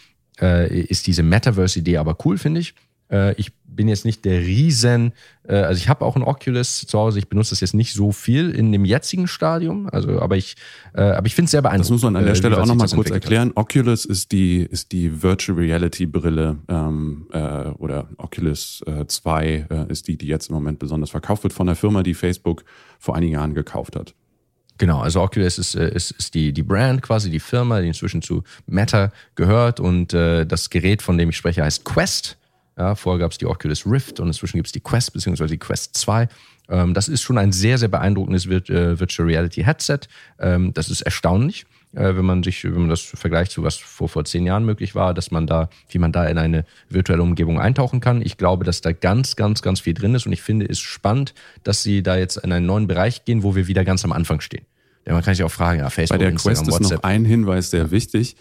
äh, 0.41 0.81
ist 0.81 1.07
diese 1.07 1.23
Metaverse-Idee 1.23 1.99
aber 1.99 2.17
cool, 2.25 2.39
finde 2.39 2.61
ich. 2.61 2.75
Äh, 3.11 3.35
ich 3.35 3.53
bin 3.79 3.87
jetzt 3.87 4.05
nicht 4.05 4.25
der 4.25 4.41
Riesen, 4.41 5.13
äh, 5.45 5.55
also 5.55 5.79
ich 5.79 5.89
habe 5.89 6.05
auch 6.05 6.17
ein 6.17 6.25
Oculus 6.25 6.85
zu 6.85 6.99
Hause, 6.99 7.21
ich 7.21 7.29
benutze 7.29 7.51
das 7.51 7.61
jetzt 7.61 7.75
nicht 7.75 7.95
so 7.95 8.11
viel 8.11 8.51
in 8.51 8.73
dem 8.73 8.85
jetzigen 8.85 9.29
Stadium, 9.29 9.89
also 9.89 10.21
aber 10.21 10.37
ich, 10.37 10.57
äh, 10.95 11.03
aber 11.03 11.29
ich 11.29 11.37
finde 11.37 11.45
es 11.45 11.53
sehr 11.53 11.63
beeindruckend. 11.63 11.85
Das 11.85 11.91
muss 11.91 12.03
man 12.03 12.17
an 12.17 12.25
der 12.25 12.33
äh, 12.33 12.37
Stelle 12.37 12.61
auch 12.61 12.67
nochmal 12.67 12.89
kurz 12.89 13.09
erklären. 13.11 13.51
Hat. 13.51 13.57
Oculus 13.57 14.05
ist 14.05 14.33
die, 14.33 14.63
ist 14.63 14.91
die 14.91 15.23
Virtual 15.23 15.57
Reality 15.57 16.07
Brille 16.07 16.57
ähm, 16.67 17.29
äh, 17.33 17.69
oder 17.79 18.09
Oculus 18.17 18.83
äh, 18.89 19.07
2 19.07 19.67
äh, 19.71 19.93
ist 19.93 20.09
die, 20.09 20.19
die 20.19 20.27
jetzt 20.27 20.49
im 20.49 20.57
Moment 20.57 20.81
besonders 20.81 21.11
verkauft 21.11 21.45
wird 21.45 21.53
von 21.53 21.69
der 21.69 21.77
Firma, 21.77 22.03
die 22.03 22.15
Facebook 22.15 22.65
vor 22.99 23.15
einigen 23.15 23.35
Jahren 23.35 23.55
gekauft 23.55 23.95
hat. 23.95 24.13
Genau, 24.79 24.99
also 24.99 25.23
Oculus 25.23 25.59
ist, 25.59 25.77
äh, 25.77 25.89
ist, 25.95 26.11
ist 26.11 26.35
die, 26.35 26.53
die 26.53 26.65
Brand 26.65 27.03
quasi, 27.03 27.31
die 27.31 27.39
Firma, 27.39 27.81
die 27.81 27.87
inzwischen 27.87 28.23
zu 28.23 28.43
Meta 28.67 29.13
gehört 29.37 29.79
und 29.79 30.15
äh, 30.15 30.47
das 30.47 30.69
Gerät, 30.69 31.01
von 31.01 31.17
dem 31.17 31.29
ich 31.29 31.37
spreche, 31.37 31.63
heißt 31.63 31.85
Quest. 31.85 32.38
Ja, 32.79 32.95
vorher 32.95 33.19
gab 33.19 33.33
es 33.33 33.39
die 33.39 33.47
Oculus 33.47 33.85
Rift 33.87 34.21
und 34.21 34.29
inzwischen 34.29 34.57
gibt 34.57 34.69
es 34.69 34.73
die 34.73 34.81
Quest 34.81 35.13
bzw. 35.13 35.47
die 35.47 35.59
Quest 35.59 35.97
2. 35.97 36.29
Ähm, 36.69 36.95
das 36.95 37.09
ist 37.09 37.23
schon 37.23 37.37
ein 37.37 37.51
sehr, 37.51 37.77
sehr 37.77 37.89
beeindruckendes 37.89 38.47
äh, 38.47 39.01
Virtual 39.01 39.29
Reality 39.29 39.65
Headset. 39.65 40.01
Ähm, 40.39 40.73
das 40.75 40.89
ist 40.89 41.01
erstaunlich, 41.01 41.67
äh, 41.95 42.15
wenn 42.15 42.25
man 42.25 42.45
sich, 42.45 42.63
wenn 42.63 42.79
man 42.79 42.89
das 42.89 43.01
vergleicht 43.01 43.51
zu 43.51 43.65
was 43.65 43.77
vor, 43.77 44.09
vor 44.09 44.25
zehn 44.25 44.47
Jahren 44.47 44.65
möglich 44.65 44.95
war, 44.95 45.13
dass 45.13 45.33
man 45.33 45.49
da, 45.49 45.71
wie 45.89 45.99
man 45.99 46.13
da 46.13 46.27
in 46.27 46.39
eine 46.39 46.65
virtuelle 46.89 47.23
Umgebung 47.23 47.59
eintauchen 47.59 48.01
kann. 48.01 48.23
Ich 48.23 48.37
glaube, 48.37 48.65
dass 48.65 48.81
da 48.81 48.93
ganz, 48.93 49.35
ganz, 49.35 49.61
ganz 49.61 49.81
viel 49.81 49.95
drin 49.95 50.15
ist 50.15 50.27
und 50.27 50.33
ich 50.33 50.43
finde 50.43 50.67
es 50.67 50.79
spannend, 50.79 51.35
dass 51.65 51.83
sie 51.83 52.05
da 52.05 52.17
jetzt 52.17 52.37
in 52.37 52.53
einen 52.53 52.67
neuen 52.67 52.87
Bereich 52.87 53.25
gehen, 53.25 53.43
wo 53.43 53.57
wir 53.57 53.67
wieder 53.67 53.85
ganz 53.85 54.05
am 54.05 54.13
Anfang 54.13 54.41
stehen. 54.41 54.67
Ja, 55.05 55.15
man 55.15 55.23
kann 55.23 55.35
sich 55.35 55.43
auch 55.43 55.51
fragen, 55.51 55.81
ja, 55.81 55.91
Facebook, 55.91 56.19
Bei 56.19 56.19
der 56.19 56.29
Instagram, 56.29 56.55
Quest 56.55 56.69
ist 56.69 56.75
WhatsApp. 56.75 57.03
noch 57.03 57.11
ein 57.11 57.25
Hinweis 57.25 57.71
sehr 57.71 57.91
wichtig 57.91 58.37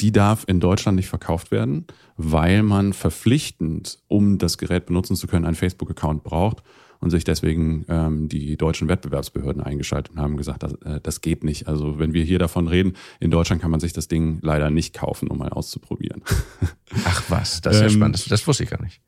die 0.00 0.12
darf 0.12 0.44
in 0.46 0.60
Deutschland 0.60 0.96
nicht 0.96 1.08
verkauft 1.08 1.50
werden, 1.50 1.86
weil 2.16 2.62
man 2.62 2.92
verpflichtend, 2.92 3.98
um 4.08 4.38
das 4.38 4.58
Gerät 4.58 4.86
benutzen 4.86 5.16
zu 5.16 5.26
können, 5.26 5.44
einen 5.44 5.54
Facebook-Account 5.54 6.24
braucht 6.24 6.62
und 7.02 7.10
sich 7.10 7.24
deswegen 7.24 7.84
ähm, 7.88 8.28
die 8.28 8.56
deutschen 8.56 8.88
Wettbewerbsbehörden 8.88 9.60
eingeschaltet 9.60 10.14
und 10.14 10.20
haben 10.20 10.36
gesagt, 10.36 10.62
das, 10.62 10.74
äh, 10.84 11.00
das 11.02 11.20
geht 11.20 11.42
nicht. 11.42 11.66
Also 11.66 11.98
wenn 11.98 12.14
wir 12.14 12.22
hier 12.22 12.38
davon 12.38 12.68
reden, 12.68 12.92
in 13.18 13.32
Deutschland 13.32 13.60
kann 13.60 13.72
man 13.72 13.80
sich 13.80 13.92
das 13.92 14.06
Ding 14.06 14.38
leider 14.40 14.70
nicht 14.70 14.94
kaufen, 14.94 15.28
um 15.28 15.38
mal 15.38 15.48
auszuprobieren. 15.48 16.22
Ach 17.04 17.24
was, 17.28 17.60
das 17.60 17.74
ist 17.74 17.80
ja 17.80 17.86
ähm, 17.88 17.92
spannend. 17.92 18.30
Das, 18.30 18.46
wusste 18.46 18.62
ich 18.62 18.70
gar 18.70 18.80
nicht. 18.80 19.00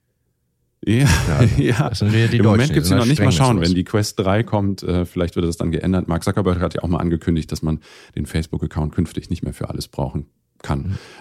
Ja, 0.85 1.09
ja. 1.57 1.89
Das 1.89 2.01
sind 2.01 2.12
wir 2.12 2.26
die 2.26 2.39
Im 2.39 2.45
Moment 2.45 2.72
gibt 2.72 2.85
es 2.85 2.91
noch 2.91 3.07
nicht 3.07 3.22
mal 3.22 3.30
schauen. 3.30 3.61
Wenn 3.61 3.74
die 3.74 3.85
Quest 3.85 4.18
3 4.18 4.43
kommt, 4.43 4.82
äh, 4.82 5.07
vielleicht 5.07 5.37
wird 5.37 5.47
das 5.47 5.57
dann 5.57 5.70
geändert. 5.70 6.09
Mark 6.09 6.24
Zuckerberg 6.24 6.61
hat 6.61 6.74
ja 6.74 6.82
auch 6.82 6.89
mal 6.89 6.99
angekündigt, 6.99 7.53
dass 7.53 7.62
man 7.62 7.78
den 8.16 8.26
Facebook-Account 8.26 8.93
künftig 8.93 9.30
nicht 9.30 9.45
mehr 9.45 9.55
für 9.55 9.70
alles 9.70 9.87
brauchen. 9.87 10.26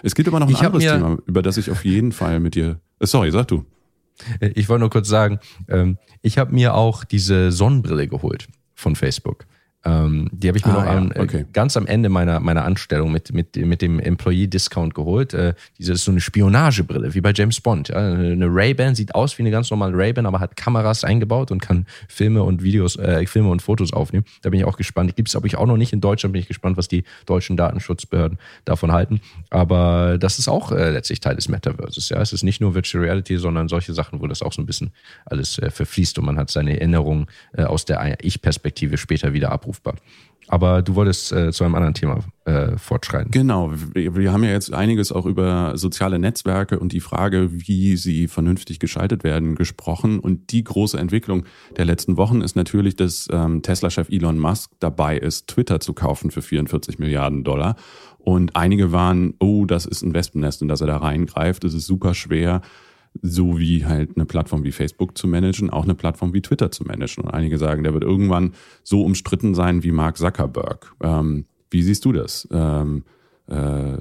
Es 0.04 0.14
gibt 0.14 0.28
aber 0.28 0.38
noch 0.38 0.46
ein 0.48 0.52
Ich 0.52 0.60
anderes 0.60 0.84
Thema, 0.84 1.16
über 1.26 1.40
das 1.40 1.56
ich 1.56 1.70
auf 1.70 1.84
jeden 1.84 2.12
Fall 2.12 2.38
mit 2.38 2.54
dir. 2.54 2.78
Äh, 3.00 3.06
Sorry, 3.06 3.30
sag 3.30 3.48
du. 3.48 3.64
Äh, 4.38 4.50
Ich 4.54 4.68
wollte 4.68 4.80
nur 4.80 4.90
kurz 4.90 5.08
sagen, 5.08 5.38
ähm, 5.68 5.96
ich 6.20 6.36
habe 6.38 6.52
mir 6.54 6.74
auch 6.74 7.04
diese 7.04 7.50
Sonnenbrille 7.50 8.06
geholt 8.06 8.48
von 8.74 8.96
Facebook. 8.96 9.46
Ähm, 9.84 10.28
die 10.32 10.48
habe 10.48 10.58
ich 10.58 10.64
mir 10.64 10.72
Ah, 10.72 10.76
noch 10.76 10.84
ja, 10.84 10.96
am, 10.96 11.12
äh, 11.12 11.20
okay. 11.20 11.44
ganz 11.52 11.76
am 11.76 11.86
Ende 11.86 12.08
meiner, 12.08 12.40
meiner 12.40 12.64
Anstellung 12.64 13.12
mit, 13.12 13.32
mit, 13.32 13.56
mit 13.56 13.82
dem 13.82 13.98
Employee-Discount 13.98 14.94
geholt. 14.94 15.34
Äh, 15.34 15.54
diese 15.78 15.92
ist 15.92 16.04
so 16.04 16.10
eine 16.10 16.20
Spionagebrille, 16.20 17.14
wie 17.14 17.20
bei 17.20 17.32
James 17.34 17.60
Bond. 17.60 17.88
Ja? 17.88 17.96
Eine 17.96 18.46
Ray-Ban 18.46 18.94
sieht 18.94 19.14
aus 19.14 19.36
wie 19.38 19.42
eine 19.42 19.50
ganz 19.50 19.70
normale 19.70 19.96
Ray-Ban, 19.96 20.26
aber 20.26 20.40
hat 20.40 20.56
Kameras 20.56 21.04
eingebaut 21.04 21.50
und 21.50 21.60
kann 21.60 21.86
Filme 22.08 22.42
und 22.42 22.62
Videos, 22.62 22.96
äh, 22.96 23.26
Filme 23.26 23.50
und 23.50 23.62
Fotos 23.62 23.92
aufnehmen. 23.92 24.24
Da 24.42 24.50
bin 24.50 24.60
ich 24.60 24.66
auch 24.66 24.76
gespannt. 24.76 25.16
Gibt 25.16 25.28
es 25.28 25.36
aber 25.36 25.46
ich 25.46 25.56
auch 25.56 25.66
noch 25.66 25.76
nicht 25.76 25.92
in 25.92 26.00
Deutschland. 26.00 26.32
Bin 26.32 26.40
ich 26.40 26.48
gespannt, 26.48 26.76
was 26.76 26.88
die 26.88 27.04
deutschen 27.26 27.56
Datenschutzbehörden 27.56 28.38
davon 28.64 28.92
halten. 28.92 29.20
Aber 29.50 30.16
das 30.18 30.38
ist 30.38 30.48
auch 30.48 30.72
äh, 30.72 30.90
letztlich 30.90 31.20
Teil 31.20 31.36
des 31.36 31.48
Metaverses. 31.48 32.08
Ja, 32.08 32.20
es 32.20 32.32
ist 32.32 32.42
nicht 32.42 32.60
nur 32.60 32.74
Virtual 32.74 33.04
Reality, 33.04 33.36
sondern 33.36 33.68
solche 33.68 33.92
Sachen, 33.92 34.20
wo 34.20 34.26
das 34.26 34.42
auch 34.42 34.52
so 34.52 34.62
ein 34.62 34.66
bisschen 34.66 34.92
alles 35.26 35.58
äh, 35.58 35.70
verfließt 35.70 36.18
und 36.18 36.24
man 36.24 36.38
hat 36.38 36.50
seine 36.50 36.78
Erinnerungen 36.78 37.26
äh, 37.52 37.64
aus 37.64 37.84
der 37.84 38.24
Ich-Perspektive 38.24 38.96
später 38.96 39.32
wieder 39.32 39.52
abrufbar. 39.74 39.94
Aber 40.46 40.82
du 40.82 40.94
wolltest 40.94 41.32
äh, 41.32 41.52
zu 41.52 41.64
einem 41.64 41.74
anderen 41.74 41.94
Thema 41.94 42.18
äh, 42.44 42.76
fortschreiten. 42.76 43.30
Genau, 43.30 43.72
wir, 43.94 44.14
wir 44.14 44.30
haben 44.30 44.44
ja 44.44 44.50
jetzt 44.50 44.74
einiges 44.74 45.10
auch 45.10 45.24
über 45.24 45.78
soziale 45.78 46.18
Netzwerke 46.18 46.78
und 46.78 46.92
die 46.92 47.00
Frage, 47.00 47.48
wie 47.50 47.96
sie 47.96 48.28
vernünftig 48.28 48.78
geschaltet 48.78 49.24
werden, 49.24 49.54
gesprochen. 49.54 50.18
Und 50.18 50.52
die 50.52 50.62
große 50.62 50.98
Entwicklung 50.98 51.44
der 51.78 51.86
letzten 51.86 52.18
Wochen 52.18 52.42
ist 52.42 52.56
natürlich, 52.56 52.94
dass 52.94 53.26
ähm, 53.32 53.62
Tesla-Chef 53.62 54.10
Elon 54.10 54.38
Musk 54.38 54.72
dabei 54.80 55.16
ist, 55.16 55.48
Twitter 55.48 55.80
zu 55.80 55.94
kaufen 55.94 56.30
für 56.30 56.42
44 56.42 56.98
Milliarden 56.98 57.42
Dollar. 57.42 57.76
Und 58.18 58.54
einige 58.54 58.92
waren, 58.92 59.32
oh, 59.40 59.64
das 59.64 59.86
ist 59.86 60.02
ein 60.02 60.12
Wespennest, 60.12 60.60
in 60.60 60.68
das 60.68 60.82
er 60.82 60.88
da 60.88 60.98
reingreift. 60.98 61.64
Es 61.64 61.72
ist 61.72 61.86
super 61.86 62.12
schwer, 62.12 62.60
so 63.22 63.58
wie 63.58 63.86
halt 63.86 64.16
eine 64.16 64.26
Plattform 64.26 64.64
wie 64.64 64.72
Facebook 64.72 65.16
zu 65.16 65.26
managen, 65.26 65.70
auch 65.70 65.84
eine 65.84 65.94
Plattform 65.94 66.32
wie 66.32 66.42
Twitter 66.42 66.70
zu 66.70 66.84
managen. 66.84 67.24
Und 67.24 67.30
einige 67.30 67.58
sagen, 67.58 67.84
der 67.84 67.94
wird 67.94 68.04
irgendwann 68.04 68.54
so 68.82 69.02
umstritten 69.02 69.54
sein 69.54 69.82
wie 69.82 69.92
Mark 69.92 70.16
Zuckerberg. 70.16 70.94
Ähm, 71.02 71.46
wie 71.70 71.82
siehst 71.82 72.04
du 72.04 72.12
das? 72.12 72.48
Ähm, 72.50 73.04
äh, 73.48 73.96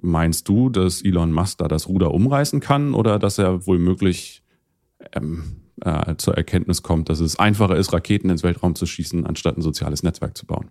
meinst 0.00 0.48
du, 0.48 0.70
dass 0.70 1.02
Elon 1.02 1.32
Musk 1.32 1.58
da 1.58 1.68
das 1.68 1.88
Ruder 1.88 2.12
umreißen 2.12 2.60
kann 2.60 2.94
oder 2.94 3.18
dass 3.18 3.38
er 3.38 3.66
wohl 3.66 3.78
möglich 3.78 4.42
ähm, 5.12 5.62
äh, 5.82 6.16
zur 6.16 6.36
Erkenntnis 6.36 6.82
kommt, 6.82 7.08
dass 7.08 7.20
es 7.20 7.38
einfacher 7.38 7.76
ist, 7.76 7.92
Raketen 7.92 8.30
ins 8.30 8.42
Weltraum 8.42 8.74
zu 8.74 8.86
schießen, 8.86 9.26
anstatt 9.26 9.56
ein 9.56 9.62
soziales 9.62 10.02
Netzwerk 10.02 10.36
zu 10.36 10.46
bauen? 10.46 10.70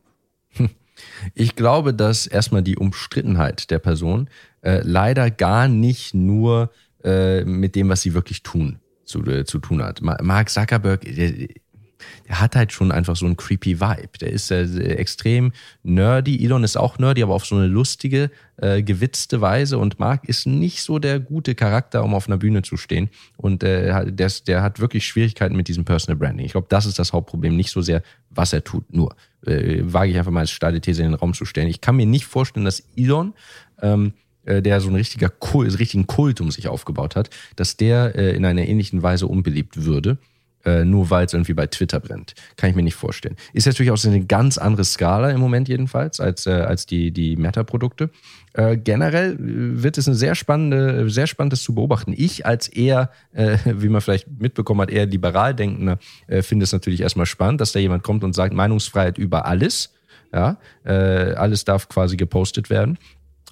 Ich 1.33 1.55
glaube, 1.55 1.93
dass 1.93 2.27
erstmal 2.27 2.61
die 2.61 2.75
Umstrittenheit 2.75 3.71
der 3.71 3.79
Person 3.79 4.29
äh, 4.61 4.81
leider 4.83 5.31
gar 5.31 5.69
nicht 5.69 6.13
nur 6.13 6.71
äh, 7.03 7.43
mit 7.45 7.75
dem, 7.75 7.89
was 7.89 8.01
sie 8.01 8.13
wirklich 8.13 8.43
tun, 8.43 8.79
zu, 9.05 9.23
äh, 9.25 9.45
zu 9.45 9.59
tun 9.59 9.81
hat. 9.83 10.01
Ma- 10.01 10.17
Mark 10.21 10.49
Zuckerberg, 10.49 11.01
der, 11.01 11.47
der 12.29 12.39
hat 12.39 12.55
halt 12.55 12.71
schon 12.71 12.93
einfach 12.93 13.17
so 13.17 13.25
einen 13.25 13.35
creepy 13.35 13.81
Vibe. 13.81 14.17
Der 14.21 14.31
ist 14.31 14.51
äh, 14.51 14.63
extrem 14.95 15.51
nerdy. 15.83 16.43
Elon 16.45 16.63
ist 16.63 16.77
auch 16.77 16.97
nerdy, 16.97 17.21
aber 17.23 17.33
auf 17.33 17.45
so 17.45 17.55
eine 17.55 17.67
lustige, 17.67 18.31
äh, 18.57 18.81
gewitzte 18.83 19.41
Weise. 19.41 19.77
Und 19.77 19.99
Mark 19.99 20.27
ist 20.29 20.47
nicht 20.47 20.81
so 20.81 20.99
der 20.99 21.19
gute 21.19 21.55
Charakter, 21.55 22.03
um 22.03 22.13
auf 22.13 22.27
einer 22.27 22.37
Bühne 22.37 22.61
zu 22.61 22.77
stehen. 22.77 23.09
Und 23.35 23.63
äh, 23.63 24.11
der, 24.11 24.31
der 24.47 24.61
hat 24.61 24.79
wirklich 24.79 25.05
Schwierigkeiten 25.05 25.57
mit 25.57 25.67
diesem 25.67 25.83
Personal 25.83 26.17
Branding. 26.17 26.45
Ich 26.45 26.53
glaube, 26.53 26.67
das 26.69 26.85
ist 26.85 26.99
das 26.99 27.11
Hauptproblem. 27.11 27.55
Nicht 27.55 27.71
so 27.71 27.81
sehr, 27.81 28.01
was 28.29 28.53
er 28.53 28.63
tut. 28.63 28.93
Nur 28.93 29.13
äh, 29.45 29.81
wage 29.81 30.11
ich 30.11 30.17
einfach 30.17 30.31
mal 30.31 30.41
als 30.41 30.51
steile 30.51 30.79
These 30.79 31.03
in 31.03 31.11
den 31.11 31.19
Raum 31.19 31.33
zu 31.33 31.43
stellen. 31.43 31.67
Ich 31.67 31.81
kann 31.81 31.97
mir 31.97 32.05
nicht 32.05 32.25
vorstellen, 32.25 32.65
dass 32.65 32.81
Elon 32.95 33.33
ähm, 33.81 34.13
äh, 34.49 34.61
der 34.61 34.81
so 34.81 34.87
einen 34.87 34.95
richtiger 34.95 35.29
Kult, 35.29 35.79
richtigen 35.79 36.07
Kult 36.07 36.41
um 36.41 36.51
sich 36.51 36.67
aufgebaut 36.67 37.15
hat, 37.15 37.29
dass 37.55 37.77
der 37.77 38.15
äh, 38.15 38.35
in 38.35 38.45
einer 38.45 38.67
ähnlichen 38.67 39.03
Weise 39.03 39.27
unbeliebt 39.27 39.85
würde, 39.85 40.17
äh, 40.65 40.83
nur 40.83 41.09
weil 41.09 41.25
es 41.25 41.33
irgendwie 41.33 41.53
bei 41.53 41.67
Twitter 41.67 41.99
brennt. 41.99 42.33
Kann 42.57 42.69
ich 42.69 42.75
mir 42.75 42.81
nicht 42.81 42.95
vorstellen. 42.95 43.35
Ist 43.53 43.67
natürlich 43.67 43.91
auch 43.91 43.97
so 43.97 44.09
eine 44.09 44.25
ganz 44.25 44.57
andere 44.57 44.83
Skala 44.83 45.29
im 45.29 45.39
Moment 45.39 45.69
jedenfalls 45.69 46.19
als, 46.19 46.47
äh, 46.47 46.51
als 46.51 46.85
die, 46.85 47.11
die 47.11 47.35
Meta-Produkte. 47.37 48.09
Äh, 48.53 48.77
generell 48.77 49.33
äh, 49.33 49.83
wird 49.83 49.97
es 49.97 50.07
eine 50.07 50.17
sehr 50.17 50.35
spannende, 50.35 51.09
sehr 51.09 51.27
spannendes 51.27 51.63
zu 51.63 51.75
beobachten. 51.75 52.13
Ich 52.17 52.45
als 52.45 52.67
eher, 52.67 53.11
wie 53.65 53.89
man 53.89 54.01
vielleicht 54.01 54.27
mitbekommen 54.39 54.81
hat, 54.81 54.89
eher 54.89 55.05
liberal 55.05 55.53
denkender, 55.53 55.99
finde 56.41 56.63
es 56.63 56.71
natürlich 56.71 57.01
erstmal 57.01 57.25
spannend, 57.25 57.61
dass 57.61 57.71
da 57.71 57.79
jemand 57.79 58.03
kommt 58.03 58.23
und 58.23 58.33
sagt, 58.33 58.53
Meinungsfreiheit 58.53 59.17
über 59.17 59.45
alles. 59.45 59.93
Ja, 60.31 60.57
alles 60.83 61.65
darf 61.65 61.89
quasi 61.89 62.15
gepostet 62.15 62.69
werden. 62.69 62.99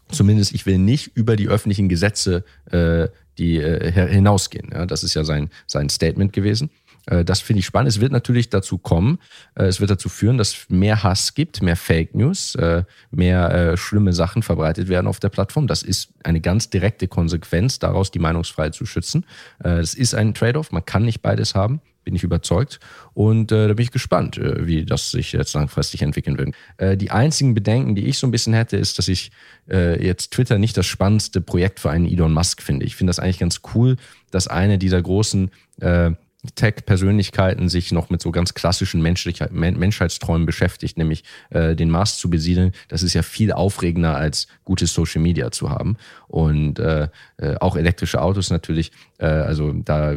Zumindest 0.09 0.53
ich 0.53 0.65
will 0.65 0.77
nicht 0.77 1.15
über 1.15 1.35
die 1.35 1.47
öffentlichen 1.47 1.89
Gesetze 1.89 2.43
äh, 2.71 3.07
die 3.37 3.57
äh, 3.57 3.91
hinausgehen. 4.09 4.69
Ja, 4.73 4.85
das 4.85 5.03
ist 5.03 5.13
ja 5.13 5.23
sein, 5.23 5.49
sein 5.67 5.89
Statement 5.89 6.33
gewesen. 6.33 6.69
Äh, 7.05 7.25
das 7.25 7.39
finde 7.39 7.59
ich 7.59 7.65
spannend. 7.65 7.89
Es 7.89 7.99
wird 7.99 8.11
natürlich 8.11 8.49
dazu 8.49 8.77
kommen, 8.77 9.19
äh, 9.55 9.65
es 9.65 9.79
wird 9.79 9.89
dazu 9.89 10.09
führen, 10.09 10.37
dass 10.37 10.65
mehr 10.69 11.03
Hass 11.03 11.33
gibt, 11.33 11.61
mehr 11.61 11.75
Fake 11.75 12.15
News, 12.15 12.55
äh, 12.55 12.83
mehr 13.11 13.51
äh, 13.51 13.77
schlimme 13.77 14.13
Sachen 14.13 14.43
verbreitet 14.43 14.87
werden 14.87 15.07
auf 15.07 15.19
der 15.19 15.29
Plattform. 15.29 15.67
Das 15.67 15.83
ist 15.83 16.09
eine 16.23 16.41
ganz 16.41 16.69
direkte 16.69 17.07
Konsequenz 17.07 17.79
daraus, 17.79 18.11
die 18.11 18.19
Meinungsfreiheit 18.19 18.73
zu 18.73 18.85
schützen. 18.85 19.25
Äh, 19.59 19.77
das 19.77 19.93
ist 19.93 20.15
ein 20.15 20.33
Trade-off. 20.33 20.71
Man 20.71 20.85
kann 20.85 21.03
nicht 21.03 21.21
beides 21.21 21.55
haben 21.55 21.81
bin 22.07 22.15
ich 22.15 22.23
überzeugt. 22.23 22.79
Und 23.13 23.51
äh, 23.51 23.67
da 23.67 23.73
bin 23.73 23.83
ich 23.83 23.91
gespannt, 23.91 24.37
äh, 24.37 24.65
wie 24.65 24.85
das 24.85 25.11
sich 25.11 25.33
jetzt 25.33 25.53
langfristig 25.53 26.01
entwickeln 26.01 26.37
wird. 26.37 26.55
Äh, 26.77 26.95
die 26.95 27.11
einzigen 27.11 27.53
Bedenken, 27.53 27.95
die 27.95 28.05
ich 28.05 28.17
so 28.17 28.25
ein 28.25 28.31
bisschen 28.31 28.53
hätte, 28.53 28.77
ist, 28.77 28.97
dass 28.97 29.09
ich 29.09 29.29
äh, 29.69 30.01
jetzt 30.01 30.31
Twitter 30.31 30.57
nicht 30.57 30.77
das 30.77 30.85
spannendste 30.85 31.41
Projekt 31.41 31.81
für 31.81 31.89
einen 31.89 32.05
Elon 32.05 32.31
Musk 32.31 32.61
finde. 32.61 32.85
Ich 32.85 32.95
finde 32.95 33.09
das 33.09 33.19
eigentlich 33.19 33.39
ganz 33.39 33.59
cool, 33.75 33.97
dass 34.31 34.47
eine 34.47 34.77
dieser 34.77 35.01
großen 35.01 35.51
äh, 35.81 36.11
Tech-Persönlichkeiten 36.55 37.67
sich 37.67 37.91
noch 37.91 38.09
mit 38.09 38.21
so 38.21 38.31
ganz 38.31 38.53
klassischen 38.53 39.01
Menschlichkeit, 39.01 39.51
Men 39.51 39.77
Menschheitsträumen 39.77 40.45
beschäftigt, 40.45 40.97
nämlich 40.97 41.25
äh, 41.49 41.75
den 41.75 41.89
Mars 41.89 42.17
zu 42.17 42.29
besiedeln. 42.29 42.71
Das 42.87 43.03
ist 43.03 43.15
ja 43.15 43.21
viel 43.21 43.51
aufregender 43.51 44.15
als 44.15 44.47
gutes 44.63 44.93
Social 44.93 45.21
Media 45.21 45.51
zu 45.51 45.69
haben. 45.69 45.97
Und 46.29 46.79
äh, 46.79 47.09
äh, 47.35 47.55
auch 47.59 47.75
elektrische 47.75 48.21
Autos 48.21 48.49
natürlich. 48.49 48.93
Äh, 49.17 49.25
also 49.25 49.73
da 49.73 50.15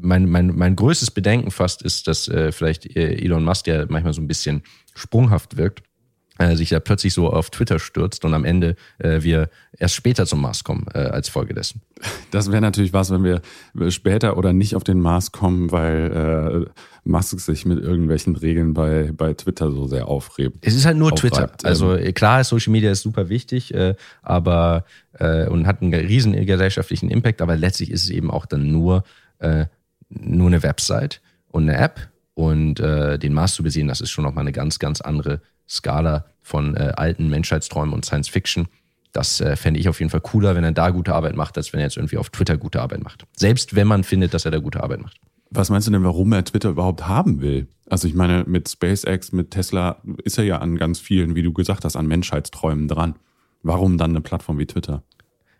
mein, 0.00 0.28
mein, 0.28 0.56
mein 0.56 0.76
größtes 0.76 1.10
Bedenken 1.10 1.50
fast 1.50 1.82
ist, 1.82 2.08
dass 2.08 2.28
äh, 2.28 2.52
vielleicht 2.52 2.96
äh, 2.96 3.14
Elon 3.16 3.44
Musk, 3.44 3.64
der 3.64 3.86
manchmal 3.90 4.12
so 4.14 4.22
ein 4.22 4.28
bisschen 4.28 4.62
sprunghaft 4.94 5.56
wirkt, 5.56 5.82
äh, 6.38 6.56
sich 6.56 6.70
da 6.70 6.80
plötzlich 6.80 7.12
so 7.12 7.30
auf 7.30 7.50
Twitter 7.50 7.78
stürzt 7.78 8.24
und 8.24 8.32
am 8.32 8.44
Ende 8.44 8.76
äh, 8.98 9.22
wir 9.22 9.50
erst 9.78 9.94
später 9.94 10.26
zum 10.26 10.40
Mars 10.40 10.64
kommen 10.64 10.86
äh, 10.94 10.98
als 10.98 11.28
Folge 11.28 11.54
dessen. 11.54 11.82
Das 12.30 12.50
wäre 12.50 12.62
natürlich 12.62 12.92
was, 12.92 13.10
wenn 13.10 13.22
wir 13.22 13.42
später 13.90 14.36
oder 14.36 14.52
nicht 14.52 14.74
auf 14.74 14.82
den 14.82 14.98
Mars 14.98 15.30
kommen, 15.32 15.70
weil 15.70 16.66
äh, 16.66 16.70
Musk 17.04 17.38
sich 17.40 17.66
mit 17.66 17.80
irgendwelchen 17.80 18.34
Regeln 18.36 18.74
bei, 18.74 19.12
bei 19.12 19.34
Twitter 19.34 19.70
so 19.70 19.86
sehr 19.86 20.08
aufrebt. 20.08 20.58
Es 20.62 20.74
ist 20.74 20.86
halt 20.86 20.96
nur 20.96 21.12
Aufreibt, 21.12 21.34
Twitter. 21.34 21.52
ähm. 21.64 21.68
Also 21.68 21.94
äh, 21.94 22.12
klar, 22.12 22.42
Social 22.44 22.72
Media 22.72 22.90
ist 22.90 23.02
super 23.02 23.28
wichtig, 23.28 23.74
äh, 23.74 23.94
aber 24.22 24.84
äh, 25.18 25.46
und 25.48 25.66
hat 25.66 25.82
einen 25.82 25.92
riesen 25.92 26.32
gesellschaftlichen 26.46 27.10
Impact, 27.10 27.42
aber 27.42 27.56
letztlich 27.56 27.90
ist 27.90 28.04
es 28.04 28.10
eben 28.10 28.30
auch 28.30 28.46
dann 28.46 28.70
nur, 28.70 29.04
äh, 29.42 29.66
nur 30.08 30.48
eine 30.48 30.62
Website 30.62 31.20
und 31.48 31.68
eine 31.68 31.78
App. 31.78 32.08
Und 32.34 32.80
äh, 32.80 33.18
den 33.18 33.34
Mars 33.34 33.54
zu 33.54 33.62
besehen, 33.62 33.88
das 33.88 34.00
ist 34.00 34.10
schon 34.10 34.24
nochmal 34.24 34.42
eine 34.42 34.52
ganz, 34.52 34.78
ganz 34.78 35.02
andere 35.02 35.42
Skala 35.68 36.24
von 36.40 36.76
äh, 36.76 36.92
alten 36.96 37.28
Menschheitsträumen 37.28 37.94
und 37.94 38.04
Science 38.04 38.28
Fiction. 38.28 38.68
Das 39.12 39.40
äh, 39.42 39.56
fände 39.56 39.78
ich 39.78 39.88
auf 39.88 40.00
jeden 40.00 40.10
Fall 40.10 40.22
cooler, 40.22 40.54
wenn 40.54 40.64
er 40.64 40.72
da 40.72 40.90
gute 40.90 41.14
Arbeit 41.14 41.36
macht, 41.36 41.58
als 41.58 41.72
wenn 41.72 41.80
er 41.80 41.86
jetzt 41.86 41.98
irgendwie 41.98 42.16
auf 42.16 42.30
Twitter 42.30 42.56
gute 42.56 42.80
Arbeit 42.80 43.04
macht. 43.04 43.26
Selbst 43.36 43.74
wenn 43.74 43.86
man 43.86 44.04
findet, 44.04 44.32
dass 44.32 44.46
er 44.46 44.50
da 44.50 44.58
gute 44.58 44.82
Arbeit 44.82 45.02
macht. 45.02 45.18
Was 45.50 45.68
meinst 45.68 45.86
du 45.86 45.92
denn, 45.92 46.02
warum 46.02 46.32
er 46.32 46.44
Twitter 46.44 46.70
überhaupt 46.70 47.06
haben 47.06 47.42
will? 47.42 47.68
Also 47.90 48.08
ich 48.08 48.14
meine, 48.14 48.44
mit 48.46 48.70
SpaceX, 48.70 49.32
mit 49.32 49.50
Tesla 49.50 49.98
ist 50.24 50.38
er 50.38 50.44
ja 50.44 50.58
an 50.58 50.76
ganz 50.76 50.98
vielen, 50.98 51.34
wie 51.34 51.42
du 51.42 51.52
gesagt 51.52 51.84
hast, 51.84 51.94
an 51.94 52.06
Menschheitsträumen 52.06 52.88
dran. 52.88 53.16
Warum 53.62 53.98
dann 53.98 54.10
eine 54.10 54.22
Plattform 54.22 54.58
wie 54.58 54.66
Twitter? 54.66 55.02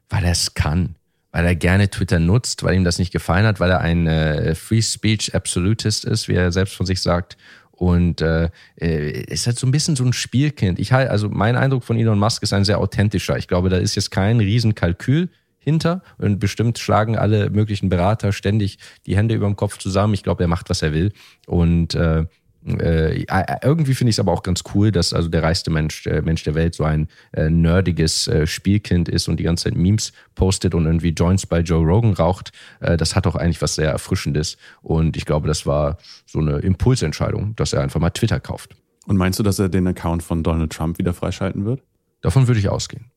Weil 0.08 0.24
er 0.24 0.32
es 0.32 0.54
kann. 0.54 0.96
Weil 1.32 1.46
er 1.46 1.56
gerne 1.56 1.88
Twitter 1.88 2.18
nutzt, 2.18 2.62
weil 2.62 2.74
ihm 2.74 2.84
das 2.84 2.98
nicht 2.98 3.12
gefallen 3.12 3.46
hat, 3.46 3.58
weil 3.58 3.70
er 3.70 3.80
ein 3.80 4.06
äh, 4.06 4.54
Free 4.54 4.82
Speech 4.82 5.34
Absolutist 5.34 6.04
ist, 6.04 6.28
wie 6.28 6.34
er 6.34 6.52
selbst 6.52 6.74
von 6.74 6.86
sich 6.86 7.00
sagt. 7.00 7.36
Und 7.72 8.20
äh, 8.20 8.50
äh, 8.80 9.22
ist 9.22 9.46
halt 9.46 9.58
so 9.58 9.66
ein 9.66 9.72
bisschen 9.72 9.96
so 9.96 10.04
ein 10.04 10.12
Spielkind. 10.12 10.78
Ich 10.78 10.92
halt, 10.92 11.10
also 11.10 11.28
mein 11.28 11.56
Eindruck 11.56 11.84
von 11.84 11.98
Elon 11.98 12.18
Musk 12.18 12.42
ist 12.42 12.52
ein 12.52 12.64
sehr 12.64 12.78
authentischer. 12.78 13.38
Ich 13.38 13.48
glaube, 13.48 13.70
da 13.70 13.78
ist 13.78 13.96
jetzt 13.96 14.10
kein 14.10 14.38
Riesenkalkül 14.38 15.30
hinter 15.58 16.02
und 16.18 16.38
bestimmt 16.38 16.78
schlagen 16.78 17.16
alle 17.16 17.50
möglichen 17.50 17.88
Berater 17.88 18.32
ständig 18.32 18.78
die 19.06 19.16
Hände 19.16 19.34
über 19.34 19.46
dem 19.46 19.56
Kopf 19.56 19.78
zusammen. 19.78 20.14
Ich 20.14 20.22
glaube, 20.22 20.44
er 20.44 20.48
macht, 20.48 20.70
was 20.70 20.82
er 20.82 20.92
will. 20.92 21.12
Und 21.46 21.94
äh, 21.94 22.26
äh, 22.66 23.24
irgendwie 23.62 23.94
finde 23.94 24.10
ich 24.10 24.16
es 24.16 24.20
aber 24.20 24.32
auch 24.32 24.42
ganz 24.42 24.62
cool, 24.74 24.92
dass 24.92 25.12
also 25.12 25.28
der 25.28 25.42
reichste 25.42 25.70
Mensch, 25.70 26.06
äh, 26.06 26.22
Mensch 26.22 26.44
der 26.44 26.54
Welt 26.54 26.74
so 26.74 26.84
ein 26.84 27.08
äh, 27.32 27.50
nerdiges 27.50 28.28
äh, 28.28 28.46
Spielkind 28.46 29.08
ist 29.08 29.28
und 29.28 29.40
die 29.40 29.44
ganze 29.44 29.64
Zeit 29.64 29.76
Memes 29.76 30.12
postet 30.34 30.74
und 30.74 30.86
irgendwie 30.86 31.10
Joints 31.10 31.46
bei 31.46 31.60
Joe 31.60 31.84
Rogan 31.84 32.12
raucht. 32.12 32.52
Äh, 32.80 32.96
das 32.96 33.16
hat 33.16 33.26
auch 33.26 33.34
eigentlich 33.34 33.60
was 33.62 33.74
sehr 33.74 33.90
Erfrischendes. 33.90 34.56
Und 34.80 35.16
ich 35.16 35.24
glaube, 35.24 35.48
das 35.48 35.66
war 35.66 35.98
so 36.26 36.38
eine 36.38 36.58
Impulsentscheidung, 36.58 37.56
dass 37.56 37.72
er 37.72 37.82
einfach 37.82 38.00
mal 38.00 38.10
Twitter 38.10 38.38
kauft. 38.38 38.76
Und 39.06 39.16
meinst 39.16 39.38
du, 39.38 39.42
dass 39.42 39.58
er 39.58 39.68
den 39.68 39.86
Account 39.88 40.22
von 40.22 40.42
Donald 40.42 40.72
Trump 40.72 40.98
wieder 40.98 41.12
freischalten 41.12 41.64
wird? 41.64 41.82
Davon 42.20 42.46
würde 42.46 42.60
ich 42.60 42.68
ausgehen. 42.68 43.10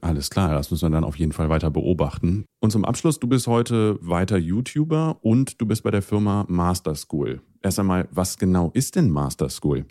Alles 0.00 0.30
klar, 0.30 0.54
das 0.54 0.72
müssen 0.72 0.86
wir 0.86 0.90
dann 0.90 1.04
auf 1.04 1.16
jeden 1.16 1.30
Fall 1.30 1.48
weiter 1.48 1.70
beobachten. 1.70 2.44
Und 2.58 2.72
zum 2.72 2.84
Abschluss, 2.84 3.20
du 3.20 3.28
bist 3.28 3.46
heute 3.46 3.98
weiter 4.00 4.36
YouTuber 4.36 5.18
und 5.22 5.60
du 5.60 5.66
bist 5.66 5.84
bei 5.84 5.92
der 5.92 6.02
Firma 6.02 6.44
Master 6.48 6.96
School. 6.96 7.40
Erst 7.62 7.78
einmal, 7.78 8.08
was 8.10 8.38
genau 8.38 8.70
ist 8.74 8.96
denn 8.96 9.10
Master 9.10 9.48
School? 9.48 9.84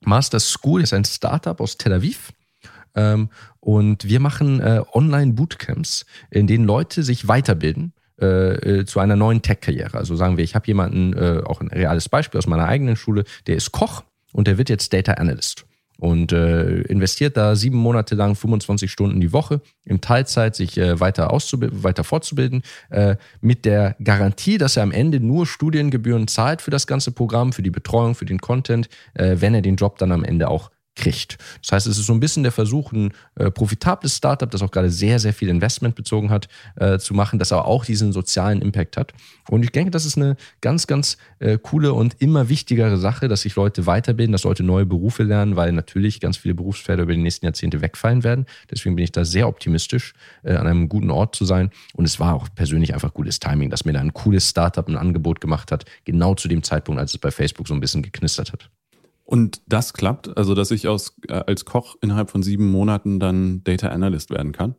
Master 0.00 0.40
School 0.40 0.82
ist 0.82 0.92
ein 0.92 1.04
Startup 1.04 1.60
aus 1.60 1.76
Tel 1.76 1.92
Aviv. 1.92 2.32
Ähm, 2.94 3.28
und 3.60 4.04
wir 4.04 4.20
machen 4.20 4.60
äh, 4.60 4.82
Online-Bootcamps, 4.92 6.06
in 6.30 6.46
denen 6.46 6.64
Leute 6.64 7.02
sich 7.02 7.28
weiterbilden 7.28 7.92
äh, 8.20 8.80
äh, 8.80 8.84
zu 8.86 9.00
einer 9.00 9.16
neuen 9.16 9.42
Tech-Karriere. 9.42 9.98
Also 9.98 10.16
sagen 10.16 10.36
wir, 10.36 10.44
ich 10.44 10.54
habe 10.54 10.66
jemanden, 10.66 11.12
äh, 11.12 11.42
auch 11.44 11.60
ein 11.60 11.68
reales 11.68 12.08
Beispiel 12.08 12.38
aus 12.38 12.46
meiner 12.46 12.66
eigenen 12.66 12.96
Schule, 12.96 13.24
der 13.46 13.56
ist 13.56 13.72
Koch 13.72 14.04
und 14.32 14.46
der 14.46 14.56
wird 14.56 14.70
jetzt 14.70 14.92
Data 14.92 15.14
Analyst 15.14 15.66
und 15.98 16.32
äh, 16.32 16.82
investiert 16.82 17.36
da 17.36 17.56
sieben 17.56 17.78
Monate 17.78 18.14
lang 18.14 18.34
25 18.34 18.90
Stunden 18.90 19.20
die 19.20 19.32
Woche 19.32 19.60
in 19.84 20.00
Teilzeit, 20.00 20.54
sich 20.54 20.76
äh, 20.78 21.00
weiter, 21.00 21.32
auszubilden, 21.32 21.82
weiter 21.82 22.04
fortzubilden, 22.04 22.62
äh, 22.90 23.16
mit 23.40 23.64
der 23.64 23.96
Garantie, 24.02 24.58
dass 24.58 24.76
er 24.76 24.82
am 24.82 24.92
Ende 24.92 25.20
nur 25.20 25.46
Studiengebühren 25.46 26.28
zahlt 26.28 26.62
für 26.62 26.70
das 26.70 26.86
ganze 26.86 27.12
Programm, 27.12 27.52
für 27.52 27.62
die 27.62 27.70
Betreuung, 27.70 28.14
für 28.14 28.26
den 28.26 28.40
Content, 28.40 28.88
äh, 29.14 29.36
wenn 29.38 29.54
er 29.54 29.62
den 29.62 29.76
Job 29.76 29.98
dann 29.98 30.12
am 30.12 30.24
Ende 30.24 30.48
auch 30.48 30.70
kriegt. 30.96 31.38
Das 31.62 31.72
heißt, 31.72 31.86
es 31.86 31.98
ist 31.98 32.06
so 32.06 32.12
ein 32.12 32.20
bisschen 32.20 32.42
der 32.42 32.52
Versuch, 32.52 32.90
ein 32.92 33.12
äh, 33.36 33.50
profitables 33.50 34.16
Startup, 34.16 34.50
das 34.50 34.62
auch 34.62 34.70
gerade 34.70 34.90
sehr, 34.90 35.18
sehr 35.20 35.32
viel 35.32 35.48
Investment 35.48 35.94
bezogen 35.94 36.30
hat, 36.30 36.48
äh, 36.76 36.98
zu 36.98 37.14
machen, 37.14 37.38
das 37.38 37.52
aber 37.52 37.66
auch 37.66 37.84
diesen 37.84 38.12
sozialen 38.12 38.62
Impact 38.62 38.96
hat. 38.96 39.12
Und 39.48 39.62
ich 39.62 39.70
denke, 39.70 39.90
das 39.90 40.04
ist 40.04 40.16
eine 40.16 40.36
ganz, 40.60 40.86
ganz 40.86 41.18
äh, 41.38 41.58
coole 41.58 41.92
und 41.92 42.16
immer 42.20 42.48
wichtigere 42.48 42.96
Sache, 42.96 43.28
dass 43.28 43.42
sich 43.42 43.54
Leute 43.54 43.86
weiterbilden, 43.86 44.32
dass 44.32 44.44
Leute 44.44 44.62
neue 44.62 44.86
Berufe 44.86 45.22
lernen, 45.22 45.54
weil 45.54 45.72
natürlich 45.72 46.20
ganz 46.20 46.36
viele 46.38 46.54
Berufsfelder 46.54 47.04
über 47.04 47.12
die 47.12 47.22
nächsten 47.22 47.46
Jahrzehnte 47.46 47.80
wegfallen 47.82 48.24
werden. 48.24 48.46
Deswegen 48.70 48.96
bin 48.96 49.04
ich 49.04 49.12
da 49.12 49.24
sehr 49.24 49.48
optimistisch, 49.48 50.14
äh, 50.42 50.54
an 50.54 50.66
einem 50.66 50.88
guten 50.88 51.10
Ort 51.10 51.36
zu 51.36 51.44
sein. 51.44 51.70
Und 51.94 52.06
es 52.06 52.18
war 52.18 52.34
auch 52.34 52.48
persönlich 52.54 52.94
einfach 52.94 53.12
gutes 53.14 53.38
Timing, 53.38 53.70
dass 53.70 53.84
mir 53.84 53.92
da 53.92 54.00
ein 54.00 54.14
cooles 54.14 54.48
Startup 54.48 54.88
ein 54.88 54.96
Angebot 54.96 55.40
gemacht 55.40 55.70
hat, 55.70 55.84
genau 56.04 56.34
zu 56.34 56.48
dem 56.48 56.62
Zeitpunkt, 56.62 57.00
als 57.00 57.12
es 57.12 57.18
bei 57.18 57.30
Facebook 57.30 57.68
so 57.68 57.74
ein 57.74 57.80
bisschen 57.80 58.02
geknistert 58.02 58.52
hat. 58.52 58.70
Und 59.26 59.60
das 59.66 59.92
klappt, 59.92 60.36
also 60.38 60.54
dass 60.54 60.70
ich 60.70 60.86
aus, 60.86 61.16
äh, 61.28 61.42
als 61.46 61.64
Koch 61.64 61.96
innerhalb 62.00 62.30
von 62.30 62.44
sieben 62.44 62.70
Monaten 62.70 63.18
dann 63.18 63.62
Data 63.64 63.88
Analyst 63.88 64.30
werden 64.30 64.52
kann? 64.52 64.76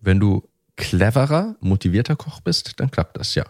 Wenn 0.00 0.20
du 0.20 0.49
cleverer, 0.80 1.56
motivierter 1.60 2.16
Koch 2.16 2.40
bist, 2.40 2.80
dann 2.80 2.90
klappt 2.90 3.18
das, 3.18 3.34
ja. 3.34 3.44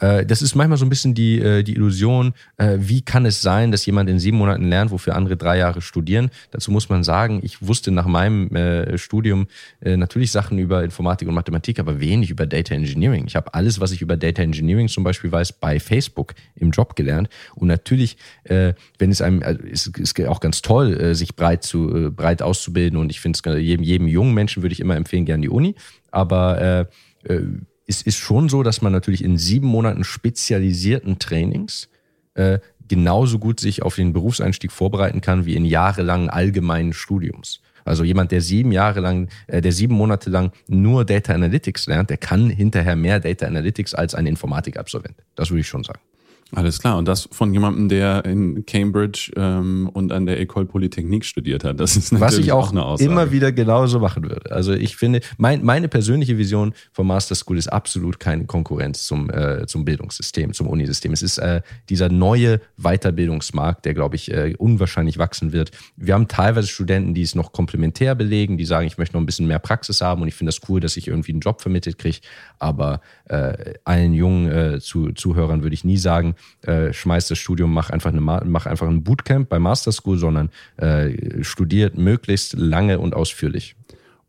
Äh, 0.00 0.24
das 0.24 0.40
ist 0.40 0.54
manchmal 0.54 0.78
so 0.78 0.86
ein 0.86 0.88
bisschen 0.88 1.14
die, 1.14 1.40
äh, 1.40 1.64
die 1.64 1.74
Illusion, 1.74 2.32
äh, 2.58 2.76
wie 2.78 3.02
kann 3.02 3.26
es 3.26 3.42
sein, 3.42 3.72
dass 3.72 3.84
jemand 3.86 4.08
in 4.08 4.20
sieben 4.20 4.38
Monaten 4.38 4.68
lernt, 4.68 4.92
wofür 4.92 5.16
andere 5.16 5.36
drei 5.36 5.58
Jahre 5.58 5.82
studieren. 5.82 6.30
Dazu 6.52 6.70
muss 6.70 6.88
man 6.88 7.02
sagen, 7.02 7.40
ich 7.42 7.66
wusste 7.66 7.90
nach 7.90 8.06
meinem 8.06 8.96
Studium 8.96 9.48
natürlich 9.80 10.30
Sachen 10.30 10.58
über 10.58 10.84
Informatik 10.84 11.26
und 11.26 11.34
Mathematik, 11.34 11.80
aber 11.80 12.00
wenig 12.00 12.30
über 12.30 12.46
Data 12.46 12.74
Engineering. 12.74 13.24
Ich 13.26 13.34
habe 13.34 13.52
alles, 13.54 13.80
was 13.80 13.90
ich 13.90 14.00
über 14.00 14.16
Data 14.16 14.42
Engineering 14.42 14.88
zum 14.88 15.02
Beispiel 15.02 15.32
weiß, 15.32 15.54
bei 15.54 15.80
Facebook 15.80 16.34
im 16.54 16.70
Job 16.70 16.94
gelernt. 16.94 17.28
Und 17.54 17.68
natürlich, 17.68 18.16
wenn 18.44 19.10
es 19.10 19.20
einem, 19.20 19.42
also 19.42 19.62
ist, 19.62 19.98
ist 19.98 20.20
auch 20.26 20.40
ganz 20.40 20.62
toll, 20.62 21.14
sich 21.14 21.34
breit 21.34 21.64
zu 21.64 22.12
breit 22.14 22.42
auszubilden. 22.42 22.98
Und 22.98 23.10
ich 23.10 23.20
finde 23.20 23.38
es 23.42 23.62
jedem, 23.62 23.82
jedem 23.82 24.06
jungen 24.06 24.34
Menschen 24.34 24.62
würde 24.62 24.72
ich 24.72 24.80
immer 24.80 24.96
empfehlen, 24.96 25.24
gerne 25.24 25.42
die 25.42 25.50
Uni. 25.50 25.74
Aber 26.16 26.88
äh, 27.26 27.30
äh, 27.30 27.42
es 27.86 28.00
ist 28.00 28.16
schon 28.16 28.48
so, 28.48 28.62
dass 28.62 28.80
man 28.80 28.90
natürlich 28.90 29.22
in 29.22 29.36
sieben 29.36 29.66
Monaten 29.66 30.02
spezialisierten 30.02 31.18
Trainings 31.18 31.90
äh, 32.32 32.58
genauso 32.88 33.38
gut 33.38 33.60
sich 33.60 33.82
auf 33.82 33.96
den 33.96 34.14
Berufseinstieg 34.14 34.72
vorbereiten 34.72 35.20
kann 35.20 35.44
wie 35.44 35.56
in 35.56 35.66
jahrelangen 35.66 36.30
allgemeinen 36.30 36.94
Studiums. 36.94 37.60
Also 37.84 38.02
jemand, 38.02 38.32
der 38.32 38.40
sieben 38.40 38.72
Jahre 38.72 39.00
lang, 39.00 39.28
äh, 39.46 39.60
der 39.60 39.72
sieben 39.72 39.94
Monate 39.94 40.30
lang 40.30 40.52
nur 40.68 41.04
Data 41.04 41.34
Analytics 41.34 41.86
lernt, 41.86 42.08
der 42.08 42.16
kann 42.16 42.48
hinterher 42.48 42.96
mehr 42.96 43.20
Data 43.20 43.46
Analytics 43.46 43.92
als 43.92 44.14
ein 44.14 44.26
Informatikabsolvent. 44.26 45.16
Das 45.34 45.50
würde 45.50 45.60
ich 45.60 45.68
schon 45.68 45.84
sagen. 45.84 46.00
Alles 46.54 46.78
klar. 46.78 46.96
Und 46.96 47.08
das 47.08 47.28
von 47.32 47.52
jemandem, 47.52 47.88
der 47.88 48.24
in 48.24 48.64
Cambridge 48.66 49.32
ähm, 49.34 49.90
und 49.92 50.12
an 50.12 50.26
der 50.26 50.40
École 50.40 50.64
Polytechnique 50.64 51.24
studiert 51.24 51.64
hat. 51.64 51.80
Das 51.80 51.96
ist 51.96 52.12
natürlich 52.12 52.34
Was 52.34 52.38
ich 52.38 52.52
auch, 52.52 52.72
auch 52.72 53.00
immer 53.00 53.32
wieder 53.32 53.50
genauso 53.50 53.98
machen 53.98 54.22
würde. 54.22 54.52
Also 54.52 54.72
ich 54.72 54.96
finde, 54.96 55.20
mein, 55.38 55.64
meine 55.64 55.88
persönliche 55.88 56.38
Vision 56.38 56.72
vom 56.92 57.08
Master 57.08 57.34
School 57.34 57.58
ist 57.58 57.66
absolut 57.66 58.20
keine 58.20 58.44
Konkurrenz 58.44 59.06
zum, 59.06 59.28
äh, 59.28 59.66
zum 59.66 59.84
Bildungssystem, 59.84 60.52
zum 60.52 60.68
Unisystem. 60.68 61.12
Es 61.12 61.22
ist 61.22 61.38
äh, 61.38 61.62
dieser 61.88 62.10
neue 62.10 62.60
Weiterbildungsmarkt, 62.76 63.84
der, 63.84 63.94
glaube 63.94 64.14
ich, 64.14 64.30
äh, 64.30 64.54
unwahrscheinlich 64.56 65.18
wachsen 65.18 65.52
wird. 65.52 65.72
Wir 65.96 66.14
haben 66.14 66.28
teilweise 66.28 66.68
Studenten, 66.68 67.12
die 67.12 67.22
es 67.22 67.34
noch 67.34 67.50
komplementär 67.50 68.14
belegen, 68.14 68.56
die 68.56 68.66
sagen, 68.66 68.86
ich 68.86 68.98
möchte 68.98 69.16
noch 69.16 69.20
ein 69.20 69.26
bisschen 69.26 69.48
mehr 69.48 69.58
Praxis 69.58 70.00
haben 70.00 70.22
und 70.22 70.28
ich 70.28 70.34
finde 70.34 70.52
das 70.52 70.60
cool, 70.68 70.78
dass 70.78 70.96
ich 70.96 71.08
irgendwie 71.08 71.32
einen 71.32 71.40
Job 71.40 71.60
vermittelt 71.60 71.98
kriege. 71.98 72.18
Aber 72.60 73.00
äh, 73.24 73.74
allen 73.82 74.14
jungen 74.14 74.48
äh, 74.48 74.80
zu, 74.80 75.10
Zuhörern 75.10 75.64
würde 75.64 75.74
ich 75.74 75.82
nie 75.82 75.98
sagen, 75.98 76.35
äh, 76.62 76.92
schmeiß 76.92 77.28
das 77.28 77.38
Studium, 77.38 77.72
mach 77.72 77.90
einfach, 77.90 78.10
eine, 78.10 78.20
mach 78.20 78.66
einfach 78.66 78.88
ein 78.88 79.04
Bootcamp 79.04 79.48
bei 79.48 79.58
Master 79.58 79.92
School, 79.92 80.18
sondern 80.18 80.50
äh, 80.76 81.42
studiert 81.42 81.96
möglichst 81.96 82.54
lange 82.54 82.98
und 82.98 83.14
ausführlich. 83.14 83.76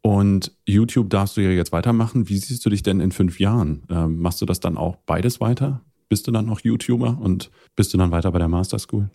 Und 0.01 0.53
YouTube 0.66 1.10
darfst 1.10 1.38
du 1.38 1.41
ja 1.41 1.49
jetzt 1.49 1.72
weitermachen. 1.72 2.30
Wie 2.30 2.38
siehst 2.38 2.66
du 2.66 2.70
dich 2.70 2.84
denn 2.84 3.01
in 3.01 3.12
fünf 3.12 3.39
Jahren? 3.39 3.84
Ähm, 3.89 4.20
machst 4.20 4.41
du 4.41 4.45
das 4.45 4.60
dann 4.60 4.78
auch 4.78 4.95
beides 5.05 5.41
weiter? 5.41 5.82
Bist 6.10 6.28
du 6.28 6.32
dann 6.32 6.45
noch 6.45 6.62
YouTuber 6.62 7.18
und 7.20 7.51
bist 7.76 7.93
du 7.93 7.97
dann 7.97 8.12
weiter 8.12 8.32
bei 8.32 8.39
der 8.39 8.47
Master 8.47 8.80
School? 8.80 9.10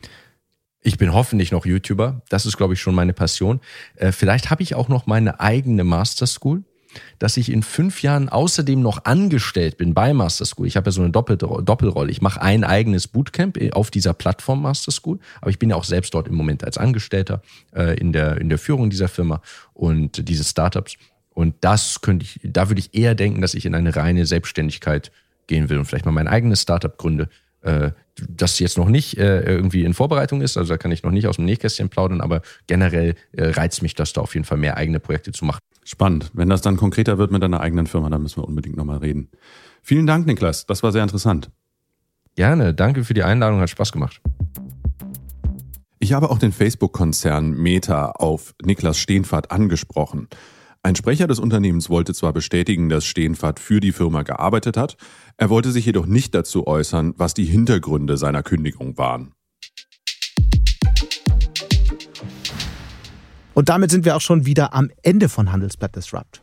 Ich 0.83 0.99
bin 0.99 1.13
hoffentlich 1.15 1.53
noch 1.53 1.65
YouTuber. 1.65 2.23
Das 2.29 2.45
ist, 2.45 2.57
glaube 2.57 2.75
ich, 2.75 2.81
schon 2.81 2.95
meine 2.95 3.13
Passion. 3.13 3.61
Äh, 3.95 4.13
vielleicht 4.13 4.51
habe 4.51 4.63
ich 4.63 4.75
auch 4.75 4.89
noch 4.89 5.07
meine 5.07 5.41
eigene 5.41 5.85
Master 5.85 6.27
School 6.27 6.65
dass 7.19 7.37
ich 7.37 7.51
in 7.51 7.63
fünf 7.63 8.03
Jahren 8.03 8.29
außerdem 8.29 8.81
noch 8.81 9.05
angestellt 9.05 9.77
bin 9.77 9.95
bei 9.95 10.13
Master 10.13 10.45
School. 10.45 10.67
Ich 10.67 10.77
habe 10.77 10.89
ja 10.89 10.93
so 10.93 11.03
eine 11.03 11.11
Doppelrolle. 11.11 12.11
Ich 12.11 12.23
mache 12.23 12.41
ein 12.43 12.65
eigenes 12.65 13.09
Bootcamp 13.09 13.59
auf 13.73 13.91
dieser 13.91 14.15
Plattform 14.15 14.63
Master 14.63 14.93
School, 14.93 15.19
aber 15.41 15.51
ich 15.51 15.59
bin 15.59 15.71
ja 15.71 15.77
auch 15.77 15.85
selbst 15.85 16.15
dort 16.15 16.29
im 16.29 16.35
Moment 16.35 16.65
als 16.65 16.79
Angestellter 16.79 17.43
äh, 17.75 17.99
in, 17.99 18.13
der, 18.13 18.41
in 18.41 18.49
der 18.49 18.59
Führung 18.59 18.91
dieser 18.91 19.09
Firma 19.09 19.41
und 19.75 20.29
dieses 20.29 20.51
Startups. 20.51 20.97
Und 21.31 21.55
das 21.61 22.01
könnte 22.01 22.25
ich, 22.25 22.41
da 22.43 22.69
würde 22.69 22.81
ich 22.81 22.95
eher 22.95 23.15
denken, 23.15 23.41
dass 23.41 23.55
ich 23.55 23.65
in 23.65 23.75
eine 23.75 23.97
reine 23.97 24.27
Selbstständigkeit 24.27 25.11
gehen 25.47 25.69
will 25.69 25.79
und 25.79 25.87
vielleicht 25.87 26.05
mal 26.05 26.13
mein 26.13 26.29
eigenes 26.29 26.63
Startup 26.63 26.97
gründe, 26.97 27.29
äh, 27.63 27.91
das 28.17 28.59
jetzt 28.59 28.77
noch 28.77 28.89
nicht 28.89 29.19
äh, 29.19 29.43
irgendwie 29.43 29.85
in 29.85 29.95
Vorbereitung 29.95 30.43
ist, 30.43 30.57
also 30.57 30.75
da 30.75 30.79
kann 30.79 30.93
ich 30.93 31.03
noch 31.03 31.11
nicht 31.11 31.27
aus 31.27 31.37
dem 31.37 31.47
Nähkästchen 31.47 31.89
plaudern, 31.89 32.21
aber 32.21 32.43
generell 32.67 33.15
äh, 33.33 33.47
reizt 33.47 33.83
mich 33.83 33.95
das 33.95 34.13
da 34.13 34.21
auf 34.21 34.35
jeden 34.35 34.45
Fall 34.45 34.59
mehr 34.59 34.77
eigene 34.77 35.01
Projekte 35.01 35.33
zu 35.33 35.45
machen. 35.45 35.61
Spannend. 35.85 36.31
Wenn 36.33 36.49
das 36.49 36.63
dann 36.63 36.77
konkreter 36.77 37.19
wird 37.19 37.33
mit 37.33 37.43
deiner 37.43 37.61
eigenen 37.61 37.87
Firma, 37.87 38.09
dann 38.09 38.23
müssen 38.23 38.41
wir 38.41 38.49
unbedingt 38.49 38.77
nochmal 38.77 38.99
reden. 38.99 39.31
Vielen 39.83 40.07
Dank, 40.07 40.27
Niklas. 40.27 40.67
Das 40.67 40.83
war 40.83 40.93
sehr 40.93 41.03
interessant. 41.03 41.51
Gerne. 42.37 42.73
Danke 42.73 43.05
für 43.05 43.15
die 43.15 43.25
Einladung. 43.25 43.61
Hat 43.61 43.71
Spaß 43.71 43.93
gemacht. 43.93 44.21
Ich 45.99 46.13
habe 46.13 46.31
auch 46.31 46.39
den 46.39 46.53
Facebook-Konzern 46.53 47.51
Meta 47.51 48.11
auf 48.11 48.55
Niklas 48.63 48.99
Stehnfahrt 48.99 49.51
angesprochen. 49.51 50.29
Ein 50.85 50.97
Sprecher 50.97 51.29
des 51.29 51.39
Unternehmens 51.39 51.91
wollte 51.91 52.13
zwar 52.13 52.33
bestätigen, 52.33 52.89
dass 52.89 53.05
Stehnfahrt 53.05 53.61
für 53.61 53.79
die 53.79 53.93
Firma 53.93 54.23
gearbeitet 54.23 54.77
hat, 54.77 54.97
er 55.37 55.49
wollte 55.49 55.71
sich 55.71 55.87
jedoch 55.87 56.07
nicht 56.07 56.35
dazu 56.35 56.67
äußern, 56.67 57.15
was 57.17 57.35
die 57.35 57.45
Hintergründe 57.45 58.17
seiner 58.17 58.43
Kündigung 58.43 58.99
waren. 58.99 59.33
Und 63.55 63.69
damit 63.69 63.91
sind 63.91 64.05
wir 64.05 64.17
auch 64.17 64.21
schon 64.21 64.47
wieder 64.47 64.75
am 64.75 64.91
Ende 65.03 65.29
von 65.29 65.53
Handelsblatt 65.53 65.95
Disrupt. 65.95 66.43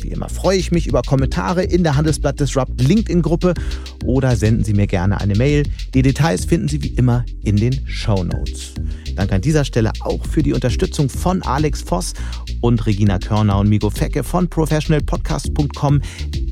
Wie 0.00 0.08
immer 0.08 0.28
freue 0.28 0.58
ich 0.58 0.72
mich 0.72 0.86
über 0.86 1.02
Kommentare 1.02 1.62
in 1.62 1.82
der 1.82 1.96
Handelsblatt 1.96 2.38
Disrupt 2.38 2.80
LinkedIn-Gruppe 2.80 3.54
oder 4.04 4.36
senden 4.36 4.64
Sie 4.64 4.74
mir 4.74 4.86
gerne 4.86 5.20
eine 5.20 5.34
Mail. 5.34 5.64
Die 5.94 6.02
Details 6.02 6.44
finden 6.44 6.68
Sie 6.68 6.82
wie 6.82 6.94
immer 6.94 7.24
in 7.42 7.56
den 7.56 7.86
Show 7.86 8.24
Notes. 8.24 8.74
Danke 9.16 9.34
an 9.34 9.40
dieser 9.40 9.64
Stelle 9.64 9.92
auch 10.00 10.24
für 10.26 10.42
die 10.42 10.52
Unterstützung 10.52 11.08
von 11.08 11.42
Alex 11.42 11.82
Voss 11.82 12.12
und 12.60 12.84
Regina 12.86 13.18
Körner 13.18 13.58
und 13.58 13.68
Migo 13.68 13.88
Fecke 13.88 14.22
von 14.22 14.48
professionalpodcast.com, 14.48 16.02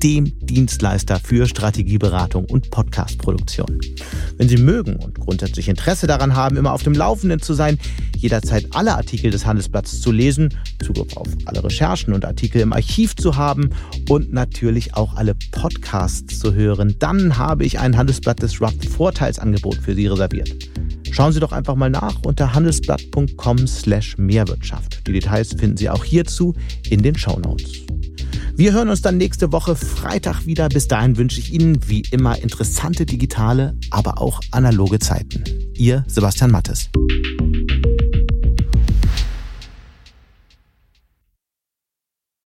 dem 0.03 0.33
Dienstleister 0.41 1.21
für 1.21 1.47
Strategieberatung 1.47 2.47
und 2.47 2.71
Podcastproduktion. 2.71 3.81
Wenn 4.39 4.49
Sie 4.49 4.57
mögen 4.57 4.97
und 4.97 5.21
grundsätzlich 5.21 5.69
Interesse 5.69 6.07
daran 6.07 6.35
haben, 6.35 6.57
immer 6.57 6.73
auf 6.73 6.83
dem 6.83 6.95
Laufenden 6.95 7.41
zu 7.41 7.53
sein, 7.53 7.79
jederzeit 8.17 8.67
alle 8.73 8.95
Artikel 8.95 9.31
des 9.31 9.45
Handelsblatts 9.45 10.01
zu 10.01 10.11
lesen, 10.11 10.49
Zugriff 10.83 11.17
auf 11.17 11.29
alle 11.45 11.63
Recherchen 11.63 12.15
und 12.15 12.25
Artikel 12.25 12.63
im 12.63 12.73
Archiv 12.73 13.15
zu 13.15 13.37
haben 13.37 13.71
und 14.09 14.33
natürlich 14.33 14.95
auch 14.95 15.15
alle 15.17 15.35
Podcasts 15.53 16.39
zu 16.39 16.55
hören, 16.55 16.97
dann 16.99 17.37
habe 17.37 17.65
ich 17.65 17.79
ein 17.79 17.97
Handelsblatt 17.97 18.43
Disrupt 18.43 18.87
Vorteilsangebot 18.87 19.77
für 19.77 19.95
Sie 19.95 20.07
reserviert. 20.07 20.74
Schauen 21.15 21.33
Sie 21.33 21.39
doch 21.39 21.53
einfach 21.53 21.77
mal 21.77 21.91
nach 21.91 22.17
unter 22.25 22.55
handelsblatt.com 22.55 23.69
slash 23.69 24.19
Mehrwirtschaft. 24.19 25.07
Die 25.07 25.13
Details 25.13 25.55
finden 25.57 25.77
Sie 25.77 25.89
auch 25.89 26.03
hierzu 26.03 26.55
in 26.91 27.05
den 27.05 27.17
Show 27.17 27.39
Notes. 27.39 27.71
Wir 28.57 28.73
hören 28.73 28.89
uns 28.89 29.01
dann 29.01 29.17
nächste 29.17 29.53
Woche 29.53 29.77
Freitag 29.77 30.45
wieder. 30.45 30.69
Bis 30.69 30.89
dahin 30.89 31.17
wünsche 31.17 31.39
ich 31.39 31.53
Ihnen 31.53 31.89
wie 31.89 32.03
immer 32.11 32.43
interessante 32.43 33.07
digitale, 33.07 33.79
aber 33.93 34.21
auch 34.21 34.41
analoge 34.51 34.99
Zeiten. 34.99 35.45
Ihr 35.75 36.03
Sebastian 36.09 36.51
Mattes. 36.51 36.91